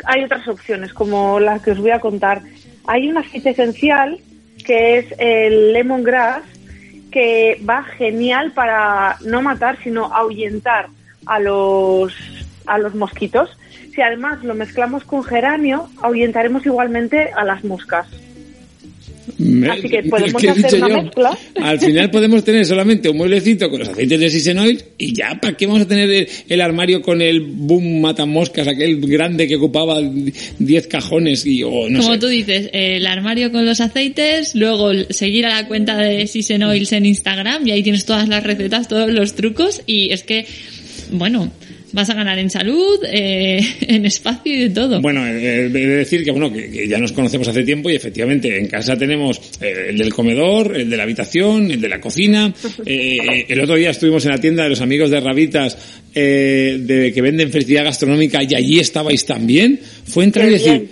hay 0.05 0.25
otras 0.25 0.47
opciones 0.49 0.93
como 0.93 1.41
las 1.41 1.63
que 1.63 1.73
os 1.73 1.79
voy 1.79 1.91
a 1.91 2.01
contar. 2.01 2.43
Hay 2.87 3.09
un 3.09 3.19
aceite 3.19 3.51
esencial 3.51 4.21
que 4.65 4.99
es 4.99 5.07
el 5.19 5.73
lemongrass, 5.73 6.43
que 7.11 7.61
va 7.69 7.83
genial 7.83 8.53
para 8.53 9.17
no 9.25 9.41
matar, 9.43 9.79
sino 9.83 10.13
ahuyentar 10.13 10.89
a 11.25 11.39
los, 11.39 12.13
a 12.67 12.79
los 12.79 12.95
mosquitos. 12.95 13.57
Si 13.95 14.03
además 14.03 14.45
lo 14.45 14.55
mezclamos 14.55 15.05
con 15.05 15.25
geranio, 15.25 15.89
ahuyentaremos 16.03 16.67
igualmente 16.67 17.31
a 17.35 17.45
las 17.45 17.65
moscas. 17.65 18.07
Así 19.71 19.89
que 19.89 20.03
podemos 20.05 20.41
¿Qué 20.41 20.47
he 20.47 20.51
hacer 20.51 20.75
una 20.85 20.89
yo? 20.89 21.03
mezcla. 21.03 21.39
Al 21.61 21.81
final 21.81 22.11
podemos 22.11 22.45
tener 22.45 22.65
solamente 22.65 23.09
un 23.09 23.17
mueblecito 23.17 23.69
con 23.71 23.81
los 23.81 23.89
aceites 23.89 24.21
de 24.21 24.31
Sisenoil 24.31 24.83
y 24.99 25.15
ya, 25.15 25.39
¿para 25.41 25.57
qué 25.57 25.67
vamos 25.67 25.83
a 25.83 25.89
tener 25.89 26.11
el, 26.11 26.29
el 26.49 26.61
armario 26.61 27.03
con 27.03 27.21
el 27.21 27.41
boom 27.41 28.01
matamoscas, 28.01 28.69
aquel 28.69 29.01
grande 29.01 29.49
que 29.49 29.57
ocupaba 29.57 30.01
10 30.59 30.87
cajones 30.87 31.45
y 31.47 31.63
o 31.63 31.89
no 31.89 32.01
Como 32.01 32.15
sé. 32.15 32.21
tú 32.21 32.29
dices, 32.29 32.71
el 32.73 33.07
armario 33.07 33.51
con 33.53 33.67
los 33.67 33.81
aceites, 33.81 34.55
luego 34.55 34.93
seguir 35.11 35.47
a 35.47 35.61
la 35.61 35.69
cuenta 35.69 35.97
de 35.97 36.27
Sisen 36.27 36.63
Oils 36.63 36.93
en 36.93 37.07
Instagram 37.07 37.67
y 37.67 37.73
ahí 37.73 37.83
tienes 37.83 38.05
todas 38.05 38.29
las 38.29 38.43
recetas, 38.45 38.89
todos 38.89 39.11
los 39.11 39.35
trucos 39.35 39.83
y 39.87 40.13
es 40.13 40.23
que, 40.23 40.47
bueno, 41.11 41.51
vas 41.97 42.11
a 42.11 42.15
ganar 42.15 42.39
en 42.39 42.51
salud, 42.51 43.01
eh, 43.11 43.59
en 43.81 44.05
espacio 44.05 44.53
y 44.55 44.69
de 44.69 44.71
todo. 44.71 45.01
Bueno, 45.01 45.27
eh, 45.27 45.65
he 45.65 45.69
de 45.71 45.87
decir 45.87 46.23
que 46.23 46.31
bueno 46.31 46.53
que, 46.53 46.71
que 46.71 46.87
ya 46.87 46.99
nos 46.99 47.13
conocemos 47.13 47.49
hace 47.49 47.65
tiempo 47.65 47.89
y 47.89 47.97
efectivamente 47.97 48.59
en 48.59 48.69
casa 48.69 48.97
tenemos 48.97 49.41
eh, 49.61 49.87
el 49.89 49.99
del 49.99 50.13
comedor, 50.13 50.77
el 50.77 50.91
de 50.91 50.97
la 50.97 51.05
habitación, 51.05 51.71
el 51.71 51.81
de 51.81 51.89
la 51.89 51.99
cocina. 51.99 52.53
Eh, 52.85 53.19
eh, 53.33 53.47
el 53.49 53.61
otro 53.61 53.77
día 53.77 53.91
estuvimos 53.91 54.25
en 54.27 54.33
la 54.33 54.39
tienda 54.39 54.65
de 54.65 54.69
los 54.69 54.81
amigos 54.83 55.11
de 55.11 55.21
Rabitas 55.21 55.79
eh, 56.15 56.79
de 56.81 57.13
que 57.13 57.23
venden 57.23 57.51
felicidad 57.51 57.85
gastronómica 57.85 58.43
y 58.43 58.55
allí 58.55 58.79
estabais 58.79 59.25
también. 59.25 59.81
Fue 60.05 60.25
entrar 60.25 60.47
Qué 60.47 60.51
y 60.51 60.59
decir, 60.59 60.89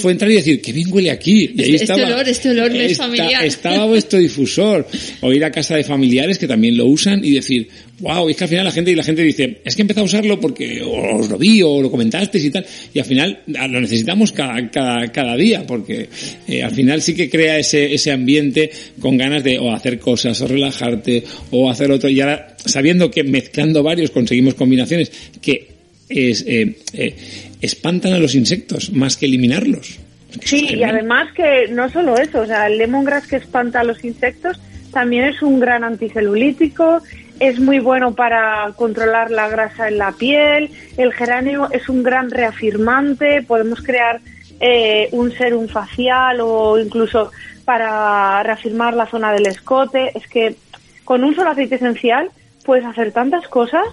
fue 0.00 0.12
entrar 0.12 0.30
y 0.30 0.34
decir, 0.34 0.62
qué 0.62 0.72
bien 0.72 0.88
huele 0.90 1.10
aquí. 1.10 1.52
Y 1.54 1.62
ahí 1.62 1.74
Este- 1.74 1.84
este 1.84 1.84
estaba, 1.84 2.06
olor, 2.06 2.28
este 2.28 2.50
olor 2.50 2.70
me 2.72 2.86
es 2.86 2.96
familiar. 2.96 3.44
Estaba 3.44 3.84
vuestro 3.86 4.18
difusor. 4.18 4.86
O 5.20 5.32
ir 5.32 5.44
a 5.44 5.50
casa 5.50 5.76
de 5.76 5.84
familiares 5.84 6.38
que 6.38 6.46
también 6.46 6.76
lo 6.76 6.86
usan 6.86 7.24
y 7.24 7.34
decir, 7.34 7.68
wow, 8.00 8.28
es 8.28 8.36
que 8.36 8.44
al 8.44 8.50
final 8.50 8.64
la 8.64 8.72
gente 8.72 8.90
y 8.90 8.94
la 8.94 9.02
gente 9.02 9.22
dice, 9.22 9.60
es 9.64 9.74
que 9.74 9.82
empecé 9.82 10.00
a 10.00 10.04
usarlo 10.04 10.37
porque 10.40 10.82
os 10.82 11.28
lo 11.28 11.38
vi 11.38 11.62
o 11.62 11.80
lo 11.80 11.90
comentasteis 11.90 12.44
y 12.44 12.50
tal. 12.50 12.66
Y 12.92 12.98
al 12.98 13.04
final 13.04 13.40
lo 13.46 13.80
necesitamos 13.80 14.32
cada, 14.32 14.70
cada, 14.70 15.06
cada 15.12 15.36
día 15.36 15.64
porque 15.66 16.08
eh, 16.46 16.62
al 16.62 16.72
final 16.72 17.02
sí 17.02 17.14
que 17.14 17.28
crea 17.28 17.58
ese, 17.58 17.92
ese 17.92 18.12
ambiente 18.12 18.70
con 19.00 19.16
ganas 19.16 19.44
de 19.44 19.58
o 19.58 19.72
hacer 19.72 19.98
cosas 19.98 20.40
o 20.40 20.46
relajarte 20.46 21.24
o 21.50 21.70
hacer 21.70 21.90
otro. 21.90 22.08
Y 22.08 22.20
ahora 22.20 22.56
sabiendo 22.64 23.10
que 23.10 23.24
mezclando 23.24 23.82
varios 23.82 24.10
conseguimos 24.10 24.54
combinaciones 24.54 25.10
que 25.40 25.68
es, 26.08 26.44
eh, 26.46 26.76
eh, 26.92 27.14
espantan 27.60 28.14
a 28.14 28.18
los 28.18 28.34
insectos 28.34 28.92
más 28.92 29.16
que 29.16 29.26
eliminarlos. 29.26 29.98
Sí, 30.44 30.66
y 30.70 30.82
además 30.82 31.32
que 31.34 31.68
no 31.70 31.88
solo 31.90 32.16
eso, 32.18 32.40
o 32.40 32.46
sea, 32.46 32.66
el 32.66 32.78
lemongrass 32.78 33.26
que 33.26 33.36
espanta 33.36 33.80
a 33.80 33.84
los 33.84 34.04
insectos 34.04 34.60
también 34.92 35.24
es 35.24 35.42
un 35.42 35.58
gran 35.58 35.84
anticelulítico, 35.84 37.02
es 37.40 37.58
muy 37.60 37.78
bueno 37.78 38.14
para 38.14 38.72
controlar 38.76 39.30
la 39.30 39.48
grasa 39.48 39.88
en 39.88 39.98
la 39.98 40.12
piel, 40.12 40.70
el 40.96 41.12
geranio 41.12 41.68
es 41.70 41.88
un 41.88 42.02
gran 42.02 42.30
reafirmante, 42.30 43.42
podemos 43.42 43.82
crear 43.82 44.20
eh, 44.60 45.08
un 45.12 45.30
serum 45.32 45.68
facial 45.68 46.40
o 46.40 46.78
incluso 46.78 47.30
para 47.64 48.42
reafirmar 48.42 48.94
la 48.94 49.06
zona 49.06 49.32
del 49.32 49.46
escote, 49.46 50.12
es 50.16 50.26
que 50.26 50.56
con 51.04 51.22
un 51.22 51.34
solo 51.34 51.50
aceite 51.50 51.76
esencial 51.76 52.30
puedes 52.64 52.84
hacer 52.84 53.12
tantas 53.12 53.46
cosas 53.48 53.86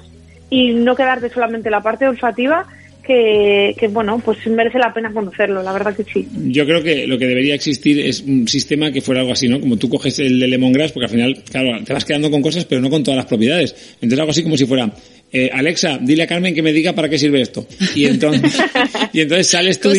y 0.49 0.73
no 0.73 0.95
quedarte 0.95 1.29
solamente 1.29 1.69
en 1.69 1.73
la 1.73 1.81
parte 1.81 2.07
olfativa 2.07 2.65
que, 3.05 3.75
que, 3.77 3.87
bueno, 3.87 4.19
pues 4.23 4.45
merece 4.47 4.79
la 4.79 4.93
pena 4.93 5.13
conocerlo, 5.13 5.61
la 5.61 5.73
verdad 5.73 5.95
que 5.95 6.03
sí. 6.03 6.27
Yo 6.47 6.65
creo 6.65 6.81
que 6.81 7.07
lo 7.07 7.17
que 7.17 7.27
debería 7.27 7.55
existir 7.55 7.99
es 7.99 8.21
un 8.21 8.47
sistema 8.47 8.91
que 8.91 9.01
fuera 9.01 9.21
algo 9.21 9.33
así, 9.33 9.47
¿no? 9.47 9.59
Como 9.59 9.77
tú 9.77 9.89
coges 9.89 10.19
el 10.19 10.39
de 10.39 10.47
lemongrass, 10.47 10.91
porque 10.91 11.05
al 11.05 11.11
final, 11.11 11.43
claro, 11.49 11.83
te 11.83 11.93
vas 11.93 12.05
quedando 12.05 12.31
con 12.31 12.41
cosas, 12.41 12.65
pero 12.65 12.81
no 12.81 12.89
con 12.89 13.03
todas 13.03 13.17
las 13.17 13.25
propiedades. 13.25 13.75
Entonces 13.95 14.19
algo 14.19 14.31
así 14.31 14.43
como 14.43 14.57
si 14.57 14.65
fuera, 14.65 14.91
eh, 15.37 15.49
Alexa, 15.51 15.99
dile 16.01 16.23
a 16.23 16.27
Carmen 16.27 16.55
que 16.55 16.61
me 16.61 16.71
diga 16.71 16.93
para 16.93 17.09
qué 17.09 17.19
sirve 17.19 17.41
esto. 17.41 17.67
Y 17.93 18.05
entonces, 18.05 18.53
y 19.11 19.19
entonces 19.19 19.47
sales 19.47 19.81
tú, 19.81 19.91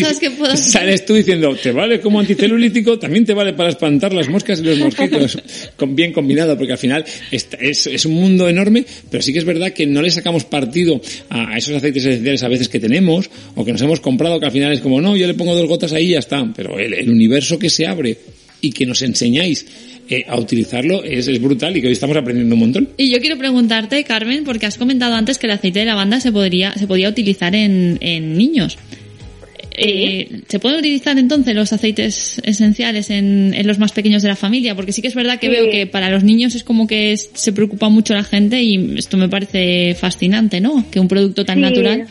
sales 0.55 1.05
tú 1.05 1.13
diciendo, 1.13 1.55
te 1.55 1.73
vale 1.73 2.01
como 2.01 2.21
anticelulítico, 2.21 2.99
también 2.99 3.27
te 3.27 3.35
vale 3.35 3.53
para 3.53 3.69
espantar 3.69 4.15
las 4.15 4.31
moscas 4.31 4.61
y 4.61 4.63
los 4.63 4.79
mosquitos, 4.79 5.37
con, 5.77 5.95
bien 5.95 6.15
combinado, 6.15 6.57
porque 6.57 6.73
al 6.73 6.79
final 6.79 7.05
es, 7.31 7.49
es, 7.61 7.87
es 7.87 8.07
un 8.07 8.15
mundo 8.15 8.49
enorme, 8.49 8.87
pero 9.11 9.23
sí 9.23 9.35
que 9.35 9.41
es 9.41 9.45
verdad 9.45 9.75
que 9.75 9.85
no 9.85 10.01
le 10.01 10.11
sacamos 10.11 10.45
partido 10.45 11.03
a, 11.29 11.51
a 11.51 11.59
esos 11.59 11.75
aceites 11.77 12.07
esenciales 12.07 12.43
a 12.43 12.49
veces 12.49 12.71
que 12.71 12.81
tenemos, 12.81 13.29
o 13.57 13.63
que 13.63 13.73
nos 13.73 13.83
hemos 13.83 14.01
comprado, 14.01 14.41
que 14.41 14.47
al 14.47 14.53
final 14.53 14.73
es 14.73 14.81
como, 14.81 15.03
no, 15.03 15.19
yo 15.19 15.27
le 15.27 15.35
pongo 15.35 15.55
dos 15.55 15.69
gotas 15.69 15.93
ahí 15.93 16.07
y 16.07 16.11
ya 16.13 16.21
está, 16.21 16.51
pero 16.57 16.79
el, 16.79 16.95
el 16.95 17.11
universo 17.11 17.59
que 17.59 17.69
se 17.69 17.87
abre 17.87 18.17
y 18.63 18.73
que 18.73 18.87
nos 18.87 19.03
enseñáis 19.03 19.67
eh, 20.09 20.25
a 20.29 20.39
utilizarlo 20.39 21.03
es, 21.05 21.29
es 21.29 21.41
brutal 21.41 21.77
y 21.77 21.81
que 21.81 21.87
hoy 21.89 21.93
estamos 21.93 22.17
aprendiendo 22.17 22.55
un 22.55 22.61
montón. 22.61 22.89
Y 22.97 23.11
yo 23.11 23.21
quiero 23.21 23.37
preguntarte, 23.39 24.03
Carmen, 24.05 24.45
porque 24.45 24.67
has 24.67 24.79
comentado 24.79 25.15
antes 25.15 25.39
que 25.39 25.47
el 25.47 25.53
aceite 25.53 25.81
de 25.81 25.85
lavanda 25.87 26.21
se 26.21 26.33
podría, 26.33 26.73
se 26.75 26.87
podía 26.87 27.09
utilizar 27.09 27.55
en, 27.55 27.99
en 28.01 28.37
niños. 28.37 28.79
Eh, 29.79 30.41
¿Se 30.49 30.59
pueden 30.59 30.79
utilizar 30.79 31.19
entonces 31.19 31.55
los 31.55 31.71
aceites 31.71 32.41
esenciales 32.45 33.11
en, 33.11 33.53
en 33.55 33.67
los 33.67 33.79
más 33.79 33.93
pequeños 33.93 34.23
de 34.23 34.29
la 34.31 34.37
familia? 34.37 34.75
Porque 34.75 34.91
sí 34.93 35.03
que 35.03 35.09
es 35.09 35.15
verdad 35.15 35.39
que 35.39 35.49
Sí. 35.49 35.53
veo 35.53 35.71
que 35.71 35.87
para 35.87 36.09
los 36.09 36.25
niños 36.25 36.55
es 36.55 36.65
como 36.65 36.87
que 36.87 37.13
es- 37.13 37.29
se 37.35 37.53
preocupa 37.53 37.91
mucho 37.91 38.15
la 38.15 38.25
gente 38.25 38.63
y 38.63 38.97
esto 38.97 39.19
me 39.19 39.29
parece 39.29 39.95
fascinante, 39.95 40.63
¿no? 40.63 40.87
Que 40.91 40.99
un 40.99 41.09
producto 41.09 41.45
tan 41.45 41.57
Sí. 41.57 41.61
natural. 41.61 42.07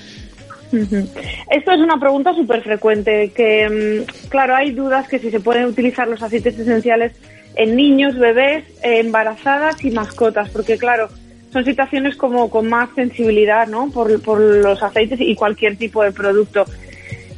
Esto 0.71 1.71
es 1.71 1.79
una 1.79 1.99
pregunta 1.99 2.33
súper 2.35 2.61
frecuente, 2.61 3.31
que 3.35 4.03
mm, 4.05 4.27
claro, 4.29 4.55
hay 4.55 4.71
dudas 4.71 5.07
que 5.07 5.17
si 5.19 5.31
se 5.31 5.39
pueden 5.39 5.65
utilizar 5.65 6.07
los 6.07 6.21
aceites 6.21 6.59
esenciales 6.59 7.13
en 7.55 7.75
niños, 7.75 8.17
bebés, 8.17 8.65
eh, 8.83 8.99
embarazadas 8.99 9.83
y 9.83 9.91
mascotas, 9.91 10.49
porque 10.49 10.77
claro, 10.77 11.09
son 11.51 11.63
situaciones 11.63 12.15
como 12.15 12.49
con 12.49 12.67
más 12.67 12.89
sensibilidad, 12.95 13.67
¿no? 13.67 13.89
Por, 13.89 14.21
por 14.21 14.39
los 14.39 14.83
aceites 14.83 15.21
y 15.21 15.35
cualquier 15.35 15.77
tipo 15.77 16.03
de 16.03 16.11
producto. 16.11 16.65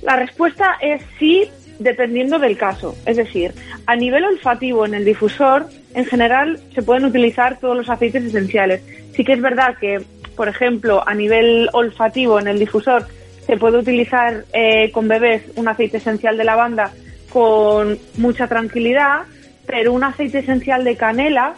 La 0.01 0.15
respuesta 0.15 0.77
es 0.82 1.01
sí, 1.19 1.49
dependiendo 1.80 2.39
del 2.39 2.58
caso. 2.58 2.95
Es 3.06 3.17
decir, 3.17 3.53
a 3.86 3.95
nivel 3.95 4.25
olfativo 4.25 4.86
en 4.86 4.95
el 4.95 5.06
difusor, 5.06 5.67
en 5.93 6.06
general 6.06 6.60
se 6.73 6.82
pueden 6.82 7.06
utilizar 7.06 7.60
todos 7.60 7.77
los 7.77 7.89
aceites 7.89 8.23
esenciales. 8.23 8.82
Sí 9.15 9.23
que 9.23 9.34
es 9.34 9.41
verdad 9.41 9.77
que, 9.80 10.01
por 10.36 10.47
ejemplo, 10.47 11.03
a 11.08 11.13
nivel 11.13 11.69
olfativo 11.73 12.39
en 12.39 12.47
el 12.47 12.60
difusor 12.60 13.06
se 13.45 13.58
puede 13.58 13.77
utilizar 13.77 14.45
eh, 14.53 14.91
con 14.91 15.08
bebés 15.08 15.43
un 15.56 15.67
aceite 15.67 15.97
esencial 15.97 16.38
de 16.38 16.43
lavanda 16.43 16.91
con 17.32 17.97
mucha 18.17 18.47
tranquilidad, 18.47 19.21
pero 19.67 19.93
un 19.93 20.03
aceite 20.03 20.39
esencial 20.39 20.84
de 20.84 20.95
canela 20.95 21.53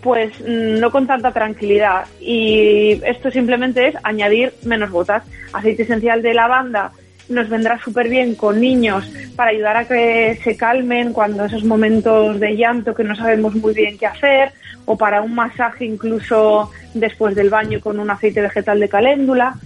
pues 0.00 0.32
mm, 0.40 0.78
no 0.78 0.90
con 0.90 1.06
tanta 1.06 1.32
tranquilidad. 1.32 2.06
Y 2.20 3.00
esto 3.04 3.30
simplemente 3.30 3.88
es 3.88 3.94
añadir 4.02 4.54
menos 4.64 4.90
gotas. 4.90 5.24
Aceite 5.52 5.82
esencial 5.82 6.22
de 6.22 6.34
lavanda 6.34 6.92
nos 7.28 7.48
vendrá 7.50 7.78
súper 7.78 8.08
bien 8.08 8.34
con 8.34 8.58
niños 8.58 9.06
para 9.36 9.50
ayudar 9.50 9.76
a 9.76 9.86
que 9.86 10.38
se 10.42 10.56
calmen 10.56 11.12
cuando 11.12 11.44
esos 11.44 11.62
momentos 11.62 12.40
de 12.40 12.56
llanto 12.56 12.94
que 12.94 13.04
no 13.04 13.14
sabemos 13.14 13.54
muy 13.54 13.74
bien 13.74 13.98
qué 13.98 14.06
hacer, 14.06 14.52
o 14.86 14.96
para 14.96 15.20
un 15.20 15.34
masaje 15.34 15.84
incluso 15.84 16.70
después 16.94 17.34
del 17.34 17.50
baño 17.50 17.80
con 17.80 18.00
un 18.00 18.10
aceite 18.10 18.40
vegetal 18.40 18.80
de 18.80 18.88
caléndula. 18.88 19.56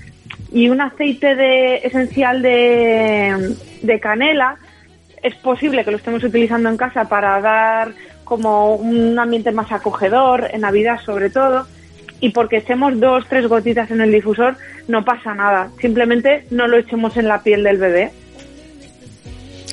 Y 0.51 0.69
un 0.69 0.81
aceite 0.81 1.35
de, 1.35 1.77
esencial 1.77 2.43
de, 2.43 3.55
de 3.83 4.01
canela 4.01 4.57
es 5.23 5.35
posible 5.37 5.85
que 5.85 5.91
lo 5.91 5.97
estemos 5.97 6.23
utilizando 6.25 6.69
en 6.69 6.77
casa 6.77 7.09
para 7.09 7.41
dar 7.41 7.93
como 8.25 8.77
un 8.77 9.19
ambiente 9.19 9.53
más 9.53 9.71
acogedor, 9.73 10.49
en 10.53 10.63
Navidad 10.63 11.01
sobre 11.05 11.31
todo, 11.31 11.67
y 12.21 12.31
porque 12.31 12.59
echemos 12.59 12.99
dos, 12.99 13.25
tres 13.29 13.47
gotitas 13.47 13.91
en 13.91 14.01
el 14.01 14.13
difusor, 14.13 14.57
no 14.89 15.05
pasa 15.05 15.35
nada. 15.35 15.71
Simplemente 15.81 16.45
no 16.51 16.67
lo 16.69 16.79
echemos 16.79 17.17
en 17.17 17.29
la 17.29 17.43
piel 17.43 17.63
del 17.63 17.79
bebé. 17.79 18.11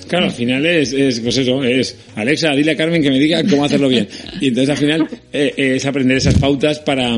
Claro, 0.07 0.25
al 0.25 0.31
final 0.31 0.65
es, 0.65 0.91
es, 0.91 1.19
pues 1.19 1.37
eso, 1.37 1.63
es 1.63 1.95
Alexa, 2.15 2.51
dile 2.51 2.71
a 2.71 2.75
Carmen 2.75 3.03
que 3.03 3.11
me 3.11 3.19
diga 3.19 3.43
cómo 3.47 3.63
hacerlo 3.63 3.87
bien. 3.87 4.07
Y 4.41 4.47
entonces 4.47 4.71
al 4.71 4.77
final 4.77 5.07
eh, 5.31 5.53
es 5.55 5.85
aprender 5.85 6.17
esas 6.17 6.39
pautas 6.39 6.79
para, 6.79 7.15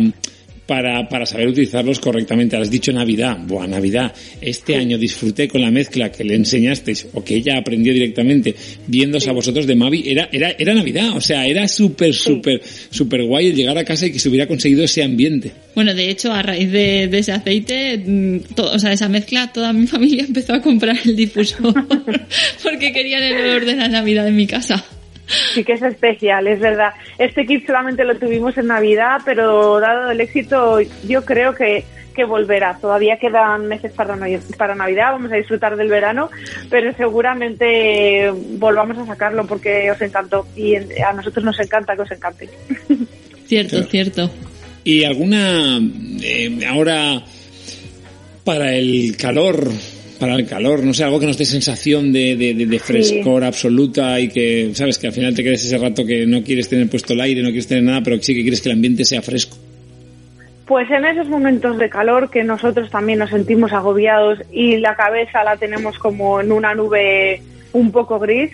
para, 0.72 1.06
para 1.10 1.26
saber 1.26 1.50
utilizarlos 1.50 2.00
correctamente. 2.00 2.56
Has 2.56 2.72
dicho 2.72 2.94
Navidad, 2.94 3.38
buah, 3.46 3.68
Navidad. 3.68 4.14
Este 4.40 4.78
año 4.78 4.98
disfruté 4.98 5.50
con 5.50 5.60
la 5.60 5.70
mezcla 5.70 6.10
que 6.10 6.24
le 6.24 6.36
enseñasteis 6.36 7.08
o 7.14 7.22
que 7.26 7.36
ella 7.36 7.58
aprendió 7.58 7.92
directamente 7.92 8.56
viéndose 8.88 9.30
a 9.30 9.34
vosotros 9.34 9.68
de 9.68 9.76
Mavi. 9.76 10.04
Era, 10.08 10.30
era, 10.32 10.56
era 10.58 10.74
Navidad, 10.74 11.10
o 11.18 11.20
sea, 11.20 11.46
era 11.46 11.68
súper, 11.68 12.14
súper, 12.14 12.62
súper 12.90 13.26
guay 13.26 13.48
el 13.48 13.56
llegar 13.56 13.78
a 13.78 13.84
casa 13.84 14.06
y 14.06 14.14
que 14.14 14.20
se 14.20 14.30
hubiera 14.30 14.48
conseguido 14.48 14.86
ese 14.86 15.04
ambiente. 15.04 15.52
Bueno, 15.76 15.94
de 15.94 16.10
hecho, 16.10 16.32
a 16.32 16.42
raíz 16.42 16.72
de, 16.72 17.10
de 17.10 17.18
ese 17.20 17.34
aceite, 17.34 17.98
mm, 17.98 18.38
to- 18.56 18.72
o 18.72 18.80
sea, 18.80 18.94
esa 18.94 19.10
mezcla, 19.10 19.52
toda 19.52 19.74
mi 19.74 19.88
familia 19.96 20.24
empezó 20.24 20.54
a 20.54 20.62
comprar 20.62 20.96
el 21.04 21.18
difusor 21.18 21.86
porque 22.64 22.94
querían 22.94 23.24
el 23.24 23.34
olor 23.42 23.66
de 23.66 23.76
la 23.76 23.90
Navidad 23.90 24.26
en 24.26 24.38
mi 24.38 24.48
casa. 24.48 24.86
Sí 25.54 25.64
que 25.64 25.74
es 25.74 25.82
especial, 25.82 26.48
es 26.48 26.60
verdad. 26.60 26.94
Este 27.18 27.46
kit 27.46 27.66
solamente 27.66 28.04
lo 28.04 28.18
tuvimos 28.18 28.58
en 28.58 28.68
Navidad, 28.68 29.22
pero 29.26 29.80
dado 29.80 30.12
el 30.12 30.22
éxito, 30.22 30.80
yo 31.08 31.24
creo 31.26 31.54
que, 31.56 31.84
que 32.14 32.24
volverá. 32.26 32.78
Todavía 32.80 33.18
quedan 33.18 33.68
meses 33.68 33.92
para, 33.94 34.18
para 34.58 34.76
Navidad, 34.76 35.12
vamos 35.12 35.32
a 35.32 35.36
disfrutar 35.36 35.76
del 35.76 35.90
verano, 35.90 36.30
pero 36.70 36.94
seguramente 36.94 38.32
volvamos 38.58 38.98
a 38.98 39.06
sacarlo 39.06 39.46
porque 39.46 39.92
os 39.92 40.02
encantó 40.02 40.48
y 40.56 40.76
a 40.76 41.14
nosotros 41.14 41.44
nos 41.44 41.60
encanta 41.60 41.96
que 41.96 42.02
os 42.02 42.12
encante. 42.12 42.50
Cierto, 43.48 43.84
cierto. 43.84 44.32
¿Y 44.86 45.04
alguna 45.04 45.78
eh, 46.24 46.66
ahora 46.66 47.22
para 48.46 48.74
el 48.74 49.18
calor 49.18 49.70
para 50.22 50.36
el 50.36 50.46
calor, 50.46 50.84
no 50.84 50.94
sé, 50.94 51.04
algo 51.04 51.20
que 51.20 51.26
nos 51.26 51.36
dé 51.36 51.46
sensación 51.46 52.14
de, 52.14 52.36
de, 52.36 52.80
frescor 52.80 53.44
absoluta 53.44 54.20
y 54.20 54.30
que, 54.30 54.70
sabes, 54.76 55.00
que 55.00 55.08
al 55.08 55.14
final 55.14 55.34
te 55.34 55.44
quedes 55.44 55.66
ese 55.66 55.80
rato 55.80 56.06
que 56.06 56.28
no 56.28 56.44
quieres 56.44 56.70
tener 56.70 56.88
puesto 56.88 57.14
el 57.14 57.22
aire, 57.22 57.42
no 57.42 57.48
quieres 57.48 57.66
tener 57.66 57.84
nada, 57.84 58.02
pero 58.04 58.22
sí 58.22 58.36
que 58.36 58.44
quieres 58.44 58.62
que 58.62 58.70
el 58.70 58.76
ambiente 58.76 59.04
sea 59.04 59.24
fresco. 59.24 59.58
Pues 60.68 60.92
en 60.92 61.06
esos 61.06 61.28
momentos 61.28 61.80
de 61.80 61.90
calor 61.90 62.30
que 62.30 62.44
nosotros 62.44 62.92
también 62.92 63.18
nos 63.18 63.32
sentimos 63.32 63.74
agobiados 63.74 64.38
y 64.52 64.78
la 64.78 64.96
cabeza 64.96 65.44
la 65.44 65.58
tenemos 65.58 65.98
como 65.98 66.40
en 66.40 66.52
una 66.52 66.76
nube 66.76 67.42
un 67.74 67.92
poco 67.92 68.20
gris, 68.20 68.52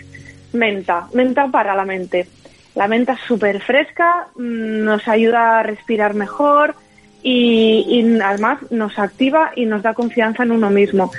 menta, 0.54 1.10
menta 1.14 1.50
para 1.50 1.76
la 1.76 1.84
mente. 1.84 2.28
La 2.76 2.88
menta 2.88 3.12
es 3.12 3.20
súper 3.28 3.62
fresca, 3.62 4.30
mm, 4.38 4.86
nos 4.86 5.06
ayuda 5.10 5.60
a 5.60 5.64
respirar 5.64 6.14
mejor, 6.14 6.76
y, 7.30 8.20
además 8.22 8.60
nos 8.70 8.98
activa 8.98 9.52
y 9.56 9.66
nos 9.66 9.84
da 9.84 9.94
confianza 9.94 10.44
en 10.44 10.52
uno 10.52 10.70
mismo. 10.70 11.12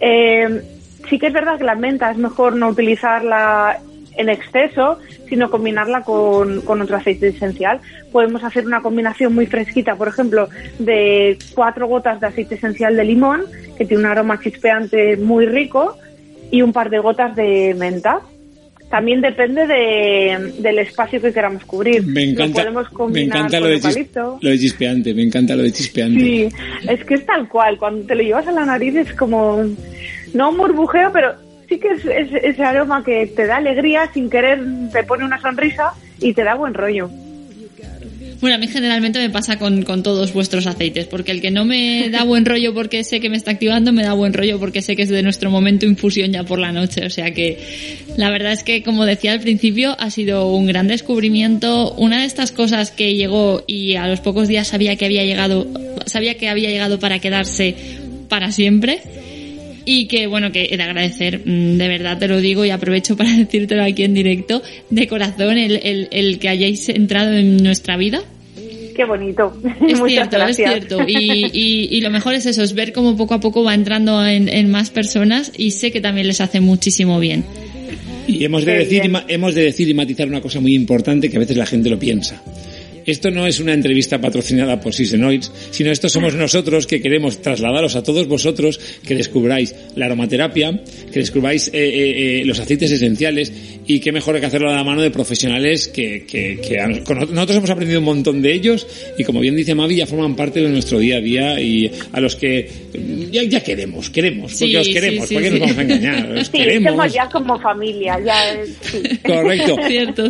Eh, 0.00 0.62
sí 1.08 1.18
que 1.18 1.26
es 1.26 1.32
verdad 1.32 1.58
que 1.58 1.64
la 1.64 1.74
menta 1.74 2.10
es 2.10 2.18
mejor 2.18 2.54
no 2.54 2.68
utilizarla 2.68 3.80
en 4.16 4.28
exceso, 4.28 4.98
sino 5.28 5.50
combinarla 5.50 6.02
con, 6.02 6.60
con, 6.60 6.80
otro 6.80 6.96
aceite 6.96 7.28
esencial. 7.28 7.80
Podemos 8.12 8.44
hacer 8.44 8.64
una 8.64 8.80
combinación 8.80 9.34
muy 9.34 9.46
fresquita, 9.46 9.96
por 9.96 10.08
ejemplo, 10.08 10.48
de 10.78 11.36
cuatro 11.54 11.88
gotas 11.88 12.20
de 12.20 12.28
aceite 12.28 12.54
esencial 12.54 12.96
de 12.96 13.04
limón, 13.04 13.42
que 13.76 13.84
tiene 13.84 14.04
un 14.04 14.10
aroma 14.10 14.40
chispeante 14.40 15.16
muy 15.16 15.46
rico, 15.46 15.98
y 16.50 16.62
un 16.62 16.72
par 16.72 16.90
de 16.90 17.00
gotas 17.00 17.34
de 17.34 17.74
menta. 17.76 18.20
También 18.90 19.20
depende 19.20 19.66
de, 19.66 20.52
del 20.58 20.78
espacio 20.78 21.20
que 21.20 21.32
queramos 21.32 21.64
cubrir. 21.64 22.06
Me 22.06 22.22
encanta, 22.22 22.64
lo, 22.64 23.08
me 23.08 23.22
encanta 23.22 23.58
lo, 23.58 23.66
de 23.66 23.80
lo 24.40 24.50
de 24.50 24.58
chispeante, 24.58 25.12
me 25.12 25.22
encanta 25.22 25.56
lo 25.56 25.64
de 25.64 25.72
chispeante. 25.72 26.20
Sí, 26.20 26.48
es 26.88 27.04
que 27.04 27.14
es 27.14 27.26
tal 27.26 27.48
cual, 27.48 27.78
cuando 27.78 28.06
te 28.06 28.14
lo 28.14 28.22
llevas 28.22 28.46
a 28.46 28.52
la 28.52 28.64
nariz 28.64 28.94
es 28.94 29.12
como, 29.14 29.64
no 30.34 30.50
un 30.50 30.56
burbujeo, 30.56 31.10
pero 31.12 31.34
sí 31.68 31.78
que 31.78 31.88
es, 31.88 32.04
es 32.04 32.28
ese 32.44 32.62
aroma 32.62 33.02
que 33.04 33.26
te 33.26 33.46
da 33.46 33.56
alegría, 33.56 34.08
sin 34.14 34.30
querer 34.30 34.60
te 34.92 35.02
pone 35.02 35.24
una 35.24 35.40
sonrisa 35.40 35.92
y 36.20 36.32
te 36.32 36.44
da 36.44 36.54
buen 36.54 36.74
rollo. 36.74 37.10
Bueno, 38.46 38.58
a 38.58 38.60
mí 38.60 38.68
generalmente 38.68 39.18
me 39.18 39.28
pasa 39.28 39.58
con, 39.58 39.82
con, 39.82 40.04
todos 40.04 40.32
vuestros 40.32 40.68
aceites, 40.68 41.06
porque 41.06 41.32
el 41.32 41.40
que 41.40 41.50
no 41.50 41.64
me 41.64 42.10
da 42.10 42.22
buen 42.22 42.44
rollo 42.44 42.72
porque 42.72 43.02
sé 43.02 43.18
que 43.18 43.28
me 43.28 43.36
está 43.36 43.50
activando, 43.50 43.92
me 43.92 44.04
da 44.04 44.12
buen 44.12 44.32
rollo 44.32 44.60
porque 44.60 44.82
sé 44.82 44.94
que 44.94 45.02
es 45.02 45.08
de 45.08 45.20
nuestro 45.24 45.50
momento 45.50 45.84
infusión 45.84 46.30
ya 46.30 46.44
por 46.44 46.60
la 46.60 46.70
noche. 46.70 47.04
O 47.04 47.10
sea 47.10 47.32
que 47.34 47.58
la 48.16 48.30
verdad 48.30 48.52
es 48.52 48.62
que, 48.62 48.84
como 48.84 49.04
decía 49.04 49.32
al 49.32 49.40
principio, 49.40 49.96
ha 49.98 50.10
sido 50.10 50.48
un 50.52 50.66
gran 50.66 50.86
descubrimiento. 50.86 51.92
Una 51.94 52.20
de 52.20 52.26
estas 52.26 52.52
cosas 52.52 52.92
que 52.92 53.16
llegó 53.16 53.64
y 53.66 53.96
a 53.96 54.06
los 54.06 54.20
pocos 54.20 54.46
días 54.46 54.68
sabía 54.68 54.94
que 54.94 55.06
había 55.06 55.24
llegado, 55.24 55.66
sabía 56.06 56.36
que 56.36 56.48
había 56.48 56.70
llegado 56.70 57.00
para 57.00 57.18
quedarse 57.18 57.74
para 58.28 58.52
siempre 58.52 59.00
y 59.84 60.06
que 60.06 60.28
bueno, 60.28 60.52
que 60.52 60.68
he 60.70 60.76
de 60.76 60.82
agradecer, 60.84 61.40
mm, 61.44 61.78
de 61.78 61.88
verdad 61.88 62.16
te 62.16 62.28
lo 62.28 62.40
digo 62.40 62.64
y 62.64 62.70
aprovecho 62.70 63.16
para 63.16 63.32
decírtelo 63.36 63.82
aquí 63.82 64.04
en 64.04 64.14
directo, 64.14 64.62
de 64.88 65.08
corazón 65.08 65.58
el, 65.58 65.80
el, 65.82 66.06
el 66.12 66.38
que 66.38 66.48
hayáis 66.48 66.88
entrado 66.90 67.32
en 67.32 67.56
nuestra 67.56 67.96
vida. 67.96 68.22
Qué 68.96 69.04
bonito. 69.04 69.54
Es 69.86 70.00
cierto, 70.06 70.42
es 70.46 70.56
cierto. 70.56 70.98
Y, 71.06 71.50
y, 71.52 71.88
y, 71.90 72.00
lo 72.00 72.10
mejor 72.10 72.34
es 72.34 72.46
eso, 72.46 72.62
es 72.62 72.72
ver 72.72 72.92
cómo 72.92 73.14
poco 73.16 73.34
a 73.34 73.40
poco 73.40 73.62
va 73.62 73.74
entrando 73.74 74.26
en, 74.26 74.48
en 74.48 74.70
más 74.70 74.88
personas 74.88 75.52
y 75.56 75.72
sé 75.72 75.92
que 75.92 76.00
también 76.00 76.26
les 76.26 76.40
hace 76.40 76.60
muchísimo 76.60 77.20
bien. 77.20 77.44
Y 78.26 78.44
hemos 78.44 78.64
de, 78.64 78.78
decir, 78.78 79.02
hemos 79.28 79.54
de 79.54 79.62
decir 79.62 79.88
y 79.88 79.94
matizar 79.94 80.26
una 80.26 80.40
cosa 80.40 80.60
muy 80.60 80.74
importante 80.74 81.30
que 81.30 81.36
a 81.36 81.40
veces 81.40 81.56
la 81.56 81.66
gente 81.66 81.90
lo 81.90 81.98
piensa. 81.98 82.42
Esto 83.06 83.30
no 83.30 83.46
es 83.46 83.60
una 83.60 83.72
entrevista 83.72 84.20
patrocinada 84.20 84.80
por 84.80 84.92
Sisenoids, 84.92 85.52
sino 85.70 85.92
esto 85.92 86.08
somos 86.08 86.34
nosotros 86.34 86.88
que 86.88 87.00
queremos 87.00 87.40
trasladaros 87.40 87.94
a 87.94 88.02
todos 88.02 88.26
vosotros 88.26 88.80
que 89.06 89.14
descubráis 89.14 89.76
la 89.94 90.06
aromaterapia, 90.06 90.82
que 91.12 91.20
descubráis 91.20 91.68
eh, 91.68 91.72
eh, 91.74 92.40
eh, 92.40 92.44
los 92.44 92.58
aceites 92.58 92.90
esenciales 92.90 93.52
y 93.86 94.00
qué 94.00 94.12
mejor 94.12 94.38
que 94.40 94.46
hacerlo 94.46 94.70
a 94.70 94.74
la 94.74 94.84
mano 94.84 95.02
de 95.02 95.10
profesionales 95.10 95.88
que, 95.88 96.24
que, 96.26 96.60
que 96.60 96.76
nosotros 97.30 97.56
hemos 97.56 97.70
aprendido 97.70 98.00
un 98.00 98.04
montón 98.04 98.42
de 98.42 98.52
ellos 98.52 98.86
y 99.18 99.24
como 99.24 99.40
bien 99.40 99.56
dice 99.56 99.74
Mavi 99.74 99.96
ya 99.96 100.06
forman 100.06 100.34
parte 100.34 100.60
de 100.60 100.68
nuestro 100.68 100.98
día 100.98 101.18
a 101.18 101.20
día 101.20 101.60
y 101.60 101.90
a 102.12 102.20
los 102.20 102.36
que 102.36 102.68
ya, 103.30 103.42
ya 103.44 103.60
queremos, 103.60 104.10
queremos, 104.10 104.52
porque 104.58 104.78
os 104.78 104.88
queremos, 104.88 105.32
porque 105.32 105.50
nos 105.50 105.60
vamos 105.60 105.78
a 105.78 105.82
engañar, 105.82 106.32
os 106.32 106.48
queremos. 106.50 107.12
ya 107.12 107.28
como 107.28 107.58
familia, 107.58 108.18
ya 108.24 108.56
Correcto. 109.24 109.76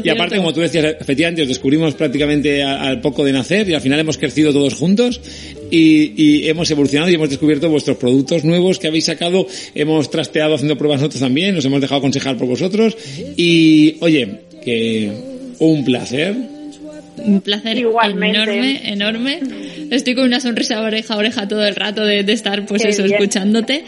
y 0.04 0.09
aparte, 0.09 0.36
como 0.36 0.52
tú 0.52 0.61
decías, 0.61 0.96
efectivamente 1.00 1.42
os 1.42 1.48
descubrimos 1.48 1.94
prácticamente 1.94 2.62
al 2.62 3.00
poco 3.00 3.24
de 3.24 3.32
nacer 3.32 3.68
y 3.68 3.74
al 3.74 3.80
final 3.80 4.00
hemos 4.00 4.18
crecido 4.18 4.52
todos 4.52 4.74
juntos 4.74 5.20
y, 5.70 6.12
y, 6.16 6.48
hemos 6.48 6.70
evolucionado 6.70 7.11
y 7.11 7.14
hemos 7.14 7.30
descubierto 7.30 7.68
vuestros 7.68 7.96
productos 7.96 8.44
nuevos 8.44 8.78
que 8.78 8.88
habéis 8.88 9.07
sacado, 9.07 9.46
hemos 9.74 10.11
trasteado 10.11 10.54
haciendo 10.54 10.76
pruebas 10.76 11.00
nosotros 11.00 11.20
también, 11.20 11.54
nos 11.54 11.64
hemos 11.64 11.80
dejado 11.80 11.98
aconsejar 11.98 12.36
por 12.36 12.46
vosotros 12.46 12.96
y 13.36 13.45
oye, 14.01 14.40
que 14.64 15.11
un 15.59 15.84
placer. 15.84 16.36
Un 17.18 17.40
placer 17.40 17.78
enorme, 17.78 18.92
enorme. 18.92 19.40
Estoy 19.90 20.14
con 20.14 20.24
una 20.24 20.40
sonrisa 20.40 20.80
oreja 20.80 21.14
a 21.14 21.16
oreja 21.16 21.49
todo 21.49 21.66
el 21.66 21.74
rato 21.74 22.05
de, 22.05 22.20
estar, 22.32 22.66
pues 22.66 22.84
eso, 22.84 23.05
escuchándote. 23.05 23.84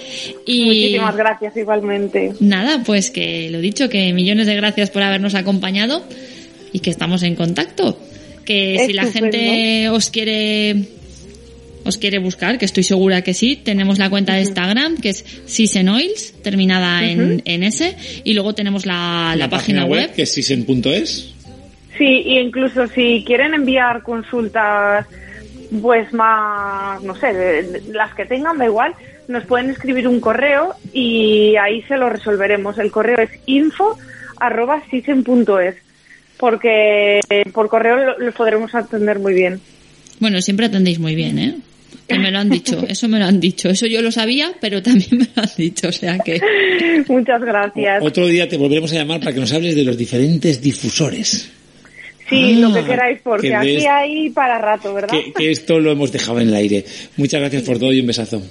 Y 0.46 0.64
Muchísimas 0.64 1.16
gracias, 1.16 1.56
igualmente. 1.56 2.32
Nada, 2.40 2.82
pues 2.84 3.10
que 3.10 3.50
lo 3.50 3.60
dicho, 3.60 3.88
que 3.88 4.12
millones 4.12 4.46
de 4.46 4.56
gracias 4.56 4.90
por 4.90 5.02
habernos 5.02 5.34
acompañado 5.34 6.02
y 6.72 6.80
que 6.80 6.90
estamos 6.90 7.22
en 7.22 7.34
contacto 7.34 7.98
que 8.48 8.82
si 8.86 8.94
la 8.94 9.04
gente 9.04 9.90
os 9.90 10.08
quiere 10.08 10.84
os 11.88 11.98
quiere 11.98 12.18
buscar, 12.18 12.58
que 12.58 12.64
estoy 12.64 12.82
segura 12.82 13.22
que 13.22 13.34
sí, 13.34 13.56
tenemos 13.56 13.98
la 13.98 14.10
cuenta 14.10 14.34
de 14.34 14.42
Instagram, 14.42 14.96
que 14.98 15.08
es 15.10 15.24
Sisenoils, 15.46 16.34
terminada 16.42 17.04
en, 17.04 17.42
en 17.44 17.62
S, 17.62 17.96
y 18.24 18.34
luego 18.34 18.54
tenemos 18.54 18.86
la, 18.86 19.34
la, 19.36 19.48
página, 19.48 19.84
web, 19.84 20.12
que 20.14 20.22
es 20.22 20.32
sisen.es. 20.32 21.34
Sí, 21.96 22.22
y 22.26 22.38
incluso 22.38 22.86
si 22.88 23.24
quieren 23.26 23.54
enviar 23.54 24.02
consultas, 24.02 25.06
pues 25.82 26.12
más, 26.12 27.02
no 27.02 27.14
sé, 27.16 27.82
las 27.92 28.14
que 28.14 28.24
tengan, 28.24 28.58
da 28.58 28.66
igual, 28.66 28.94
nos 29.26 29.44
pueden 29.44 29.70
escribir 29.70 30.06
un 30.06 30.20
correo 30.20 30.74
y 30.92 31.56
ahí 31.56 31.82
se 31.82 31.96
lo 31.96 32.08
resolveremos. 32.08 32.78
El 32.78 32.90
correo 32.90 33.18
es 33.18 33.30
info 33.46 33.98
arroba 34.38 34.82
sisen.es 34.90 35.74
porque 36.38 37.20
por 37.52 37.68
correo 37.68 38.16
lo, 38.18 38.32
podremos 38.32 38.74
atender 38.74 39.18
muy 39.18 39.34
bien. 39.34 39.60
Bueno, 40.20 40.40
siempre 40.40 40.66
atendéis 40.66 40.98
muy 40.98 41.14
bien, 41.14 41.38
¿eh? 41.38 41.56
Que 42.08 42.18
me 42.18 42.30
lo 42.30 42.38
han 42.38 42.48
dicho, 42.48 42.84
eso 42.88 43.06
me 43.06 43.18
lo 43.18 43.26
han 43.26 43.38
dicho. 43.38 43.68
Eso 43.68 43.86
yo 43.86 44.00
lo 44.00 44.10
sabía, 44.10 44.52
pero 44.60 44.82
también 44.82 45.18
me 45.18 45.28
lo 45.36 45.42
han 45.42 45.50
dicho, 45.56 45.88
o 45.88 45.92
sea 45.92 46.18
que... 46.18 46.40
Muchas 47.06 47.40
gracias. 47.40 48.02
otro 48.02 48.26
día 48.26 48.48
te 48.48 48.56
volveremos 48.56 48.90
a 48.92 48.96
llamar 48.96 49.20
para 49.20 49.32
que 49.32 49.40
nos 49.40 49.52
hables 49.52 49.74
de 49.76 49.84
los 49.84 49.96
diferentes 49.96 50.60
difusores. 50.60 51.52
Sí, 52.28 52.56
lo 52.56 52.72
que 52.72 52.80
ah, 52.80 52.86
queráis, 52.86 53.20
porque 53.22 53.54
aquí 53.54 53.86
hay 53.86 54.30
para 54.30 54.58
rato, 54.58 54.92
¿verdad? 54.92 55.16
Que, 55.36 55.50
esto 55.50 55.80
lo 55.80 55.92
hemos 55.92 56.12
dejado 56.12 56.40
en 56.40 56.48
el 56.48 56.54
aire. 56.54 56.84
Muchas 57.16 57.40
gracias 57.40 57.62
por 57.62 57.78
todo 57.78 57.92
y 57.92 58.00
un 58.00 58.06
besazo. 58.06 58.42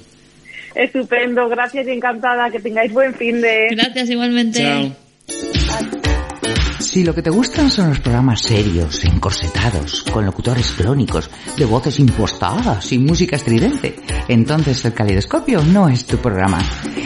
Estupendo, 0.74 1.48
gracias 1.48 1.88
y 1.88 1.92
encantada. 1.92 2.50
Que 2.50 2.60
tengáis 2.60 2.92
buen 2.92 3.14
fin 3.14 3.40
de... 3.42 3.68
Gracias 3.72 4.10
igualmente. 4.10 4.60
Chao. 4.60 5.07
Si 6.98 7.04
lo 7.04 7.14
que 7.14 7.22
te 7.22 7.30
gustan 7.30 7.70
son 7.70 7.90
los 7.90 8.00
programas 8.00 8.42
serios, 8.42 9.06
encorsetados, 9.06 10.02
con 10.12 10.26
locutores 10.26 10.72
clónicos, 10.72 11.30
de 11.56 11.64
voces 11.64 12.00
impostadas 12.00 12.92
y 12.92 12.98
música 12.98 13.36
estridente, 13.36 13.98
entonces 14.28 14.84
el 14.84 14.94
calidoscopio 14.94 15.62
no 15.62 15.90
es 15.90 16.08
tu 16.08 16.18
programa. 16.18 16.58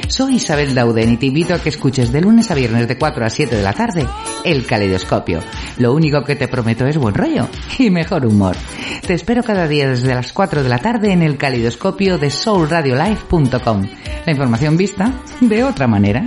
Soy 0.07 0.35
Isabel 0.35 0.73
Dauden 0.73 1.11
y 1.11 1.17
te 1.17 1.25
invito 1.25 1.53
a 1.53 1.59
que 1.59 1.67
escuches 1.67 2.09
de 2.13 2.21
lunes 2.21 2.49
a 2.49 2.55
viernes 2.55 2.87
de 2.87 2.97
4 2.97 3.25
a 3.25 3.29
7 3.29 3.53
de 3.53 3.61
la 3.61 3.73
tarde 3.73 4.07
el 4.45 4.65
calidoscopio. 4.65 5.41
Lo 5.77 5.93
único 5.93 6.23
que 6.23 6.37
te 6.37 6.47
prometo 6.47 6.87
es 6.87 6.97
buen 6.97 7.13
rollo 7.13 7.49
y 7.77 7.89
mejor 7.89 8.25
humor. 8.25 8.55
Te 9.05 9.15
espero 9.15 9.43
cada 9.43 9.67
día 9.67 9.89
desde 9.89 10.15
las 10.15 10.31
4 10.31 10.63
de 10.63 10.69
la 10.69 10.77
tarde 10.77 11.11
en 11.11 11.21
el 11.21 11.37
calidoscopio 11.37 12.17
de 12.17 12.29
soulradiolife.com. 12.29 13.87
La 14.25 14.31
información 14.31 14.77
vista 14.77 15.11
de 15.41 15.65
otra 15.65 15.87
manera. 15.87 16.23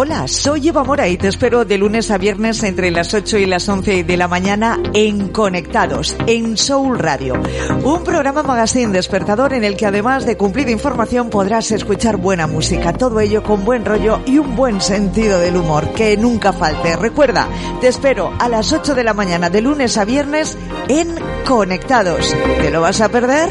Hola, 0.00 0.28
soy 0.28 0.68
Eva 0.68 0.84
Mora 0.84 1.08
y 1.08 1.16
te 1.16 1.26
espero 1.26 1.64
de 1.64 1.76
lunes 1.76 2.12
a 2.12 2.18
viernes 2.18 2.62
entre 2.62 2.92
las 2.92 3.14
8 3.14 3.36
y 3.38 3.46
las 3.46 3.68
11 3.68 4.04
de 4.04 4.16
la 4.16 4.28
mañana 4.28 4.80
en 4.94 5.26
Conectados, 5.30 6.14
en 6.28 6.56
Soul 6.56 7.00
Radio. 7.00 7.34
Un 7.82 8.04
programa 8.04 8.44
magazine 8.44 8.92
despertador 8.92 9.54
en 9.54 9.64
el 9.64 9.76
que 9.76 9.86
además 9.86 10.24
de 10.24 10.36
cumplir 10.36 10.68
información 10.68 11.30
podrás 11.30 11.72
escuchar 11.72 12.16
buena 12.16 12.46
música, 12.46 12.92
todo 12.92 13.18
ello 13.18 13.42
con 13.42 13.64
buen 13.64 13.84
rollo 13.84 14.20
y 14.24 14.38
un 14.38 14.54
buen 14.54 14.80
sentido 14.80 15.40
del 15.40 15.56
humor, 15.56 15.92
que 15.94 16.16
nunca 16.16 16.52
falte. 16.52 16.94
Recuerda, 16.94 17.48
te 17.80 17.88
espero 17.88 18.32
a 18.38 18.48
las 18.48 18.72
8 18.72 18.94
de 18.94 19.02
la 19.02 19.14
mañana 19.14 19.50
de 19.50 19.62
lunes 19.62 19.98
a 19.98 20.04
viernes 20.04 20.56
en 20.86 21.12
Conectados. 21.44 22.36
¿Te 22.60 22.70
lo 22.70 22.82
vas 22.82 23.00
a 23.00 23.08
perder? 23.08 23.48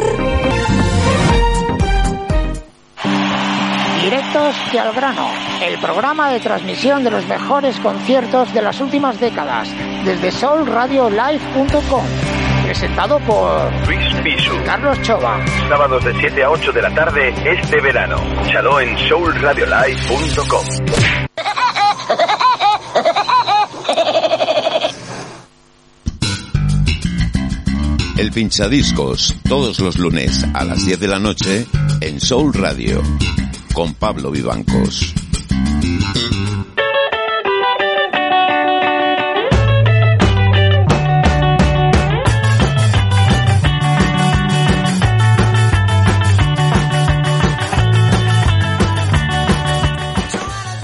Directos 4.08 4.56
y 4.72 4.78
al 4.78 4.94
grano, 4.94 5.28
el 5.62 5.78
programa 5.82 6.32
de 6.32 6.40
transmisión 6.40 7.04
de 7.04 7.12
los 7.12 7.28
mejores 7.28 7.78
conciertos 7.82 8.54
de 8.54 8.62
las 8.62 8.80
últimas 8.80 9.20
décadas, 9.20 9.68
desde 10.06 10.32
soulradiolive.com. 10.32 12.06
Presentado 12.64 13.20
por 13.20 13.70
Luis 13.86 14.16
Pisu. 14.24 14.54
Carlos 14.66 15.02
Chova. 15.02 15.46
Sábados 15.68 16.06
de 16.06 16.18
7 16.22 16.42
a 16.42 16.50
8 16.52 16.72
de 16.72 16.82
la 16.82 16.96
tarde 16.96 17.34
este 17.52 17.82
verano. 17.82 18.16
Escúchalo 18.16 18.80
en 18.80 18.98
soulradiolive.com. 18.98 20.66
El 28.18 28.32
pinchadiscos, 28.32 29.36
todos 29.50 29.82
los 29.82 29.98
lunes 29.98 30.46
a 30.54 30.64
las 30.64 30.86
10 30.86 30.98
de 30.98 31.08
la 31.10 31.20
noche 31.20 31.68
en 32.00 32.22
Soul 32.22 32.54
Radio, 32.54 33.04
con 33.78 33.94
Pablo 33.94 34.32
Vivancos. 34.32 35.14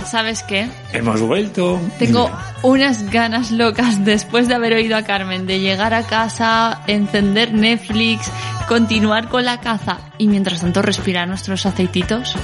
¿Sabes 0.05 0.43
qué? 0.43 0.69
Hemos 0.91 1.19
vuelto. 1.21 1.81
Tengo 1.97 2.29
unas 2.61 3.09
ganas 3.09 3.49
locas 3.49 4.05
después 4.05 4.47
de 4.47 4.53
haber 4.53 4.73
oído 4.73 4.95
a 4.95 5.01
Carmen 5.01 5.47
de 5.47 5.61
llegar 5.61 5.95
a 5.95 6.03
casa, 6.03 6.83
encender 6.85 7.55
Netflix, 7.55 8.31
continuar 8.67 9.29
con 9.29 9.45
la 9.45 9.59
caza 9.59 9.97
y 10.19 10.27
mientras 10.27 10.61
tanto 10.61 10.83
respirar 10.83 11.27
nuestros 11.27 11.65
aceititos. 11.65 12.37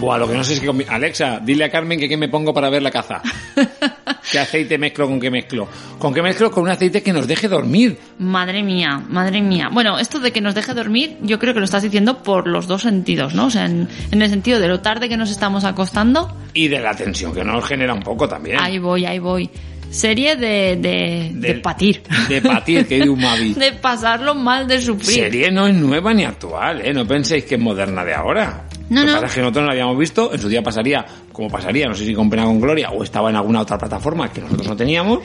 Buah, 0.00 0.16
lo 0.18 0.26
que 0.26 0.34
no 0.34 0.42
sé 0.42 0.54
es 0.54 0.60
que... 0.60 0.66
con 0.66 0.82
Alexa, 0.88 1.40
dile 1.40 1.64
a 1.64 1.70
Carmen 1.70 2.00
que 2.00 2.08
qué 2.08 2.16
me 2.16 2.28
pongo 2.28 2.54
para 2.54 2.70
ver 2.70 2.82
la 2.82 2.90
caza. 2.90 3.20
¿Qué 4.32 4.38
aceite 4.38 4.78
mezclo 4.78 5.06
con 5.06 5.20
qué 5.20 5.30
mezclo? 5.30 5.68
¿Con 5.98 6.14
qué 6.14 6.22
mezclo? 6.22 6.50
Con 6.50 6.62
un 6.64 6.70
aceite 6.70 7.02
que 7.02 7.12
nos 7.12 7.26
deje 7.26 7.48
dormir. 7.48 7.98
Madre 8.18 8.62
mía, 8.62 9.02
madre 9.08 9.42
mía. 9.42 9.68
Bueno, 9.72 9.98
esto 9.98 10.18
de 10.20 10.32
que 10.32 10.40
nos 10.40 10.54
deje 10.54 10.72
dormir, 10.72 11.18
yo 11.22 11.38
creo 11.38 11.52
que 11.52 11.60
lo 11.60 11.64
estás 11.64 11.82
diciendo 11.82 12.22
por 12.22 12.46
los 12.46 12.66
dos 12.66 12.82
sentidos, 12.82 13.34
¿no? 13.34 13.46
O 13.46 13.50
sea, 13.50 13.66
en, 13.66 13.88
en 14.10 14.22
el 14.22 14.30
sentido 14.30 14.58
de 14.58 14.68
lo 14.68 14.80
tarde 14.80 15.08
que 15.08 15.16
nos 15.16 15.30
estamos 15.30 15.64
acostando, 15.64 16.34
Y 16.54 16.68
de 16.68 16.80
la 16.80 16.94
tensión 16.94 17.34
que 17.34 17.44
nos 17.44 17.64
genera 17.66 17.92
un 17.92 18.02
poco 18.02 18.28
también. 18.28 18.58
ahí 18.60 18.78
voy, 18.78 19.04
ahí 19.04 19.18
voy. 19.18 19.50
Serie 19.90 20.36
de, 20.36 20.76
de, 20.76 21.30
de 21.34 21.54
patir. 21.56 22.02
De 22.28 22.40
patir, 22.40 22.86
que 22.86 23.00
de 23.00 23.08
un 23.10 23.20
Mavi. 23.22 23.54
de 23.54 23.72
pasarlo 23.72 24.34
mal, 24.34 24.68
de 24.68 24.80
sufrir. 24.80 25.10
Serie 25.24 25.50
no 25.50 25.66
es 25.66 25.74
nueva 25.74 26.14
ni 26.14 26.24
actual, 26.24 26.80
¿eh? 26.84 26.92
No 26.94 27.06
penséis 27.06 27.44
que 27.44 27.56
es 27.56 27.60
moderna 27.60 28.04
de 28.04 28.14
ahora. 28.14 28.64
No, 28.88 29.00
Lo 29.00 29.06
que 29.06 29.12
no. 29.12 29.20
pasa 29.20 29.26
es 29.26 29.34
que 29.34 29.40
nosotros 29.40 29.62
no 29.62 29.66
la 29.68 29.72
habíamos 29.72 29.98
visto, 29.98 30.32
en 30.32 30.40
su 30.40 30.48
día 30.48 30.62
pasaría 30.62 31.04
como 31.32 31.48
pasaría, 31.48 31.86
no 31.86 31.94
sé 31.94 32.04
si 32.04 32.14
con 32.14 32.28
pena 32.30 32.44
con 32.44 32.60
gloria, 32.60 32.90
o 32.90 33.02
estaba 33.02 33.30
en 33.30 33.36
alguna 33.36 33.60
otra 33.60 33.78
plataforma 33.78 34.32
que 34.32 34.40
nosotros 34.40 34.66
no 34.68 34.76
teníamos, 34.76 35.20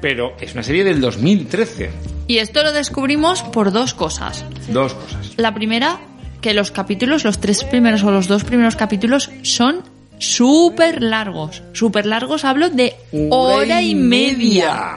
pero 0.00 0.34
es 0.40 0.52
una 0.54 0.62
serie 0.62 0.84
del 0.84 1.00
2013. 1.00 1.90
Y 2.28 2.38
esto 2.38 2.62
lo 2.62 2.72
descubrimos 2.72 3.42
por 3.42 3.72
dos 3.72 3.94
cosas. 3.94 4.44
Dos 4.68 4.94
cosas. 4.94 5.32
La 5.36 5.54
primera, 5.54 6.00
que 6.40 6.54
los 6.54 6.70
capítulos, 6.70 7.24
los 7.24 7.38
tres 7.40 7.64
primeros 7.64 8.02
o 8.04 8.10
los 8.10 8.28
dos 8.28 8.44
primeros 8.44 8.76
capítulos 8.76 9.30
son 9.42 9.82
súper 10.22 11.02
largos. 11.02 11.62
Súper 11.72 12.06
largos, 12.06 12.44
hablo 12.44 12.70
de 12.70 12.94
hora 13.30 13.82
y 13.82 13.94
media. 13.94 14.96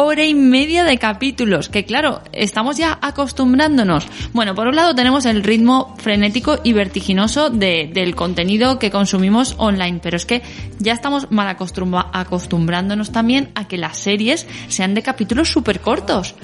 Hora 0.00 0.24
y 0.24 0.34
media 0.34 0.84
de 0.84 0.96
capítulos, 0.96 1.68
que 1.68 1.84
claro, 1.84 2.22
estamos 2.32 2.76
ya 2.76 2.98
acostumbrándonos. 3.02 4.06
Bueno, 4.32 4.54
por 4.54 4.68
un 4.68 4.76
lado 4.76 4.94
tenemos 4.94 5.24
el 5.26 5.42
ritmo 5.42 5.96
frenético 5.98 6.60
y 6.62 6.72
vertiginoso 6.72 7.50
de- 7.50 7.90
del 7.92 8.14
contenido 8.14 8.78
que 8.78 8.92
consumimos 8.92 9.56
online, 9.58 9.98
pero 10.00 10.16
es 10.16 10.24
que 10.24 10.42
ya 10.78 10.92
estamos 10.92 11.32
mal 11.32 11.48
acostumbra- 11.48 12.10
acostumbrándonos 12.12 13.10
también 13.10 13.50
a 13.56 13.66
que 13.66 13.76
las 13.76 13.98
series 13.98 14.46
sean 14.68 14.94
de 14.94 15.02
capítulos 15.02 15.48
súper 15.50 15.80
cortos. 15.80 16.36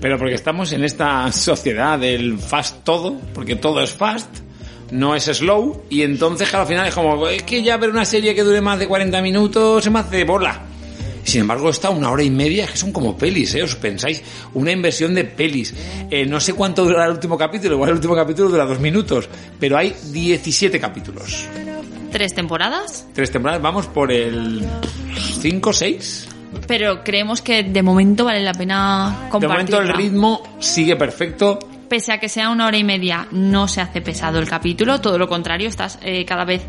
Pero 0.00 0.16
porque 0.18 0.34
estamos 0.34 0.72
en 0.72 0.84
esta 0.84 1.30
sociedad 1.32 1.98
del 1.98 2.38
fast 2.38 2.84
todo, 2.84 3.18
porque 3.34 3.56
todo 3.56 3.80
es 3.82 3.92
fast, 3.92 4.28
no 4.92 5.14
es 5.16 5.24
slow, 5.24 5.82
y 5.90 6.02
entonces 6.02 6.48
claro, 6.48 6.62
al 6.62 6.68
final 6.68 6.86
es 6.86 6.94
como, 6.94 7.26
es 7.28 7.42
que 7.42 7.62
ya 7.62 7.76
ver 7.76 7.90
una 7.90 8.04
serie 8.04 8.34
que 8.34 8.42
dure 8.44 8.60
más 8.60 8.78
de 8.78 8.86
40 8.86 9.20
minutos 9.22 9.82
se 9.82 9.90
me 9.90 9.98
hace 9.98 10.22
bola. 10.24 10.66
Sin 11.24 11.42
embargo, 11.42 11.70
está 11.70 11.90
una 11.90 12.10
hora 12.10 12.22
y 12.24 12.30
media, 12.30 12.66
que 12.66 12.76
son 12.76 12.90
como 12.92 13.16
pelis, 13.16 13.54
¿eh? 13.54 13.62
Os 13.62 13.76
pensáis, 13.76 14.20
una 14.54 14.72
inversión 14.72 15.14
de 15.14 15.22
pelis. 15.24 15.72
Eh, 16.10 16.26
no 16.26 16.40
sé 16.40 16.52
cuánto 16.52 16.84
dura 16.84 17.04
el 17.06 17.12
último 17.12 17.38
capítulo, 17.38 17.74
igual 17.76 17.90
el 17.90 17.96
último 17.96 18.16
capítulo 18.16 18.48
dura 18.48 18.64
dos 18.64 18.80
minutos, 18.80 19.28
pero 19.58 19.78
hay 19.78 19.94
17 20.10 20.80
capítulos. 20.80 21.46
Tres 22.10 22.34
temporadas, 22.34 23.06
Tres 23.14 23.30
temporadas, 23.30 23.62
vamos 23.62 23.86
por 23.86 24.10
el 24.12 24.66
5 25.40 25.72
6. 25.72 26.28
pero 26.66 27.02
creemos 27.04 27.40
que 27.40 27.62
de 27.62 27.82
momento 27.82 28.24
vale 28.24 28.40
la 28.40 28.52
pena 28.52 29.20
De 29.24 29.30
compartirla. 29.30 29.54
momento 29.54 29.80
el 29.80 29.96
ritmo 29.96 30.42
sigue 30.58 30.96
perfecto, 30.96 31.58
Pese 31.92 32.10
a 32.10 32.18
que 32.18 32.30
sea 32.30 32.48
una 32.48 32.68
hora 32.68 32.78
y 32.78 32.84
media, 32.84 33.28
no 33.32 33.68
se 33.68 33.82
hace 33.82 34.00
pesado 34.00 34.38
el 34.38 34.48
capítulo, 34.48 35.02
todo 35.02 35.18
lo 35.18 35.28
contrario, 35.28 35.68
estás 35.68 35.98
eh, 36.00 36.24
cada 36.24 36.46
vez 36.46 36.64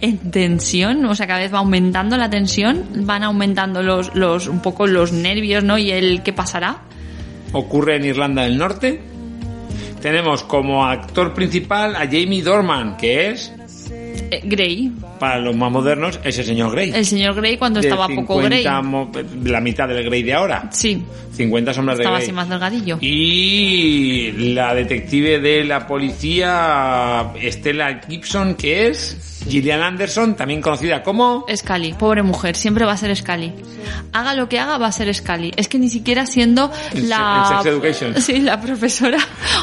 en 0.00 0.30
tensión, 0.30 1.04
o 1.04 1.16
sea, 1.16 1.26
cada 1.26 1.40
vez 1.40 1.52
va 1.52 1.58
aumentando 1.58 2.16
la 2.16 2.30
tensión, 2.30 2.84
van 2.98 3.24
aumentando 3.24 3.82
los, 3.82 4.14
los, 4.14 4.46
un 4.46 4.62
poco 4.62 4.86
los 4.86 5.10
nervios, 5.10 5.64
¿no? 5.64 5.78
Y 5.78 5.90
el 5.90 6.22
qué 6.22 6.32
pasará. 6.32 6.82
ocurre 7.50 7.96
en 7.96 8.04
Irlanda 8.04 8.42
del 8.42 8.56
Norte. 8.56 9.00
Tenemos 10.00 10.44
como 10.44 10.86
actor 10.86 11.34
principal 11.34 11.96
a 11.96 12.04
Jamie 12.04 12.42
Dorman, 12.42 12.96
que 12.96 13.30
es, 13.30 13.52
Grey, 14.44 14.92
para 15.18 15.38
los 15.38 15.54
más 15.56 15.70
modernos, 15.72 16.18
ese 16.24 16.42
señor 16.44 16.72
Grey. 16.72 16.90
el 16.94 17.04
señor 17.06 17.34
Grey 17.34 17.56
cuando 17.56 17.80
De 17.80 17.88
estaba 17.88 18.08
poco 18.08 18.38
Grey. 18.38 18.62
50 18.62 18.82
mo- 18.82 19.10
la 19.44 19.60
mitad 19.60 19.88
del 19.88 20.04
Grey 20.04 20.22
de 20.22 20.34
ahora. 20.34 20.68
Sí, 20.72 21.02
50 21.32 21.72
sombras 21.74 21.98
de 21.98 22.02
estaba 22.04 22.16
Grey. 22.18 22.26
así 22.26 22.32
más 22.34 22.48
delgadillo. 22.48 22.98
Y 23.00 24.32
la 24.54 24.74
detective 24.74 25.38
de 25.40 25.64
la 25.64 25.86
policía, 25.86 27.32
Stella 27.50 28.00
Gibson, 28.08 28.54
que 28.54 28.88
es 28.88 29.37
Gillian 29.46 29.82
Anderson, 29.82 30.34
también 30.36 30.60
conocida 30.60 31.02
como... 31.02 31.44
Scully, 31.54 31.94
pobre 31.94 32.22
mujer, 32.22 32.56
siempre 32.56 32.84
va 32.84 32.92
a 32.92 32.96
ser 32.96 33.14
Scully. 33.16 33.52
Haga 34.12 34.34
lo 34.34 34.48
que 34.48 34.58
haga, 34.58 34.78
va 34.78 34.86
a 34.88 34.92
ser 34.92 35.12
Scully. 35.14 35.52
Es 35.56 35.68
que 35.68 35.78
ni 35.78 35.88
siquiera 35.88 36.26
siendo 36.26 36.70
En 36.92 37.08
la... 37.08 37.60
Sí, 38.20 38.40
la 38.40 38.60
profesora 38.60 39.18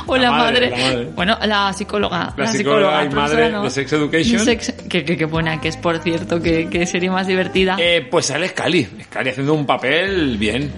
o 0.07 0.15
La 0.17 0.23
la, 0.23 0.31
madre, 0.31 0.69
madre. 0.69 0.69
la 0.69 0.77
madre. 0.93 1.09
Bueno, 1.15 1.37
la 1.45 1.73
psicóloga. 1.73 2.33
La 2.37 2.47
psicóloga 2.47 3.05
y 3.05 3.09
profesora 3.09 3.39
madre 3.41 3.51
no. 3.51 3.63
de 3.63 3.69
Sex 3.69 3.93
Education. 3.93 4.39
Sex- 4.45 4.73
que, 4.89 5.03
que, 5.03 5.17
que 5.17 5.25
buena 5.25 5.59
que 5.59 5.67
es, 5.69 5.77
por 5.77 5.97
cierto, 5.99 6.41
que, 6.41 6.69
que 6.69 6.85
sería 6.85 7.11
más 7.11 7.27
divertida. 7.27 7.75
Eh, 7.79 8.07
pues 8.09 8.27
sale 8.27 8.47
Scully. 8.49 8.87
Scully 9.05 9.29
haciendo 9.29 9.53
un 9.53 9.65
papel 9.65 10.37
bien. 10.37 10.71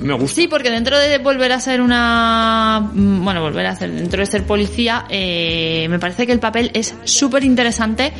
Me 0.00 0.14
gusta. 0.14 0.34
Sí, 0.40 0.48
porque 0.48 0.70
dentro 0.70 0.98
de 0.98 1.18
volver 1.18 1.52
a 1.52 1.60
ser 1.60 1.80
una... 1.80 2.90
mm, 2.92 3.24
Bueno, 3.24 3.40
volver 3.42 3.66
a 3.66 3.76
ser... 3.76 3.90
Dentro 3.92 4.20
de 4.20 4.26
ser 4.26 4.44
policía, 4.44 5.04
eh, 5.08 5.86
me 5.90 5.98
parece 5.98 6.26
que 6.26 6.32
el 6.32 6.40
papel 6.40 6.70
es 6.74 6.94
súper 7.04 7.44
interesante, 7.44 8.12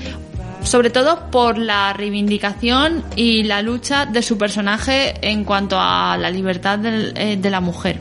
sobre 0.63 0.91
todo 0.91 1.31
por 1.31 1.57
la 1.59 1.93
reivindicación 1.93 3.03
y 3.17 3.43
la 3.45 3.63
lucha 3.63 4.07
de 4.07 4.23
su 4.23 4.37
personaje 4.39 5.15
en 5.23 5.45
cuanto 5.45 5.77
a 5.79 6.17
la 6.19 6.31
libertad 6.31 6.79
del- 6.79 7.13
eh, 7.17 7.37
de 7.41 7.51
la 7.51 7.61
mujer. 7.61 7.99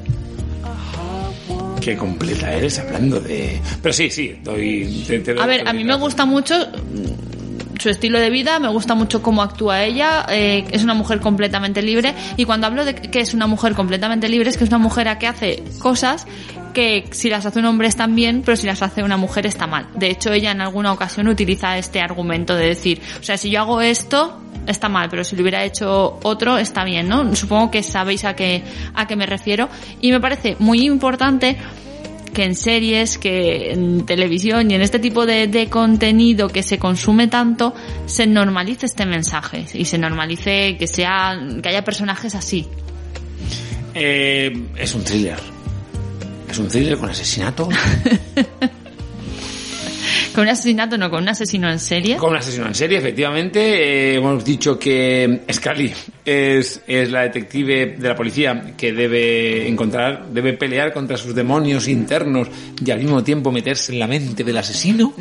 Qué 1.81 1.95
completa 1.95 2.51
eres 2.53 2.77
hablando 2.79 3.21
de... 3.21 3.61
Pero 3.81 3.93
sí, 3.93 4.09
sí, 4.09 4.35
doy... 4.43 5.05
te- 5.07 5.19
te 5.19 5.33
doy- 5.33 5.41
A 5.43 5.47
ver, 5.47 5.67
a 5.67 5.71
mí 5.73 5.83
me 5.85 5.95
gusta 5.95 6.25
mucho 6.25 6.55
su 7.79 7.89
estilo 7.89 8.19
de 8.19 8.29
vida, 8.29 8.59
me 8.59 8.67
gusta 8.69 8.93
mucho 8.95 9.21
cómo 9.21 9.41
actúa 9.41 9.83
ella, 9.83 10.25
eh, 10.29 10.65
es 10.71 10.83
una 10.83 10.93
mujer 10.93 11.19
completamente 11.19 11.81
libre 11.81 12.13
y 12.37 12.45
cuando 12.45 12.67
hablo 12.67 12.85
de 12.85 12.95
que 12.95 13.19
es 13.19 13.33
una 13.33 13.47
mujer 13.47 13.73
completamente 13.73 14.29
libre 14.29 14.49
es 14.49 14.57
que 14.57 14.63
es 14.65 14.69
una 14.69 14.77
mujer 14.77 15.07
a 15.07 15.17
que 15.17 15.27
hace 15.27 15.63
cosas 15.79 16.27
que 16.73 17.05
si 17.11 17.29
las 17.29 17.45
hace 17.45 17.59
un 17.59 17.65
hombre 17.65 17.87
están 17.87 18.15
bien, 18.15 18.41
pero 18.45 18.55
si 18.55 18.67
las 18.67 18.81
hace 18.81 19.03
una 19.03 19.17
mujer 19.17 19.45
está 19.45 19.65
mal. 19.67 19.87
De 19.95 20.09
hecho, 20.09 20.31
ella 20.31 20.51
en 20.51 20.61
alguna 20.61 20.91
ocasión 20.93 21.27
utiliza 21.27 21.77
este 21.77 21.99
argumento 21.99 22.55
de 22.55 22.67
decir, 22.67 23.01
o 23.19 23.23
sea, 23.23 23.37
si 23.37 23.49
yo 23.49 23.61
hago 23.61 23.81
esto 23.81 24.39
está 24.67 24.87
mal, 24.87 25.09
pero 25.09 25.23
si 25.23 25.35
lo 25.35 25.41
hubiera 25.41 25.63
hecho 25.63 26.19
otro 26.23 26.57
está 26.57 26.83
bien, 26.83 27.07
¿no? 27.07 27.35
Supongo 27.35 27.71
que 27.71 27.81
sabéis 27.81 28.25
a 28.25 28.35
qué 28.35 28.63
a 28.93 29.07
qué 29.07 29.15
me 29.15 29.25
refiero 29.25 29.69
y 30.01 30.11
me 30.11 30.19
parece 30.19 30.55
muy 30.59 30.85
importante 30.85 31.57
que 32.33 32.43
en 32.43 32.55
series, 32.55 33.17
que 33.17 33.71
en 33.71 34.05
televisión 34.05 34.71
y 34.71 34.75
en 34.75 34.81
este 34.81 34.99
tipo 34.99 35.25
de, 35.25 35.47
de 35.47 35.67
contenido 35.67 36.47
que 36.47 36.63
se 36.63 36.77
consume 36.77 37.27
tanto, 37.27 37.73
se 38.05 38.27
normalice 38.27 38.85
este 38.85 39.05
mensaje 39.05 39.65
y 39.73 39.85
se 39.85 39.97
normalice 39.97 40.77
que 40.77 40.87
sea, 40.87 41.39
que 41.61 41.69
haya 41.69 41.83
personajes 41.83 42.35
así. 42.35 42.67
Eh, 43.93 44.67
es 44.77 44.95
un 44.95 45.03
thriller. 45.03 45.39
Es 46.49 46.57
un 46.57 46.67
thriller 46.67 46.97
con 46.97 47.09
asesinato. 47.09 47.69
Con 50.33 50.43
un 50.43 50.49
asesinato, 50.49 50.97
no, 50.97 51.09
con 51.09 51.23
un 51.23 51.29
asesino 51.29 51.69
en 51.69 51.79
serie. 51.79 52.17
Con 52.17 52.31
un 52.31 52.37
asesino 52.37 52.67
en 52.67 52.75
serie, 52.75 52.99
efectivamente. 52.99 53.59
Eh, 53.59 54.15
hemos 54.15 54.43
dicho 54.45 54.77
que 54.77 55.41
Scully 55.51 55.91
es, 56.23 56.81
es 56.87 57.11
la 57.11 57.23
detective 57.23 57.95
de 57.97 58.07
la 58.07 58.15
policía 58.15 58.73
que 58.77 58.93
debe 58.93 59.67
encontrar, 59.67 60.27
debe 60.29 60.53
pelear 60.53 60.93
contra 60.93 61.17
sus 61.17 61.33
demonios 61.33 61.87
internos 61.87 62.47
y 62.83 62.91
al 62.91 62.99
mismo 62.99 63.23
tiempo 63.23 63.51
meterse 63.51 63.91
en 63.91 63.99
la 63.99 64.07
mente 64.07 64.43
del 64.43 64.57
asesino. 64.57 65.13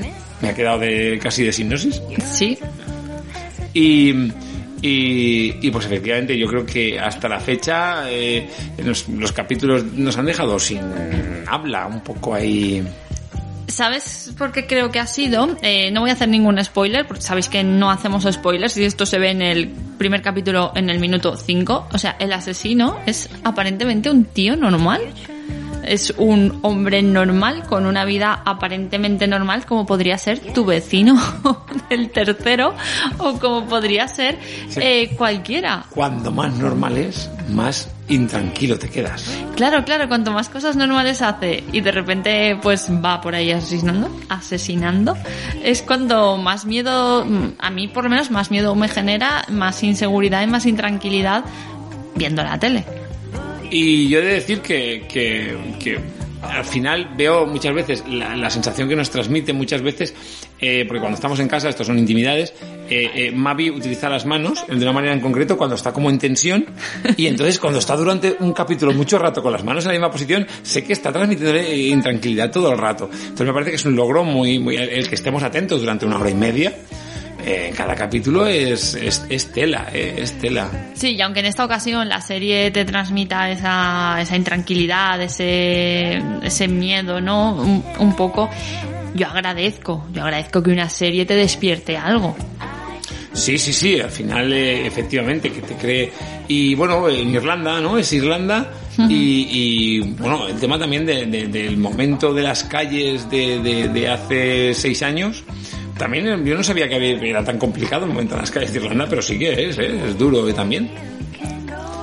Me 0.43 0.49
ha 0.51 0.55
quedado 0.55 0.81
de 0.81 1.19
casi 1.23 1.45
de 1.45 1.53
sinopsis. 1.53 2.01
Sí. 2.31 2.59
Y, 3.75 4.11
y, 4.83 5.55
y, 5.61 5.71
pues 5.71 5.87
efectivamente 5.87 6.39
yo 6.39 6.47
creo 6.47 6.65
que 6.65 6.99
hasta 6.99 7.29
la 7.29 7.41
fecha 7.41 8.11
eh, 8.11 8.49
los, 8.85 9.09
los 9.09 9.33
capítulos 9.33 9.85
nos 9.85 10.17
han 10.17 10.27
dejado 10.27 10.59
sin 10.59 10.81
habla, 11.47 11.87
un 11.87 12.01
poco 12.01 12.35
ahí... 12.35 12.83
¿Sabes 13.69 14.33
por 14.39 14.51
qué 14.53 14.67
creo 14.67 14.91
que 14.91 14.99
ha 14.99 15.07
sido? 15.07 15.57
Eh, 15.63 15.91
no 15.91 16.01
voy 16.01 16.11
a 16.11 16.15
hacer 16.15 16.29
ningún 16.29 16.63
spoiler, 16.65 17.07
porque 17.07 17.23
sabéis 17.23 17.49
que 17.49 17.63
no 17.63 17.91
hacemos 17.91 18.25
spoilers 18.31 18.77
y 18.77 18.85
esto 18.85 19.05
se 19.07 19.19
ve 19.19 19.31
en 19.31 19.43
el 19.43 19.69
primer 19.99 20.23
capítulo 20.23 20.73
en 20.75 20.89
el 20.91 20.99
minuto 20.99 21.37
5. 21.37 21.89
O 21.93 21.99
sea, 21.99 22.17
el 22.19 22.33
asesino 22.33 22.99
es 23.07 23.29
aparentemente 23.45 24.11
un 24.11 24.25
tío 24.25 24.57
normal. 24.57 25.03
Es 25.85 26.13
un 26.19 26.59
hombre 26.63 27.03
normal 27.03 27.65
con 27.67 27.87
una 27.87 28.05
vida 28.05 28.43
aparentemente 28.45 29.27
normal 29.27 29.65
como 29.65 29.87
podría 29.87 30.19
ser 30.19 30.39
tu 30.53 30.65
vecino 30.67 31.17
el 31.91 32.11
tercero 32.11 32.75
o 33.19 33.39
como 33.39 33.65
podría 33.67 34.07
ser 34.09 34.39
Sí. 34.69 34.81
eh, 34.83 35.15
cualquiera. 35.17 35.85
Cuando 35.91 36.31
más 36.31 36.53
normal 36.55 36.99
es, 36.99 37.31
más 37.51 37.89
intranquilo 38.09 38.79
te 38.79 38.89
quedas. 38.89 39.39
Claro, 39.57 39.85
claro, 39.85 40.09
cuanto 40.09 40.33
más 40.33 40.49
cosas 40.49 40.77
normales 40.77 41.23
hace 41.23 41.65
y 41.73 41.81
de 41.81 41.93
repente 41.93 42.59
pues 42.63 42.89
va 42.91 43.21
por 43.21 43.35
ahí 43.35 43.51
asesinando, 43.51 44.11
asesinando, 44.29 45.17
es 45.63 45.83
cuando 45.83 46.37
más 46.37 46.65
miedo, 46.65 47.25
mm, 47.25 47.55
a 47.59 47.71
mí 47.71 47.89
por 47.89 48.05
lo 48.05 48.11
menos 48.11 48.31
más 48.31 48.51
miedo 48.51 48.75
me 48.75 48.89
genera, 48.89 49.45
más 49.51 49.83
inseguridad 49.83 50.43
y 50.43 50.47
más 50.47 50.67
intranquilidad 50.67 51.45
viendo 52.15 52.43
la 52.43 52.59
tele. 52.59 52.85
Y 53.71 54.09
yo 54.09 54.21
he 54.21 54.23
de 54.23 54.33
decir 54.35 54.61
que, 54.61 55.07
que, 55.09 55.57
que 55.79 56.18
al 56.43 56.65
final 56.65 57.15
veo 57.17 57.47
muchas 57.47 57.75
veces 57.75 58.05
la, 58.09 58.51
sensación 58.51 58.89
que 58.89 58.97
nos 58.97 59.11
transmite 59.11 59.53
muchas 59.53 59.83
veces, 59.83 60.15
eh, 60.61 60.85
porque 60.87 61.01
cuando 61.01 61.17
estamos 61.17 61.39
en 61.41 61.49
casa, 61.49 61.69
esto 61.69 61.85
son 61.85 61.99
intimidades, 61.99 62.55
eh, 62.89 63.11
eh, 63.15 63.31
Mavi 63.33 63.71
utiliza 63.71 64.09
las 64.09 64.25
manos 64.25 64.65
de 64.67 64.77
una 64.77 64.93
manera 64.93 65.13
en 65.13 65.21
concreto 65.21 65.57
cuando 65.57 65.77
está 65.77 65.93
como 65.93 66.09
en 66.11 66.19
tensión 66.19 66.65
y 67.17 67.27
entonces 67.27 67.59
cuando 67.59 67.79
está 67.79 67.97
durante 67.97 68.37
un 68.41 68.53
capítulo 68.53 68.93
mucho 68.93 69.19
rato 69.19 69.43
con 69.43 69.53
las 69.53 69.65
manos 69.65 69.85
en 69.85 69.89
la 69.89 69.95
misma 69.95 70.11
posición, 70.11 70.47
sé 70.63 70.85
que 70.85 70.93
está 70.93 71.13
transmitiendo 71.13 71.59
intranquilidad 71.73 72.51
todo 72.51 72.73
el 72.73 72.79
rato. 72.79 73.11
Entonces 73.13 73.47
me 73.47 73.53
parece 73.53 73.71
que 73.71 73.77
es 73.77 73.85
un 73.85 73.97
logro 73.97 74.25
muy, 74.25 74.59
muy 74.59 74.77
el 74.77 75.09
que 75.09 75.15
estemos 75.15 75.43
atentos 75.43 75.81
durante 75.81 76.07
una 76.07 76.19
hora 76.19 76.31
y 76.31 76.35
media. 76.35 76.75
Eh, 77.51 77.73
cada 77.75 77.95
capítulo 77.95 78.47
es, 78.47 78.93
es, 78.95 79.25
es 79.31 79.51
tela, 79.53 79.89
eh, 79.95 80.17
es 80.19 80.39
tela. 80.39 80.69
Sí, 80.93 81.15
y 81.15 81.21
aunque 81.23 81.41
en 81.41 81.47
esta 81.47 81.65
ocasión 81.65 82.07
la 82.07 82.21
serie 82.21 82.71
te 82.71 82.85
transmita 82.85 83.51
esa, 83.51 84.19
esa 84.21 84.37
intranquilidad, 84.37 85.23
ese, 85.23 86.21
ese 86.43 86.69
miedo, 86.69 87.23
¿no? 87.23 87.55
Un, 87.55 87.83
un 88.01 88.15
poco, 88.17 88.51
yo 89.15 89.29
agradezco, 89.29 90.07
yo 90.13 90.25
agradezco 90.25 90.63
que 90.63 90.71
una 90.73 90.91
serie 90.91 91.25
te 91.25 91.37
despierte 91.37 91.97
algo. 91.97 92.37
Sí, 93.33 93.57
sí, 93.57 93.73
sí, 93.73 93.99
al 94.01 94.11
final 94.11 94.53
eh, 94.53 94.87
efectivamente 94.87 95.51
que 95.51 95.61
te 95.63 95.75
cree 95.75 96.13
y 96.49 96.75
bueno, 96.75 97.09
en 97.09 97.31
Irlanda, 97.35 97.81
¿no? 97.81 97.97
Es 97.97 98.13
Irlanda 98.13 98.71
y, 99.09 99.47
y, 99.49 100.01
bueno, 100.01 100.49
el 100.49 100.59
tema 100.59 100.77
también 100.79 101.07
de- 101.07 101.25
de- 101.27 101.47
del 101.47 101.77
momento 101.77 102.35
de 102.35 102.43
las 102.43 102.65
calles 102.65 103.31
de, 103.31 103.61
de- 103.63 103.89
de 103.89 104.09
hace 104.09 104.75
seis 104.75 105.03
años. 105.05 105.45
También 105.99 106.27
eh, 106.29 106.41
yo 106.45 106.57
no 106.57 106.63
sabía 106.63 106.89
que 106.89 107.29
era 107.29 107.45
tan 107.45 107.59
complicado 107.59 108.05
el 108.05 108.13
momento 108.13 108.35
en 108.35 108.41
las 108.41 108.51
calles 108.51 108.73
de 108.73 108.79
Irlanda, 108.79 109.07
pero 109.09 109.21
sí 109.21 109.39
que 109.39 109.69
es, 109.69 109.79
¿eh? 109.79 110.01
es 110.07 110.17
duro 110.17 110.49
eh, 110.49 110.55
también. 110.55 110.91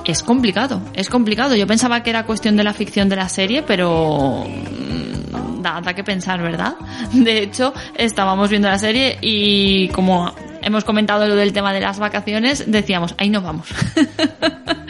Es 0.04 0.22
complicado, 0.22 0.80
es 0.94 1.08
complicado. 1.08 1.56
Yo 1.56 1.66
pensaba 1.66 2.02
que 2.02 2.10
era 2.10 2.24
cuestión 2.24 2.56
de 2.56 2.62
la 2.62 2.72
ficción 2.72 3.08
de 3.08 3.16
la 3.16 3.28
serie, 3.28 3.62
pero 3.62 4.44
mm, 4.46 5.62
da, 5.62 5.80
da 5.80 5.94
que 5.94 6.04
pensar, 6.04 6.40
¿verdad? 6.40 6.76
De 7.12 7.42
hecho, 7.42 7.72
estábamos 7.96 8.50
viendo 8.50 8.68
la 8.68 8.78
serie 8.78 9.18
y 9.20 9.88
como 9.88 10.32
hemos 10.62 10.84
comentado 10.84 11.26
lo 11.26 11.34
del 11.34 11.52
tema 11.52 11.72
de 11.72 11.80
las 11.80 11.98
vacaciones, 11.98 12.70
decíamos, 12.70 13.14
ahí 13.18 13.30
no 13.30 13.40
vamos. 13.40 13.68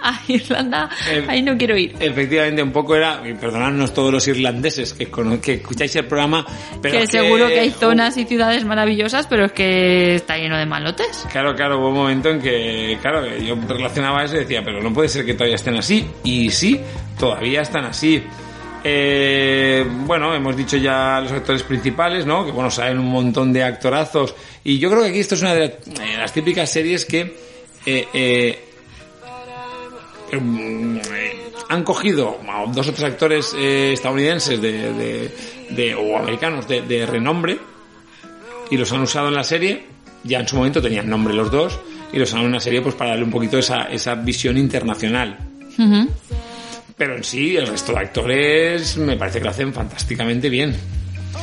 A 0.02 0.20
Irlanda, 0.28 0.88
Eh, 1.10 1.24
ahí 1.28 1.42
no 1.42 1.56
quiero 1.58 1.76
ir. 1.76 1.94
Efectivamente, 2.00 2.62
un 2.62 2.72
poco 2.72 2.96
era, 2.96 3.22
y 3.24 3.34
perdonadnos 3.34 3.92
todos 3.92 4.12
los 4.12 4.26
irlandeses 4.28 4.94
que, 4.94 5.10
que 5.42 5.54
escucháis 5.54 5.94
el 5.96 6.06
programa, 6.06 6.46
pero 6.80 6.96
que 6.98 7.04
es 7.04 7.10
seguro 7.10 7.48
que 7.48 7.60
hay 7.60 7.70
zonas 7.70 8.16
y 8.16 8.24
ciudades 8.24 8.64
maravillosas, 8.64 9.26
pero 9.26 9.44
es 9.46 9.52
que 9.52 10.14
está 10.14 10.36
lleno 10.36 10.56
de 10.56 10.66
malotes. 10.66 11.26
Claro, 11.30 11.54
claro, 11.54 11.78
hubo 11.78 11.88
un 11.88 11.94
momento 11.94 12.30
en 12.30 12.40
que, 12.40 12.98
claro, 13.02 13.24
que 13.24 13.44
yo 13.44 13.56
relacionaba 13.68 14.24
eso 14.24 14.36
y 14.36 14.40
decía, 14.40 14.62
pero 14.64 14.82
no 14.82 14.92
puede 14.92 15.08
ser 15.08 15.24
que 15.24 15.34
todavía 15.34 15.56
estén 15.56 15.76
así. 15.76 16.06
Y 16.24 16.50
sí, 16.50 16.80
todavía 17.18 17.62
están 17.62 17.84
así. 17.84 18.22
Eh, 18.82 19.84
bueno, 20.06 20.34
hemos 20.34 20.56
dicho 20.56 20.76
ya 20.78 21.20
los 21.20 21.32
actores 21.32 21.62
principales, 21.62 22.24
¿no? 22.24 22.46
Que 22.46 22.52
bueno, 22.52 22.70
salen 22.70 22.98
un 22.98 23.10
montón 23.10 23.52
de 23.52 23.62
actorazos. 23.62 24.34
Y 24.64 24.78
yo 24.78 24.90
creo 24.90 25.02
que 25.02 25.08
aquí 25.10 25.18
esto 25.18 25.34
es 25.34 25.42
una 25.42 25.54
de 25.54 25.60
las, 25.60 25.70
eh, 26.00 26.16
las 26.16 26.32
típicas 26.32 26.70
series 26.70 27.04
que 27.04 27.36
eh, 27.86 28.06
eh, 28.12 28.64
han 31.68 31.84
cogido 31.84 32.38
a 32.48 32.64
dos 32.72 32.88
o 32.88 32.92
tres 32.92 33.04
actores 33.04 33.54
eh, 33.56 33.92
estadounidenses 33.92 34.60
de, 34.60 34.92
de- 34.92 35.30
de- 35.70 35.94
o 35.94 36.16
americanos 36.18 36.66
de, 36.66 36.82
de 36.82 37.06
renombre 37.06 37.58
y 38.70 38.76
los 38.76 38.90
han 38.92 39.02
usado 39.02 39.28
en 39.28 39.34
la 39.34 39.44
serie. 39.44 39.84
Ya 40.24 40.40
en 40.40 40.48
su 40.48 40.56
momento 40.56 40.82
tenían 40.82 41.08
nombre 41.08 41.32
los 41.32 41.50
dos 41.50 41.78
y 42.12 42.18
los 42.18 42.28
han 42.32 42.38
usado 42.40 42.46
en 42.46 42.52
la 42.52 42.60
serie 42.60 42.82
pues 42.82 42.94
para 42.94 43.10
darle 43.10 43.24
un 43.24 43.30
poquito 43.30 43.58
esa, 43.58 43.84
esa 43.84 44.14
visión 44.16 44.58
internacional. 44.58 45.38
Pero 46.96 47.16
en 47.16 47.24
sí, 47.24 47.56
el 47.56 47.66
resto 47.66 47.92
de 47.92 47.98
actores 48.00 48.96
me 48.98 49.16
parece 49.16 49.38
que 49.38 49.44
lo 49.44 49.50
hacen 49.50 49.72
fantásticamente 49.72 50.50
bien. 50.50 50.76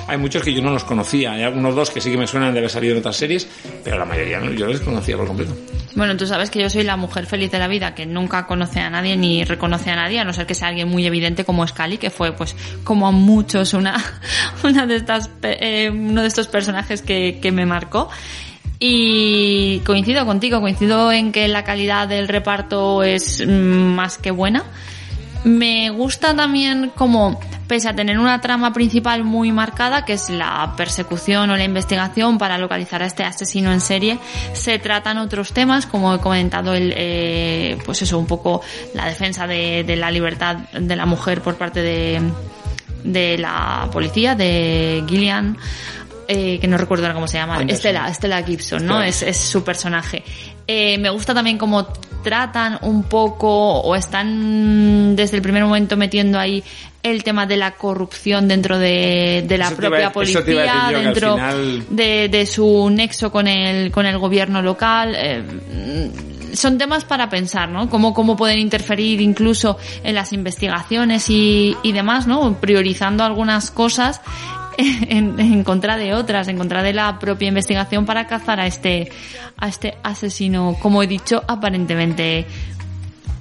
Hay 0.07 0.17
muchos 0.17 0.43
que 0.43 0.53
yo 0.53 0.61
no 0.61 0.71
los 0.71 0.83
conocía, 0.83 1.33
hay 1.33 1.43
algunos 1.43 1.75
dos 1.75 1.89
que 1.89 2.01
sí 2.01 2.11
que 2.11 2.17
me 2.17 2.27
suenan 2.27 2.53
de 2.53 2.59
haber 2.59 2.71
salido 2.71 2.93
en 2.93 2.99
otras 2.99 3.15
series, 3.15 3.47
pero 3.83 3.97
la 3.97 4.05
mayoría 4.05 4.39
no, 4.39 4.51
yo 4.51 4.67
los 4.67 4.79
conocía 4.81 5.17
por 5.17 5.27
completo. 5.27 5.55
Bueno, 5.95 6.15
tú 6.15 6.27
sabes 6.27 6.49
que 6.49 6.61
yo 6.61 6.69
soy 6.69 6.83
la 6.83 6.95
mujer 6.95 7.25
feliz 7.25 7.51
de 7.51 7.59
la 7.59 7.67
vida, 7.67 7.95
que 7.95 8.05
nunca 8.05 8.45
conoce 8.45 8.79
a 8.79 8.89
nadie 8.89 9.17
ni 9.17 9.43
reconoce 9.43 9.89
a 9.89 9.95
nadie, 9.95 10.19
a 10.19 10.23
no 10.23 10.31
ser 10.31 10.45
que 10.45 10.53
sea 10.53 10.67
alguien 10.67 10.87
muy 10.87 11.05
evidente 11.05 11.43
como 11.43 11.67
Scully, 11.67 11.97
que 11.97 12.09
fue, 12.09 12.33
pues, 12.33 12.55
como 12.83 13.07
a 13.07 13.11
muchos, 13.11 13.73
una, 13.73 13.97
una 14.63 14.85
de 14.85 14.95
estas, 14.97 15.29
eh, 15.41 15.89
uno 15.89 16.21
de 16.21 16.27
estos 16.27 16.47
personajes 16.47 17.01
que, 17.01 17.39
que 17.41 17.51
me 17.51 17.65
marcó. 17.65 18.09
Y 18.79 19.79
coincido 19.79 20.25
contigo, 20.25 20.61
coincido 20.61 21.11
en 21.11 21.31
que 21.31 21.47
la 21.47 21.63
calidad 21.63 22.07
del 22.07 22.27
reparto 22.27 23.01
es 23.01 23.43
mm, 23.45 23.49
más 23.49 24.19
que 24.19 24.29
buena. 24.29 24.63
Me 25.43 25.89
gusta 25.89 26.35
también 26.35 26.91
como, 26.95 27.39
pese 27.67 27.89
a 27.89 27.95
tener 27.95 28.19
una 28.19 28.41
trama 28.41 28.73
principal 28.73 29.23
muy 29.23 29.51
marcada, 29.51 30.03
que 30.03 30.13
es 30.13 30.29
la 30.29 30.73
persecución 30.75 31.49
o 31.49 31.57
la 31.57 31.63
investigación 31.63 32.37
para 32.37 32.57
localizar 32.57 33.03
a 33.03 33.05
este 33.05 33.23
asesino 33.23 33.71
en 33.71 33.81
serie, 33.81 34.19
se 34.53 34.79
tratan 34.79 35.17
otros 35.17 35.53
temas, 35.53 35.85
como 35.85 36.13
he 36.13 36.19
comentado, 36.19 36.73
el, 36.73 36.93
eh, 36.95 37.77
pues 37.85 38.01
eso, 38.01 38.17
un 38.17 38.27
poco 38.27 38.61
la 38.93 39.05
defensa 39.05 39.47
de, 39.47 39.83
de 39.85 39.95
la 39.95 40.11
libertad 40.11 40.57
de 40.73 40.95
la 40.95 41.05
mujer 41.05 41.41
por 41.41 41.55
parte 41.55 41.81
de, 41.81 42.21
de 43.03 43.37
la 43.37 43.89
policía, 43.91 44.35
de 44.35 45.03
Gillian, 45.07 45.57
eh, 46.27 46.59
que 46.59 46.67
no 46.67 46.77
recuerdo 46.77 47.05
ahora 47.05 47.13
cómo 47.13 47.27
se 47.27 47.37
llama, 47.37 47.55
Anderson. 47.55 47.75
Estela, 47.75 48.09
Estela 48.09 48.43
Gibson, 48.43 48.85
¿no? 48.85 49.01
Estela. 49.01 49.31
Es, 49.31 49.37
es 49.37 49.49
su 49.49 49.63
personaje. 49.63 50.23
Eh, 50.67 50.97
me 50.97 51.09
gusta 51.09 51.33
también 51.33 51.57
cómo 51.57 51.87
tratan 52.23 52.77
un 52.81 53.03
poco 53.03 53.79
o 53.79 53.95
están 53.95 55.15
desde 55.15 55.37
el 55.37 55.41
primer 55.41 55.63
momento 55.63 55.95
metiendo 55.95 56.37
ahí 56.37 56.61
el 57.03 57.23
tema 57.23 57.45
de 57.45 57.55
la 57.55 57.71
corrupción 57.75 58.49
dentro 58.49 58.77
de, 58.77 59.45
de 59.47 59.57
la 59.57 59.67
Eso 59.67 59.77
propia 59.77 59.99
iba 60.01 60.11
policía, 60.11 60.91
yo, 60.91 60.99
dentro 60.99 61.35
final- 61.35 61.85
de, 61.89 62.27
de 62.27 62.45
su 62.45 62.89
nexo 62.89 63.31
con 63.31 63.47
el, 63.47 63.91
con 63.91 64.05
el 64.05 64.17
gobierno 64.17 64.61
local. 64.61 65.13
eh, 65.15 66.11
son 66.53 66.77
temas 66.77 67.05
para 67.05 67.29
pensar, 67.29 67.69
¿no? 67.69 67.87
Cómo, 67.87 68.13
cómo 68.15 68.35
pueden 68.35 68.57
interferir 68.59 69.21
incluso 69.21 69.77
en 70.03 70.15
las 70.15 70.33
investigaciones 70.33 71.29
y, 71.29 71.77
y 71.83 71.91
demás, 71.91 72.25
¿no? 72.25 72.59
Priorizando 72.59 73.23
algunas 73.23 73.69
cosas 73.69 74.21
en, 75.09 75.39
en 75.39 75.63
contra 75.63 75.97
de 75.97 76.13
otras, 76.13 76.47
en 76.47 76.57
contra 76.57 76.83
de 76.83 76.93
la 76.93 77.19
propia 77.19 77.47
investigación 77.47 78.05
para 78.05 78.27
cazar 78.27 78.59
a 78.59 78.67
este, 78.67 79.11
a 79.57 79.67
este 79.67 79.95
asesino, 80.03 80.77
como 80.81 81.03
he 81.03 81.07
dicho, 81.07 81.43
aparentemente 81.47 82.45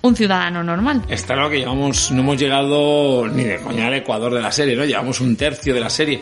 un 0.03 0.17
ciudadano 0.17 0.63
normal. 0.63 1.03
Está 1.09 1.35
claro 1.35 1.51
que 1.51 1.59
llevamos, 1.59 2.11
no 2.11 2.21
hemos 2.21 2.39
llegado 2.39 3.27
ni 3.29 3.45
de 3.45 3.59
coña 3.59 3.89
al 3.89 3.95
Ecuador 3.95 4.33
de 4.33 4.41
la 4.41 4.53
serie, 4.53 4.77
¿no? 4.77 4.85
Llevamos 4.85 5.21
un 5.21 5.37
tercio 5.37 5.75
de 5.75 5.81
la 5.81 5.91
serie. 5.91 6.21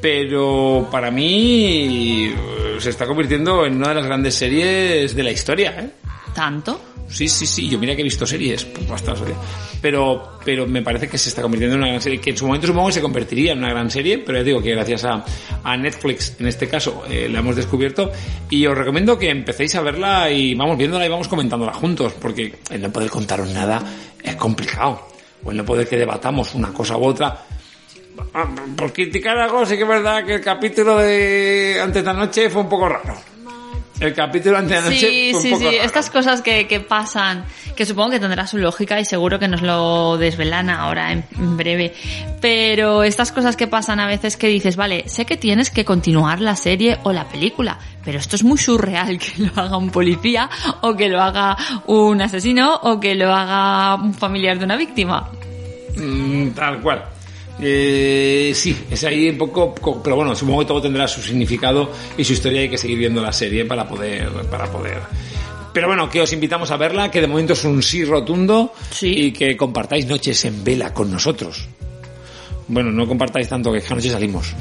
Pero 0.00 0.88
para 0.90 1.10
mí 1.10 2.26
eh, 2.26 2.76
se 2.78 2.90
está 2.90 3.06
convirtiendo 3.06 3.64
en 3.64 3.76
una 3.76 3.90
de 3.90 3.94
las 3.94 4.06
grandes 4.06 4.34
series 4.34 5.14
de 5.14 5.22
la 5.22 5.30
historia, 5.30 5.76
¿eh? 5.78 5.90
¿Tanto? 6.34 6.80
Sí, 7.08 7.28
sí, 7.28 7.46
sí. 7.46 7.68
Yo 7.68 7.78
mira 7.78 7.94
que 7.94 8.00
he 8.00 8.04
visto 8.04 8.26
series, 8.26 8.64
pues 8.64 8.88
bastante. 8.88 9.32
Pero, 9.80 10.38
pero 10.44 10.66
me 10.66 10.82
parece 10.82 11.08
que 11.08 11.18
se 11.18 11.28
está 11.28 11.42
convirtiendo 11.42 11.74
en 11.76 11.82
una 11.82 11.88
gran 11.90 12.00
serie, 12.00 12.20
que 12.20 12.30
en 12.30 12.36
su 12.36 12.46
momento 12.46 12.66
supongo 12.66 12.86
que 12.86 12.94
se 12.94 13.02
convertiría 13.02 13.52
en 13.52 13.58
una 13.58 13.70
gran 13.70 13.90
serie, 13.90 14.18
pero 14.18 14.38
ya 14.38 14.44
digo 14.44 14.62
que 14.62 14.70
gracias 14.70 15.04
a, 15.04 15.24
a 15.62 15.76
Netflix, 15.76 16.36
en 16.38 16.46
este 16.46 16.68
caso, 16.68 17.04
eh, 17.10 17.28
la 17.30 17.40
hemos 17.40 17.56
descubierto. 17.56 18.10
Y 18.48 18.66
os 18.66 18.76
recomiendo 18.76 19.18
que 19.18 19.28
empecéis 19.28 19.74
a 19.74 19.82
verla 19.82 20.30
y 20.30 20.54
vamos 20.54 20.78
viéndola 20.78 21.04
y 21.04 21.08
vamos 21.08 21.28
comentándola 21.28 21.74
juntos, 21.74 22.14
porque 22.20 22.54
el 22.70 22.80
no 22.80 22.90
poder 22.90 23.10
contaros 23.10 23.48
nada 23.50 23.82
es 24.22 24.36
complicado. 24.36 25.08
O 25.44 25.50
el 25.50 25.56
no 25.56 25.64
poder 25.64 25.88
que 25.88 25.96
debatamos 25.96 26.54
una 26.54 26.72
cosa 26.72 26.96
u 26.96 27.04
otra. 27.04 27.44
Ah, 28.34 28.48
Por 28.76 28.92
criticar 28.92 29.36
algo, 29.38 29.66
sí 29.66 29.76
que 29.76 29.82
es 29.82 29.88
verdad 29.88 30.24
que 30.24 30.34
el 30.34 30.40
capítulo 30.40 30.98
de 30.98 31.78
antes 31.82 32.04
de 32.04 32.10
anoche 32.10 32.48
fue 32.48 32.62
un 32.62 32.68
poco 32.68 32.88
raro. 32.88 33.31
El 34.02 34.14
capítulo 34.14 34.58
antes 34.58 34.70
de 34.72 34.78
anoche 34.78 34.98
Sí, 34.98 35.28
fue 35.30 35.36
un 35.38 35.42
sí, 35.42 35.50
poco 35.50 35.60
sí. 35.60 35.64
raro. 35.76 35.84
Estas 35.86 36.10
cosas 36.10 36.42
que, 36.42 36.66
que 36.66 36.80
pasan, 36.80 37.44
que 37.76 37.86
supongo 37.86 38.10
que 38.10 38.20
tendrá 38.20 38.46
su 38.46 38.58
lógica 38.58 38.98
y 39.00 39.04
seguro 39.04 39.38
que 39.38 39.46
nos 39.48 39.62
lo 39.62 40.16
desvelan 40.18 40.70
ahora 40.70 41.12
en, 41.12 41.24
en 41.38 41.56
breve. 41.56 41.94
Pero 42.40 43.04
estas 43.04 43.30
cosas 43.32 43.56
que 43.56 43.66
pasan 43.68 44.00
a 44.00 44.06
veces 44.06 44.36
que 44.36 44.48
dices, 44.48 44.74
vale, 44.76 45.04
sé 45.08 45.24
que 45.24 45.36
tienes 45.36 45.70
que 45.70 45.84
continuar 45.84 46.40
la 46.40 46.56
serie 46.56 46.98
o 47.04 47.12
la 47.12 47.28
película, 47.28 47.78
pero 48.04 48.18
esto 48.18 48.34
es 48.36 48.42
muy 48.42 48.58
surreal 48.58 49.18
que 49.18 49.42
lo 49.42 49.62
haga 49.62 49.76
un 49.76 49.90
policía 49.90 50.50
o 50.80 50.94
que 50.96 51.08
lo 51.08 51.20
haga 51.22 51.56
un 51.86 52.20
asesino 52.20 52.74
o 52.82 52.98
que 52.98 53.14
lo 53.14 53.32
haga 53.32 53.94
un 54.02 54.14
familiar 54.14 54.58
de 54.58 54.64
una 54.64 54.76
víctima. 54.76 55.30
Mm, 55.96 56.48
tal 56.50 56.80
cual. 56.80 57.04
Eh, 57.60 58.52
sí, 58.54 58.76
es 58.90 59.04
ahí 59.04 59.28
un 59.28 59.38
poco, 59.38 59.74
co- 59.74 60.02
pero 60.02 60.16
bueno, 60.16 60.34
supongo 60.34 60.60
que 60.60 60.66
todo 60.66 60.82
tendrá 60.82 61.06
su 61.06 61.20
significado 61.22 61.90
y 62.16 62.24
su 62.24 62.32
historia. 62.32 62.60
Hay 62.62 62.68
que 62.68 62.78
seguir 62.78 62.98
viendo 62.98 63.20
la 63.22 63.32
serie 63.32 63.64
para 63.64 63.86
poder, 63.86 64.28
para 64.50 64.66
poder. 64.70 65.00
Pero 65.72 65.86
bueno, 65.88 66.08
que 66.10 66.20
os 66.20 66.32
invitamos 66.32 66.70
a 66.70 66.76
verla, 66.76 67.10
que 67.10 67.20
de 67.20 67.26
momento 67.26 67.52
es 67.54 67.64
un 67.64 67.82
sí 67.82 68.04
rotundo 68.04 68.72
y 69.00 69.32
que 69.32 69.56
compartáis 69.56 70.06
noches 70.06 70.44
en 70.44 70.62
vela 70.64 70.92
con 70.92 71.10
nosotros. 71.10 71.66
Bueno, 72.68 72.90
no 72.92 73.06
compartáis 73.06 73.48
tanto 73.48 73.72
que 73.72 73.82
anoche 73.88 74.10
salimos. 74.10 74.54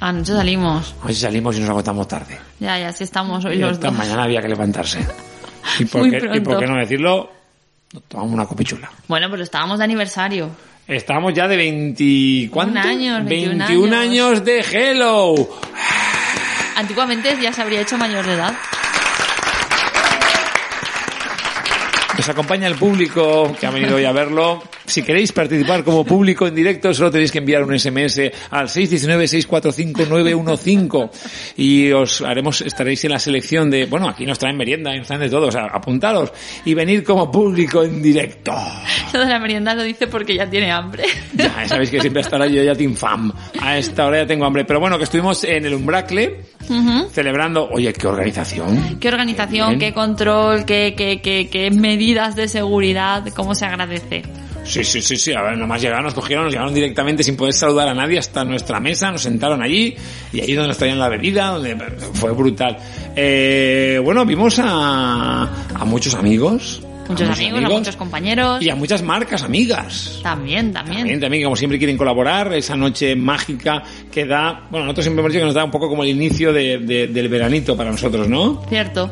Anoche 0.00 0.32
salimos. 0.32 0.94
Anoche 1.00 1.14
salimos 1.20 1.56
y 1.56 1.60
nos 1.60 1.70
agotamos 1.70 2.06
tarde. 2.08 2.38
Ya, 2.60 2.78
ya, 2.78 2.92
sí 2.92 3.04
estamos 3.04 3.44
hoy 3.44 3.56
Y 3.56 3.58
los 3.58 3.78
dos. 3.80 3.92
mañana 3.92 4.24
había 4.24 4.40
que 4.40 4.48
levantarse. 4.48 4.98
¿Y 5.78 5.84
por, 5.84 6.02
Muy 6.02 6.10
qué, 6.10 6.16
¿Y 6.16 6.20
pronto. 6.20 6.50
por 6.50 6.58
qué 6.60 6.66
no 6.66 6.76
decirlo? 6.76 7.30
Nos 7.92 8.02
tomamos 8.04 8.32
una 8.32 8.46
copichula. 8.46 8.90
Bueno, 9.08 9.28
pero 9.30 9.42
estábamos 9.42 9.78
de 9.78 9.84
aniversario. 9.84 10.48
Estamos 10.96 11.32
ya 11.32 11.48
de 11.48 11.56
20... 11.56 12.50
¿Cuánto? 12.52 12.78
años, 12.78 13.24
21 13.24 13.66
21 13.66 13.96
años. 13.96 13.96
años 13.96 14.44
de 14.44 14.60
Hello. 14.60 15.34
Antiguamente 16.76 17.36
ya 17.40 17.52
se 17.52 17.62
habría 17.62 17.80
hecho 17.80 17.96
mayor 17.96 18.26
de 18.26 18.34
edad. 18.34 18.54
Nos 22.16 22.28
acompaña 22.28 22.68
el 22.68 22.74
público 22.74 23.54
que 23.58 23.66
ha 23.66 23.70
venido 23.70 23.96
hoy 23.96 24.04
a 24.04 24.12
verlo. 24.12 24.62
Si 24.86 25.02
queréis 25.02 25.32
participar 25.32 25.82
como 25.84 26.04
público 26.04 26.46
en 26.46 26.54
directo, 26.54 26.92
solo 26.94 27.10
tenéis 27.10 27.32
que 27.32 27.38
enviar 27.38 27.62
un 27.64 27.78
SMS 27.78 28.20
al 28.50 28.68
619-645-915 28.68 31.10
y 31.56 31.90
os 31.92 32.20
haremos, 32.22 32.60
estaréis 32.60 33.04
en 33.04 33.12
la 33.12 33.18
selección 33.18 33.70
de, 33.70 33.86
bueno, 33.86 34.08
aquí 34.08 34.26
nos 34.26 34.38
traen 34.38 34.56
merienda, 34.56 34.94
nos 34.96 35.06
traen 35.06 35.22
de 35.22 35.30
todo, 35.30 35.48
o 35.48 35.52
sea, 35.52 35.66
apuntaros 35.66 36.32
y 36.64 36.74
venir 36.74 37.04
como 37.04 37.30
público 37.30 37.82
en 37.84 38.02
directo. 38.02 38.52
Lo 39.12 39.20
de 39.20 39.26
la 39.26 39.38
merienda 39.38 39.74
lo 39.74 39.82
dice 39.82 40.06
porque 40.06 40.34
ya 40.34 40.48
tiene 40.48 40.70
hambre. 40.70 41.04
Ya 41.34 41.66
sabéis 41.66 41.90
que 41.90 42.00
siempre 42.00 42.22
hasta 42.22 42.36
ahora 42.36 42.48
yo 42.48 42.62
ya 42.62 42.74
team 42.74 42.94
fam. 42.94 43.32
A 43.60 43.78
esta 43.78 44.06
hora 44.06 44.20
ya 44.20 44.26
tengo 44.26 44.44
hambre. 44.44 44.64
Pero 44.64 44.80
bueno, 44.80 44.98
que 44.98 45.04
estuvimos 45.04 45.44
en 45.44 45.64
el 45.64 45.74
Umbracle 45.74 46.40
celebrando, 47.10 47.68
oye, 47.70 47.92
qué 47.92 48.06
organización. 48.06 48.98
Qué 49.00 49.08
organización, 49.08 49.70
Bien. 49.70 49.80
qué 49.80 49.92
control, 49.92 50.64
qué, 50.64 50.94
qué, 50.96 51.20
qué, 51.20 51.48
qué 51.50 51.70
medidas 51.70 52.36
de 52.36 52.48
seguridad, 52.48 53.24
cómo 53.34 53.54
se 53.54 53.64
agradece. 53.64 54.22
Sí, 54.64 54.84
sí, 54.84 55.02
sí, 55.02 55.16
sí. 55.16 55.32
A 55.32 55.42
ver, 55.42 55.58
nomás 55.58 55.80
llegaron, 55.82 56.04
nos 56.04 56.14
cogieron, 56.14 56.44
nos 56.44 56.52
llevaron 56.52 56.72
directamente 56.74 57.22
sin 57.22 57.36
poder 57.36 57.52
saludar 57.52 57.88
a 57.88 57.94
nadie 57.94 58.18
hasta 58.18 58.44
nuestra 58.44 58.78
mesa, 58.80 59.10
nos 59.10 59.22
sentaron 59.22 59.62
allí 59.62 59.94
y 60.32 60.40
ahí 60.40 60.52
donde 60.54 60.68
nos 60.68 60.78
traían 60.78 60.98
la 60.98 61.08
bebida, 61.08 61.48
donde 61.48 61.76
fue 62.14 62.30
brutal. 62.32 62.76
Eh, 63.16 64.00
bueno, 64.02 64.24
vimos 64.24 64.58
a, 64.62 65.42
a 65.74 65.84
muchos 65.84 66.14
amigos. 66.14 66.80
Muchos 67.08 67.28
amigos, 67.28 67.64
a 67.64 67.68
muchos 67.68 67.96
compañeros. 67.96 68.62
y 68.62 68.70
a 68.70 68.76
muchas 68.76 69.02
marcas 69.02 69.42
amigas. 69.42 70.20
También, 70.22 70.72
también. 70.72 70.98
También, 70.98 71.20
también, 71.20 71.42
como 71.44 71.56
siempre 71.56 71.76
quieren 71.78 71.98
colaborar, 71.98 72.54
esa 72.54 72.76
noche 72.76 73.16
mágica 73.16 73.82
que 74.10 74.24
da, 74.24 74.66
bueno, 74.70 74.86
nosotros 74.86 75.04
siempre 75.06 75.20
hemos 75.20 75.32
dicho 75.32 75.42
que 75.42 75.46
nos 75.46 75.54
da 75.54 75.64
un 75.64 75.70
poco 75.72 75.88
como 75.88 76.04
el 76.04 76.10
inicio 76.10 76.52
de- 76.52 76.78
de- 76.78 77.08
del 77.08 77.28
veranito 77.28 77.76
para 77.76 77.90
nosotros, 77.90 78.28
¿no? 78.28 78.64
Cierto. 78.68 79.10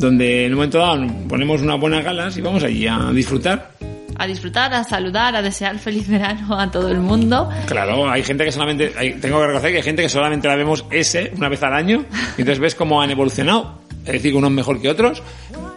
Donde 0.00 0.46
en 0.46 0.52
un 0.52 0.56
momento 0.56 0.78
dado 0.78 1.06
ponemos 1.28 1.62
unas 1.62 1.78
buenas 1.80 2.04
galas 2.04 2.36
y 2.36 2.40
vamos 2.42 2.62
allí 2.64 2.86
a 2.88 3.10
disfrutar. 3.14 3.70
A 4.16 4.26
disfrutar, 4.26 4.72
a 4.74 4.84
saludar, 4.84 5.34
a 5.36 5.42
desear 5.42 5.78
feliz 5.78 6.08
verano 6.08 6.58
a 6.58 6.70
todo 6.70 6.88
el 6.90 6.98
mundo. 6.98 7.48
Claro, 7.66 8.08
hay 8.10 8.22
gente 8.22 8.44
que 8.44 8.52
solamente, 8.52 8.92
hay- 8.96 9.14
tengo 9.14 9.38
que 9.40 9.46
reconocer 9.46 9.70
que 9.72 9.76
hay 9.78 9.82
gente 9.82 10.02
que 10.02 10.08
solamente 10.08 10.48
la 10.48 10.56
vemos 10.56 10.84
ese 10.90 11.32
una 11.36 11.48
vez 11.48 11.62
al 11.62 11.74
año, 11.74 12.04
y 12.36 12.40
entonces 12.42 12.58
ves 12.60 12.74
cómo 12.74 13.00
han 13.02 13.10
evolucionado. 13.10 13.82
Es 14.06 14.12
decir, 14.12 14.34
unos 14.34 14.50
mejor 14.50 14.82
que 14.82 14.90
otros, 14.90 15.22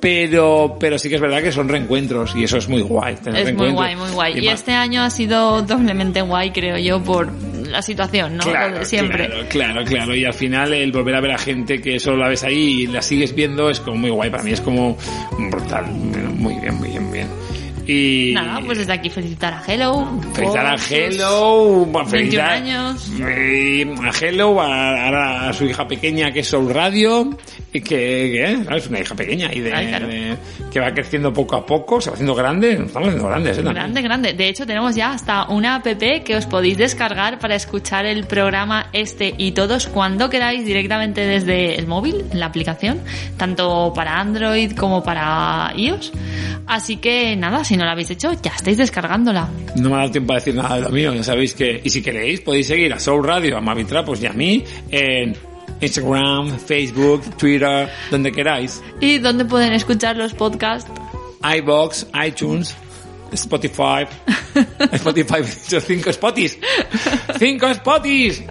pero, 0.01 0.75
pero 0.79 0.99
sí 0.99 1.07
que 1.09 1.15
es 1.15 1.21
verdad 1.21 1.41
que 1.41 1.51
son 1.53 1.69
reencuentros 1.69 2.35
y 2.35 2.43
eso 2.43 2.57
es 2.57 2.67
muy 2.67 2.81
guay. 2.81 3.15
tener 3.15 3.47
Es 3.47 3.55
muy 3.55 3.71
guay, 3.71 3.95
muy 3.95 4.09
guay. 4.11 4.39
Y 4.39 4.47
este 4.49 4.73
año 4.73 5.01
ha 5.01 5.09
sido 5.09 5.61
doblemente 5.61 6.21
guay, 6.21 6.51
creo 6.51 6.77
yo, 6.77 7.01
por 7.01 7.31
la 7.67 7.81
situación, 7.81 8.38
¿no? 8.38 8.43
Claro, 8.43 8.83
siempre. 8.85 9.27
Claro, 9.27 9.45
claro, 9.49 9.83
claro. 9.85 10.15
Y 10.15 10.25
al 10.25 10.33
final 10.33 10.73
el 10.73 10.91
volver 10.91 11.15
a 11.15 11.21
ver 11.21 11.31
a 11.31 11.38
gente 11.38 11.81
que 11.81 11.99
solo 11.99 12.17
la 12.17 12.27
ves 12.29 12.43
ahí 12.43 12.81
y 12.83 12.88
la 12.88 13.01
sigues 13.01 13.33
viendo 13.33 13.69
es 13.69 13.79
como 13.79 13.97
muy 13.97 14.09
guay. 14.09 14.29
Para 14.29 14.43
mí 14.43 14.51
es 14.51 14.61
como 14.61 14.97
brutal. 15.49 15.85
Muy 15.91 16.55
bien, 16.59 16.75
muy 16.75 16.89
bien, 16.89 17.03
muy 17.05 17.13
bien. 17.19 17.27
Y 17.88 18.31
Nada, 18.33 18.59
pues 18.65 18.79
desde 18.79 18.91
aquí 18.93 19.09
felicitar 19.09 19.53
a 19.53 19.63
Hello. 19.65 20.19
felicitar 20.33 20.65
a 20.65 20.75
Hello, 20.89 21.85
bueno, 21.85 22.09
21 22.09 22.09
felicitar 22.09 22.49
años. 22.51 23.11
eh, 23.21 23.95
a 24.03 24.11
Hello, 24.25 24.61
a, 24.61 25.49
a 25.49 25.53
su 25.53 25.65
hija 25.65 25.88
pequeña 25.88 26.31
que 26.31 26.41
es 26.41 26.47
Soul 26.47 26.73
Radio, 26.73 27.38
y 27.71 27.79
que, 27.81 27.88
que, 27.95 28.43
eh, 28.43 28.65
es 28.75 28.88
una 28.88 28.99
hija 28.99 29.15
pequeña 29.15 29.49
y 29.53 29.61
de, 29.61 29.73
Ay, 29.73 29.88
claro. 29.88 30.07
de- 30.07 30.35
que 30.72 30.80
va 30.80 30.93
creciendo 30.93 31.34
poco 31.34 31.55
a 31.55 31.65
poco, 31.65 32.01
se 32.01 32.09
va 32.09 32.15
haciendo 32.15 32.36
grande, 32.36 32.76
nos 32.78 32.88
estamos 32.88 33.09
haciendo 33.09 33.30
grandes, 33.30 33.57
¿eh? 33.57 33.61
Grande, 33.61 34.01
grande. 34.01 34.34
De 34.34 34.47
hecho, 34.49 34.65
tenemos 34.65 34.95
ya 34.95 35.11
hasta 35.11 35.47
una 35.49 35.76
app 35.76 35.88
que 35.88 36.36
os 36.36 36.45
podéis 36.45 36.78
descargar 36.78 37.39
para 37.39 37.55
escuchar 37.55 38.05
el 38.05 38.26
programa 38.26 38.89
este 38.93 39.34
y 39.38 39.51
todos 39.51 39.88
cuando 39.88 40.30
queráis 40.30 40.65
directamente 40.65 41.26
desde 41.26 41.76
el 41.76 41.88
móvil, 41.88 42.26
en 42.32 42.39
la 42.39 42.47
aplicación, 42.47 43.01
tanto 43.38 43.93
para 43.93 44.20
Android 44.20 44.74
como 44.74 45.03
para 45.03 45.72
iOS. 45.76 46.11
Así 46.68 46.97
que 46.97 47.36
nada, 47.36 47.63
si 47.63 47.78
no 47.78 47.86
la 47.86 47.93
habéis 47.93 48.11
hecho, 48.11 48.34
ya 48.34 48.51
estáis 48.51 48.78
descargándola. 48.78 49.47
No 49.76 49.89
me 49.89 49.95
ha 49.95 49.99
dado 49.99 50.11
tiempo 50.11 50.34
a 50.34 50.36
decir 50.36 50.53
nada 50.55 50.76
de 50.76 50.82
lo 50.82 50.89
mío, 50.89 51.13
ya 51.13 51.24
sabéis 51.24 51.53
que... 51.53 51.82
Y 51.84 51.89
si 51.89 52.01
queréis, 52.01 52.41
podéis 52.41 52.68
seguir 52.68 52.93
a 52.93 52.99
Soul 52.99 53.26
Radio, 53.26 53.57
a 53.57 53.61
Mavi 53.61 53.86
Trapos 53.86 54.22
y 54.22 54.26
a 54.26 54.34
mí 54.34 54.63
en 54.91 55.36
Instagram, 55.82 56.57
Facebook, 56.59 57.23
Twitter, 57.38 57.89
donde 58.11 58.32
queráis. 58.32 58.82
¿Y 58.99 59.19
dónde 59.19 59.45
pueden 59.45 59.73
escuchar 59.73 60.17
los 60.17 60.34
podcasts? 60.34 60.89
iBox, 61.43 62.07
iTunes, 62.25 62.75
Spotify. 63.32 64.07
Spotify, 64.91 65.36
he 65.38 65.43
dicho 65.43 65.80
cinco 65.82 66.11
Spotis. 66.11 66.57
¡Cinco 67.38 67.73
Spotis! 67.73 68.43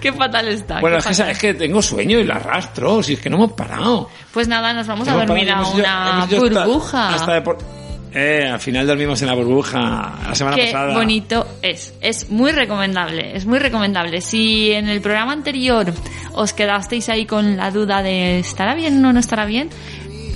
Qué 0.00 0.12
fatal 0.12 0.48
está. 0.48 0.80
Bueno, 0.80 0.98
es 0.98 1.04
que, 1.06 1.30
es 1.30 1.38
que 1.38 1.54
tengo 1.54 1.82
sueño 1.82 2.18
y 2.20 2.24
la 2.24 2.36
arrastro, 2.36 3.02
si 3.02 3.14
es 3.14 3.20
que 3.20 3.28
no 3.28 3.36
hemos 3.36 3.52
parado. 3.52 4.08
Pues 4.32 4.46
nada, 4.46 4.72
nos 4.72 4.86
vamos 4.86 5.08
a 5.08 5.14
dormir 5.14 5.48
parado, 5.48 5.66
a 5.66 5.74
una 5.74 6.22
hasta- 6.22 6.36
burbuja. 6.38 7.14
hasta 7.14 7.32
de 7.34 7.42
por- 7.42 7.58
Eh, 8.20 8.48
al 8.48 8.58
final 8.58 8.84
dormimos 8.84 9.22
en 9.22 9.28
la 9.28 9.34
burbuja 9.34 10.18
la 10.26 10.34
semana 10.34 10.56
Qué 10.56 10.64
pasada. 10.64 10.92
bonito 10.92 11.46
es. 11.62 11.94
Es 12.00 12.28
muy 12.30 12.50
recomendable. 12.50 13.36
Es 13.36 13.46
muy 13.46 13.60
recomendable. 13.60 14.20
Si 14.20 14.72
en 14.72 14.88
el 14.88 15.00
programa 15.00 15.32
anterior 15.32 15.92
os 16.32 16.52
quedasteis 16.52 17.08
ahí 17.10 17.26
con 17.26 17.56
la 17.56 17.70
duda 17.70 18.02
de 18.02 18.40
¿estará 18.40 18.74
bien 18.74 19.04
o 19.04 19.12
no 19.12 19.20
estará 19.20 19.44
bien? 19.44 19.70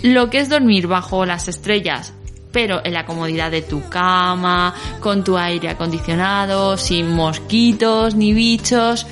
Lo 0.05 0.31
que 0.31 0.39
es 0.39 0.49
dormir 0.49 0.87
bajo 0.87 1.27
las 1.27 1.49
estrellas, 1.49 2.15
pero 2.53 2.81
en 2.85 2.93
la 2.93 3.05
comodidad 3.05 3.51
de 3.51 3.63
tu 3.63 3.89
cama, 3.89 4.73
con 5.01 5.25
tu 5.25 5.37
aire 5.37 5.71
acondicionado, 5.71 6.77
sin 6.77 7.09
mosquitos 7.11 8.15
ni 8.15 8.33
bichos. 8.33 9.09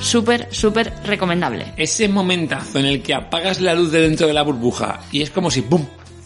Súper, 0.00 0.48
súper 0.50 0.94
recomendable. 1.04 1.74
Ese 1.76 2.08
momentazo 2.08 2.78
en 2.78 2.86
el 2.86 3.02
que 3.02 3.12
apagas 3.12 3.60
la 3.60 3.74
luz 3.74 3.90
de 3.92 4.00
dentro 4.00 4.26
de 4.28 4.32
la 4.32 4.44
burbuja 4.44 5.00
y 5.10 5.20
es 5.20 5.30
como 5.30 5.50
si 5.50 5.60
¡pum! 5.60 5.84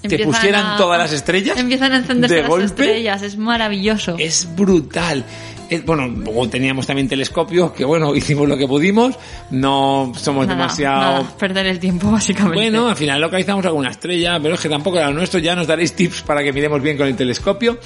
Te 0.09 0.25
pusieran 0.25 0.67
a- 0.67 0.77
todas 0.77 0.99
las 0.99 1.13
estrellas. 1.13 1.59
Empiezan 1.59 1.93
a 1.93 1.97
encenderse 1.99 2.35
de 2.37 2.41
las 2.43 2.49
golpe. 2.51 2.67
estrellas. 2.67 3.23
Es 3.23 3.37
maravilloso. 3.37 4.17
Es 4.19 4.49
brutal. 4.55 5.25
Eh, 5.71 5.83
bueno, 5.87 6.07
luego 6.07 6.49
teníamos 6.51 6.87
también 6.87 7.09
telescopios, 7.09 7.73
que 7.73 7.85
bueno, 7.85 8.15
hicimos 8.17 8.47
lo 8.47 8.59
que 8.59 8.67
pudimos, 8.69 9.15
no 9.51 10.13
somos 10.17 10.47
Nada, 10.47 10.59
demasiado... 10.59 11.01
nada, 11.23 11.37
perder 11.39 11.67
el 11.67 11.79
tiempo, 11.79 12.11
básicamente. 12.11 12.57
Bueno, 12.71 12.89
al 12.89 12.97
final 12.97 13.21
localizamos 13.21 13.65
alguna 13.65 13.91
estrella, 13.91 14.39
pero 14.43 14.55
es 14.57 14.61
que 14.61 14.69
tampoco 14.69 14.99
era 14.99 15.09
lo 15.09 15.15
nuestro, 15.15 15.41
ya 15.41 15.55
nos 15.57 15.67
daréis 15.67 15.95
tips 15.95 16.23
para 16.23 16.43
que 16.43 16.53
miremos 16.53 16.83
bien 16.83 16.99
con 16.99 17.07
el 17.07 17.17
telescopio, 17.17 17.79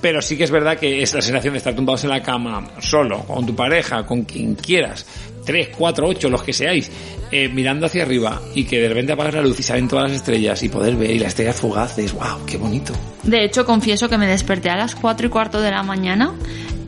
pero 0.00 0.22
sí 0.22 0.36
que 0.36 0.44
es 0.44 0.52
verdad 0.52 0.78
que 0.78 1.02
es 1.02 1.12
la 1.14 1.22
sensación 1.22 1.54
de 1.54 1.58
estar 1.58 1.74
tumbados 1.74 2.04
en 2.04 2.10
la 2.10 2.22
cama, 2.22 2.64
solo, 2.80 3.20
con 3.24 3.44
tu 3.44 3.56
pareja, 3.56 4.06
con 4.06 4.22
quien 4.22 4.54
quieras, 4.54 5.04
tres, 5.44 5.68
cuatro, 5.76 6.08
ocho, 6.08 6.28
los 6.28 6.42
que 6.42 6.52
seáis, 6.52 6.90
eh, 7.30 7.48
mirando 7.48 7.86
hacia 7.86 8.02
arriba 8.02 8.40
y 8.54 8.64
que 8.64 8.80
de 8.80 8.88
repente 8.88 9.12
apagas 9.12 9.34
la 9.34 9.42
luz 9.42 9.58
y 9.58 9.62
salen 9.62 9.88
todas 9.88 10.10
las 10.10 10.12
estrellas 10.12 10.62
y 10.62 10.68
poder 10.68 10.96
ver 10.96 11.10
y 11.10 11.18
las 11.18 11.28
estrellas 11.28 11.60
fugaces, 11.60 12.12
wow, 12.12 12.44
qué 12.46 12.56
bonito. 12.56 12.92
De 13.22 13.44
hecho, 13.44 13.64
confieso 13.64 14.08
que 14.08 14.18
me 14.18 14.26
desperté 14.26 14.70
a 14.70 14.76
las 14.76 14.94
cuatro 14.94 15.26
y 15.26 15.30
cuarto 15.30 15.60
de 15.60 15.70
la 15.70 15.82
mañana 15.82 16.34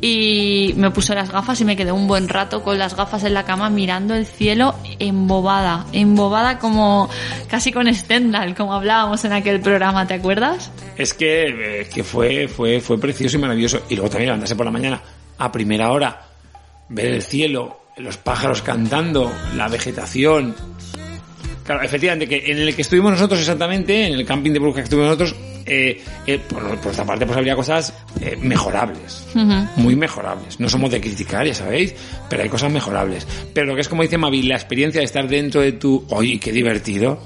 y 0.06 0.74
me 0.76 0.90
puse 0.90 1.14
las 1.14 1.30
gafas 1.30 1.58
y 1.62 1.64
me 1.64 1.76
quedé 1.76 1.90
un 1.90 2.06
buen 2.06 2.28
rato 2.28 2.62
con 2.62 2.78
las 2.78 2.94
gafas 2.94 3.24
en 3.24 3.32
la 3.32 3.44
cama 3.44 3.70
mirando 3.70 4.14
el 4.14 4.26
cielo 4.26 4.74
embobada, 4.98 5.86
embobada 5.92 6.58
como 6.58 7.08
casi 7.48 7.72
con 7.72 7.92
Stendhal, 7.92 8.54
como 8.54 8.74
hablábamos 8.74 9.24
en 9.24 9.32
aquel 9.32 9.60
programa, 9.60 10.06
¿te 10.06 10.12
acuerdas? 10.12 10.70
Es 10.98 11.14
que, 11.14 11.80
eh, 11.80 11.88
que 11.92 12.04
fue, 12.04 12.48
fue, 12.48 12.80
fue 12.80 12.98
precioso 12.98 13.38
y 13.38 13.40
maravilloso. 13.40 13.80
Y 13.88 13.94
luego 13.94 14.10
también 14.10 14.26
levantarse 14.26 14.56
por 14.56 14.66
la 14.66 14.72
mañana 14.72 15.00
a 15.38 15.50
primera 15.50 15.90
hora, 15.90 16.20
ver 16.90 17.06
el 17.06 17.22
cielo, 17.22 17.83
los 17.96 18.16
pájaros 18.16 18.62
cantando, 18.62 19.32
la 19.56 19.68
vegetación. 19.68 20.54
Claro, 21.64 21.82
efectivamente, 21.82 22.28
que 22.28 22.50
en 22.50 22.58
el 22.58 22.74
que 22.74 22.82
estuvimos 22.82 23.12
nosotros 23.12 23.40
exactamente, 23.40 24.06
en 24.06 24.14
el 24.14 24.26
camping 24.26 24.52
de 24.52 24.58
Brujas 24.58 24.80
que 24.80 24.84
estuvimos 24.84 25.18
nosotros, 25.18 25.34
eh, 25.66 26.02
eh, 26.26 26.38
por, 26.38 26.62
por 26.78 26.92
otra 26.92 27.04
parte, 27.04 27.24
pues 27.24 27.38
habría 27.38 27.56
cosas 27.56 27.94
eh, 28.20 28.36
mejorables. 28.40 29.24
Muy 29.76 29.96
mejorables. 29.96 30.60
No 30.60 30.68
somos 30.68 30.90
de 30.90 31.00
criticar, 31.00 31.46
ya 31.46 31.54
sabéis, 31.54 31.94
pero 32.28 32.42
hay 32.42 32.48
cosas 32.48 32.70
mejorables. 32.70 33.26
Pero 33.54 33.68
lo 33.68 33.74
que 33.74 33.80
es, 33.80 33.88
como 33.88 34.02
dice 34.02 34.18
Mavi, 34.18 34.42
la 34.42 34.56
experiencia 34.56 35.00
de 35.00 35.06
estar 35.06 35.26
dentro 35.26 35.62
de 35.62 35.72
tu... 35.72 36.04
Oye, 36.10 36.38
qué 36.38 36.52
divertido. 36.52 37.18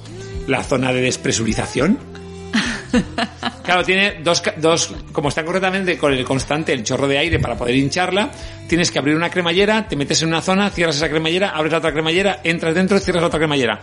La 0.47 0.63
zona 0.63 0.93
de 0.93 1.01
despresurización. 1.01 1.99
Claro, 3.69 3.85
tiene 3.85 4.21
dos, 4.23 4.43
dos, 4.57 4.95
como 5.13 5.29
está 5.29 5.45
correctamente 5.45 5.99
con 5.99 6.15
el 6.15 6.25
constante, 6.25 6.73
el 6.73 6.83
chorro 6.85 7.07
de 7.07 7.19
aire 7.19 7.39
para 7.39 7.55
poder 7.55 7.77
hincharla, 7.77 8.31
tienes 8.67 8.91
que 8.91 8.99
abrir 8.99 9.15
una 9.15 9.29
cremallera, 9.29 9.87
te 9.87 9.95
metes 9.95 10.23
en 10.23 10.29
una 10.29 10.41
zona, 10.41 10.71
cierras 10.71 10.97
esa 10.97 11.11
cremallera, 11.11 11.51
abres 11.51 11.73
la 11.73 11.79
otra 11.79 11.93
cremallera, 11.93 12.41
entras 12.45 12.75
dentro, 12.75 12.99
cierras 12.99 13.21
la 13.21 13.27
otra 13.27 13.41
cremallera. 13.41 13.79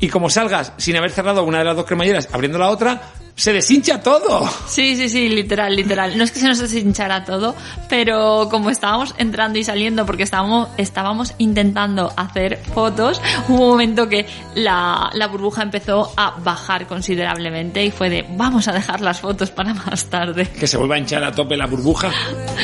Y 0.00 0.08
como 0.08 0.30
salgas 0.30 0.72
sin 0.76 0.96
haber 0.96 1.10
cerrado 1.10 1.44
una 1.44 1.58
de 1.58 1.64
las 1.64 1.76
dos 1.76 1.86
cremalleras, 1.86 2.28
abriendo 2.32 2.58
la 2.58 2.70
otra, 2.70 3.00
se 3.38 3.52
deshincha 3.52 4.02
todo. 4.02 4.50
Sí, 4.66 4.96
sí, 4.96 5.08
sí, 5.08 5.28
literal, 5.28 5.74
literal. 5.76 6.18
No 6.18 6.24
es 6.24 6.32
que 6.32 6.40
se 6.40 6.48
nos 6.48 6.58
deshinchara 6.58 7.24
todo, 7.24 7.54
pero 7.88 8.48
como 8.50 8.68
estábamos 8.68 9.14
entrando 9.16 9.60
y 9.60 9.64
saliendo, 9.64 10.04
porque 10.04 10.24
estábamos, 10.24 10.68
estábamos 10.76 11.34
intentando 11.38 12.12
hacer 12.16 12.58
fotos, 12.74 13.22
hubo 13.48 13.62
un 13.62 13.68
momento 13.70 14.08
que 14.08 14.26
la, 14.56 15.08
la 15.14 15.28
burbuja 15.28 15.62
empezó 15.62 16.12
a 16.16 16.34
bajar 16.40 16.88
considerablemente 16.88 17.84
y 17.84 17.92
fue 17.92 18.10
de, 18.10 18.26
vamos 18.28 18.66
a 18.66 18.72
dejar 18.72 19.00
las 19.02 19.20
fotos 19.20 19.52
para 19.52 19.72
más 19.72 20.06
tarde. 20.06 20.48
Que 20.58 20.66
se 20.66 20.76
vuelva 20.76 20.96
a 20.96 20.98
hinchar 20.98 21.22
a 21.22 21.30
tope 21.30 21.56
la 21.56 21.66
burbuja, 21.66 22.10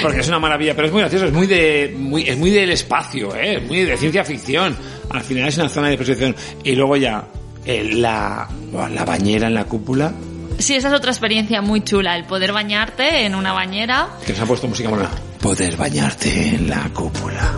porque 0.03 0.20
es 0.20 0.28
una 0.28 0.41
maravilla, 0.41 0.74
pero 0.74 0.89
es 0.89 0.93
muy 0.93 1.03
gracioso, 1.03 1.26
es 1.26 1.32
muy 1.32 1.47
de, 1.47 1.95
muy, 1.97 2.28
es 2.28 2.37
muy 2.37 2.51
del 2.51 2.70
espacio, 2.70 3.32
¿eh? 3.37 3.59
es 3.59 3.62
muy 3.62 3.85
de 3.85 3.97
ciencia 3.97 4.24
ficción. 4.24 4.76
Al 5.11 5.23
final 5.23 5.49
es 5.49 5.59
una 5.59 5.69
zona 5.69 5.89
de 5.89 5.97
percepción. 5.97 6.35
Y 6.63 6.73
luego 6.75 6.97
ya, 6.97 7.25
eh, 7.65 7.91
la, 7.95 8.49
la 8.73 9.05
bañera 9.05 9.47
en 9.47 9.55
la 9.55 9.65
cúpula, 9.65 10.13
Sí, 10.59 10.75
esa 10.75 10.89
es 10.89 10.95
otra 10.95 11.11
experiencia 11.11 11.61
muy 11.63 11.83
chula, 11.83 12.17
el 12.17 12.25
poder 12.25 12.53
bañarte 12.53 13.27
en 13.27 13.35
una 13.35 13.53
bañera 13.53 14.09
que 14.25 14.33
nos 14.33 14.41
ha 14.41 14.47
puesto 14.47 14.69
música 14.69 14.89
buena. 14.89 15.11
Poder 15.41 15.77
bañarte 15.77 16.55
en 16.55 16.71
la 16.71 16.89
cúpula. 16.95 17.53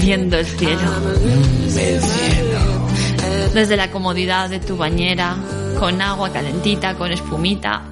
viendo 0.00 0.38
el 0.38 0.46
cielo. 0.46 0.92
El 1.76 2.00
cielo. 2.00 2.86
Desde 3.54 3.76
la 3.76 3.90
comodidad 3.90 4.50
de 4.50 4.60
tu 4.60 4.76
bañera, 4.76 5.36
con 5.80 6.00
agua 6.00 6.30
calentita, 6.30 6.94
con 6.94 7.10
espumita. 7.12 7.82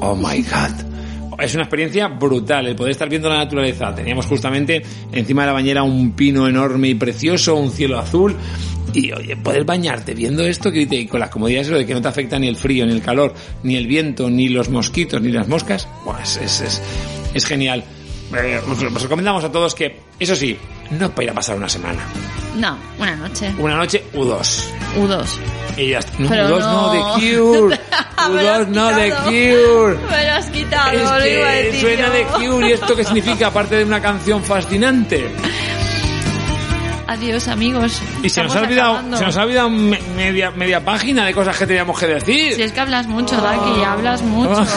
Oh 0.00 0.16
my 0.16 0.42
god. 0.42 0.91
Es 1.42 1.54
una 1.54 1.64
experiencia 1.64 2.06
brutal 2.06 2.68
el 2.68 2.76
poder 2.76 2.92
estar 2.92 3.08
viendo 3.08 3.28
la 3.28 3.38
naturaleza. 3.38 3.92
Teníamos 3.92 4.26
justamente 4.26 4.80
encima 5.10 5.42
de 5.42 5.46
la 5.48 5.52
bañera 5.52 5.82
un 5.82 6.12
pino 6.12 6.46
enorme 6.46 6.90
y 6.90 6.94
precioso, 6.94 7.56
un 7.56 7.72
cielo 7.72 7.98
azul. 7.98 8.36
Y 8.94 9.10
oye, 9.10 9.36
poder 9.36 9.64
bañarte 9.64 10.14
viendo 10.14 10.44
esto 10.44 10.70
que 10.70 11.08
con 11.08 11.18
las 11.18 11.30
comodidades 11.30 11.66
de 11.66 11.84
que 11.84 11.94
no 11.94 12.00
te 12.00 12.06
afecta 12.06 12.38
ni 12.38 12.46
el 12.46 12.54
frío, 12.54 12.86
ni 12.86 12.92
el 12.92 13.02
calor, 13.02 13.34
ni 13.64 13.74
el 13.74 13.88
viento, 13.88 14.30
ni 14.30 14.50
los 14.50 14.68
mosquitos, 14.68 15.20
ni 15.20 15.32
las 15.32 15.48
moscas, 15.48 15.88
pues 16.04 16.36
es, 16.36 16.60
es, 16.60 16.82
es 17.34 17.44
genial. 17.44 17.82
Eh, 18.34 18.60
os, 18.70 18.82
os 18.82 19.02
recomendamos 19.02 19.44
a 19.44 19.52
todos 19.52 19.74
que, 19.74 20.00
eso 20.18 20.34
sí, 20.34 20.58
no 20.90 21.10
para 21.10 21.24
ir 21.24 21.30
a 21.30 21.34
pasar 21.34 21.56
una 21.56 21.68
semana. 21.68 22.00
No, 22.56 22.76
una 22.98 23.16
noche. 23.16 23.52
Una 23.58 23.76
noche 23.76 24.04
u 24.14 24.24
dos. 24.24 24.68
U2. 24.96 25.26
Y 25.76 25.88
ya 25.90 25.98
está. 26.00 26.12
No, 26.18 26.28
Pero 26.28 26.48
U2 26.48 26.60
no, 26.60 26.72
no. 26.72 26.92
de 26.92 27.00
Cure. 27.34 27.80
Me 28.34 28.42
lo 28.42 28.50
has 28.52 28.60
U2 28.60 28.68
no, 28.68 28.88
de. 28.88 29.10
Cure. 29.10 29.98
Me 30.10 30.26
lo 30.26 30.32
has 30.34 30.46
quitado, 30.50 30.90
Es 30.90 31.00
lo 31.02 31.26
iba 31.26 31.48
a 31.48 31.52
que 31.52 31.62
decir 31.64 31.80
suena 31.80 32.10
de 32.10 32.22
Cure 32.24 32.68
y 32.68 32.72
esto 32.72 32.96
qué 32.96 33.04
significa 33.04 33.46
aparte 33.48 33.76
de 33.76 33.84
una 33.84 34.00
canción 34.00 34.42
fascinante. 34.42 35.30
Adiós, 37.06 37.48
amigos. 37.48 38.00
Y 38.22 38.28
se 38.28 38.42
nos 38.42 38.54
ha 38.56 38.60
olvidado, 38.60 39.16
se 39.18 39.24
nos 39.24 39.36
ha 39.36 39.42
olvidado 39.42 39.68
me- 39.68 40.00
media, 40.16 40.50
media 40.50 40.82
página 40.84 41.26
de 41.26 41.34
cosas 41.34 41.56
que 41.58 41.66
teníamos 41.66 41.98
que 41.98 42.06
decir. 42.06 42.54
Si 42.54 42.62
es 42.62 42.72
que 42.72 42.80
hablas 42.80 43.06
mucho, 43.06 43.38
Daki, 43.40 43.82
hablas 43.82 44.22
mucho. 44.22 44.64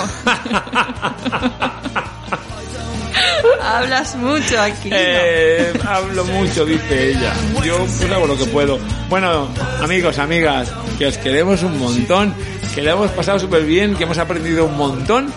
hablas 3.62 4.16
mucho 4.16 4.60
aquí. 4.62 4.90
¿no? 4.90 4.96
Eh, 4.98 5.74
hablo 5.88 6.26
mucho, 6.26 6.66
dice 6.66 7.12
ella. 7.12 7.34
Yo 7.64 7.78
pues 7.78 8.12
hago 8.12 8.28
lo 8.28 8.38
que 8.38 8.46
puedo. 8.46 8.80
Bueno, 9.10 9.50
amigos, 9.82 10.18
amigas, 10.20 10.72
que 10.98 11.08
os 11.08 11.18
queremos 11.18 11.64
un 11.64 11.78
montón, 11.80 12.34
que 12.74 12.82
le 12.82 12.92
hemos 12.92 13.12
pasado 13.12 13.40
súper 13.40 13.64
bien, 13.64 13.96
que 13.96 14.04
hemos 14.04 14.18
aprendido 14.18 14.66
un 14.66 14.78
montón 14.78 15.32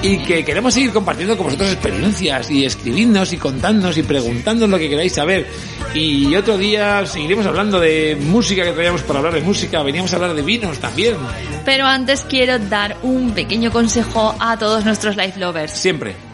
y 0.00 0.18
que 0.18 0.44
queremos 0.44 0.74
seguir 0.74 0.92
compartiendo 0.92 1.36
con 1.36 1.46
vosotros 1.46 1.72
experiencias 1.72 2.50
y 2.50 2.64
escribidnos 2.64 3.32
y 3.32 3.36
contadnos 3.36 3.98
y 3.98 4.02
preguntándonos 4.04 4.70
lo 4.70 4.78
que 4.78 4.88
queráis 4.88 5.12
saber. 5.12 5.46
Y 5.94 6.34
otro 6.36 6.56
día 6.56 7.04
seguiremos 7.06 7.46
hablando 7.46 7.80
de 7.80 8.16
música 8.20 8.62
que 8.62 8.72
traíamos 8.72 9.02
para 9.02 9.18
hablar 9.18 9.34
de 9.34 9.40
música, 9.40 9.82
veníamos 9.82 10.12
a 10.12 10.16
hablar 10.16 10.34
de 10.34 10.42
vinos 10.42 10.78
también, 10.78 11.16
Pero 11.64 11.86
antes 11.86 12.22
quiero 12.28 12.58
dar 12.58 12.96
un 13.02 13.32
pequeño 13.32 13.72
consejo 13.72 14.36
a 14.38 14.56
todos 14.56 14.84
nuestros 14.84 15.16
life 15.16 15.38
lovers. 15.40 15.72
siempre. 15.72 16.27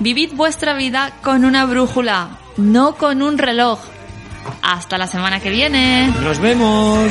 Vivid 0.00 0.34
vuestra 0.34 0.74
vida 0.74 1.12
con 1.22 1.44
una 1.44 1.66
brújula, 1.66 2.38
no 2.56 2.94
con 2.94 3.20
un 3.20 3.36
reloj. 3.36 3.80
Hasta 4.62 4.96
la 4.96 5.06
semana 5.06 5.40
que 5.40 5.50
viene. 5.50 6.12
Nos 6.22 6.38
vemos. 6.38 7.10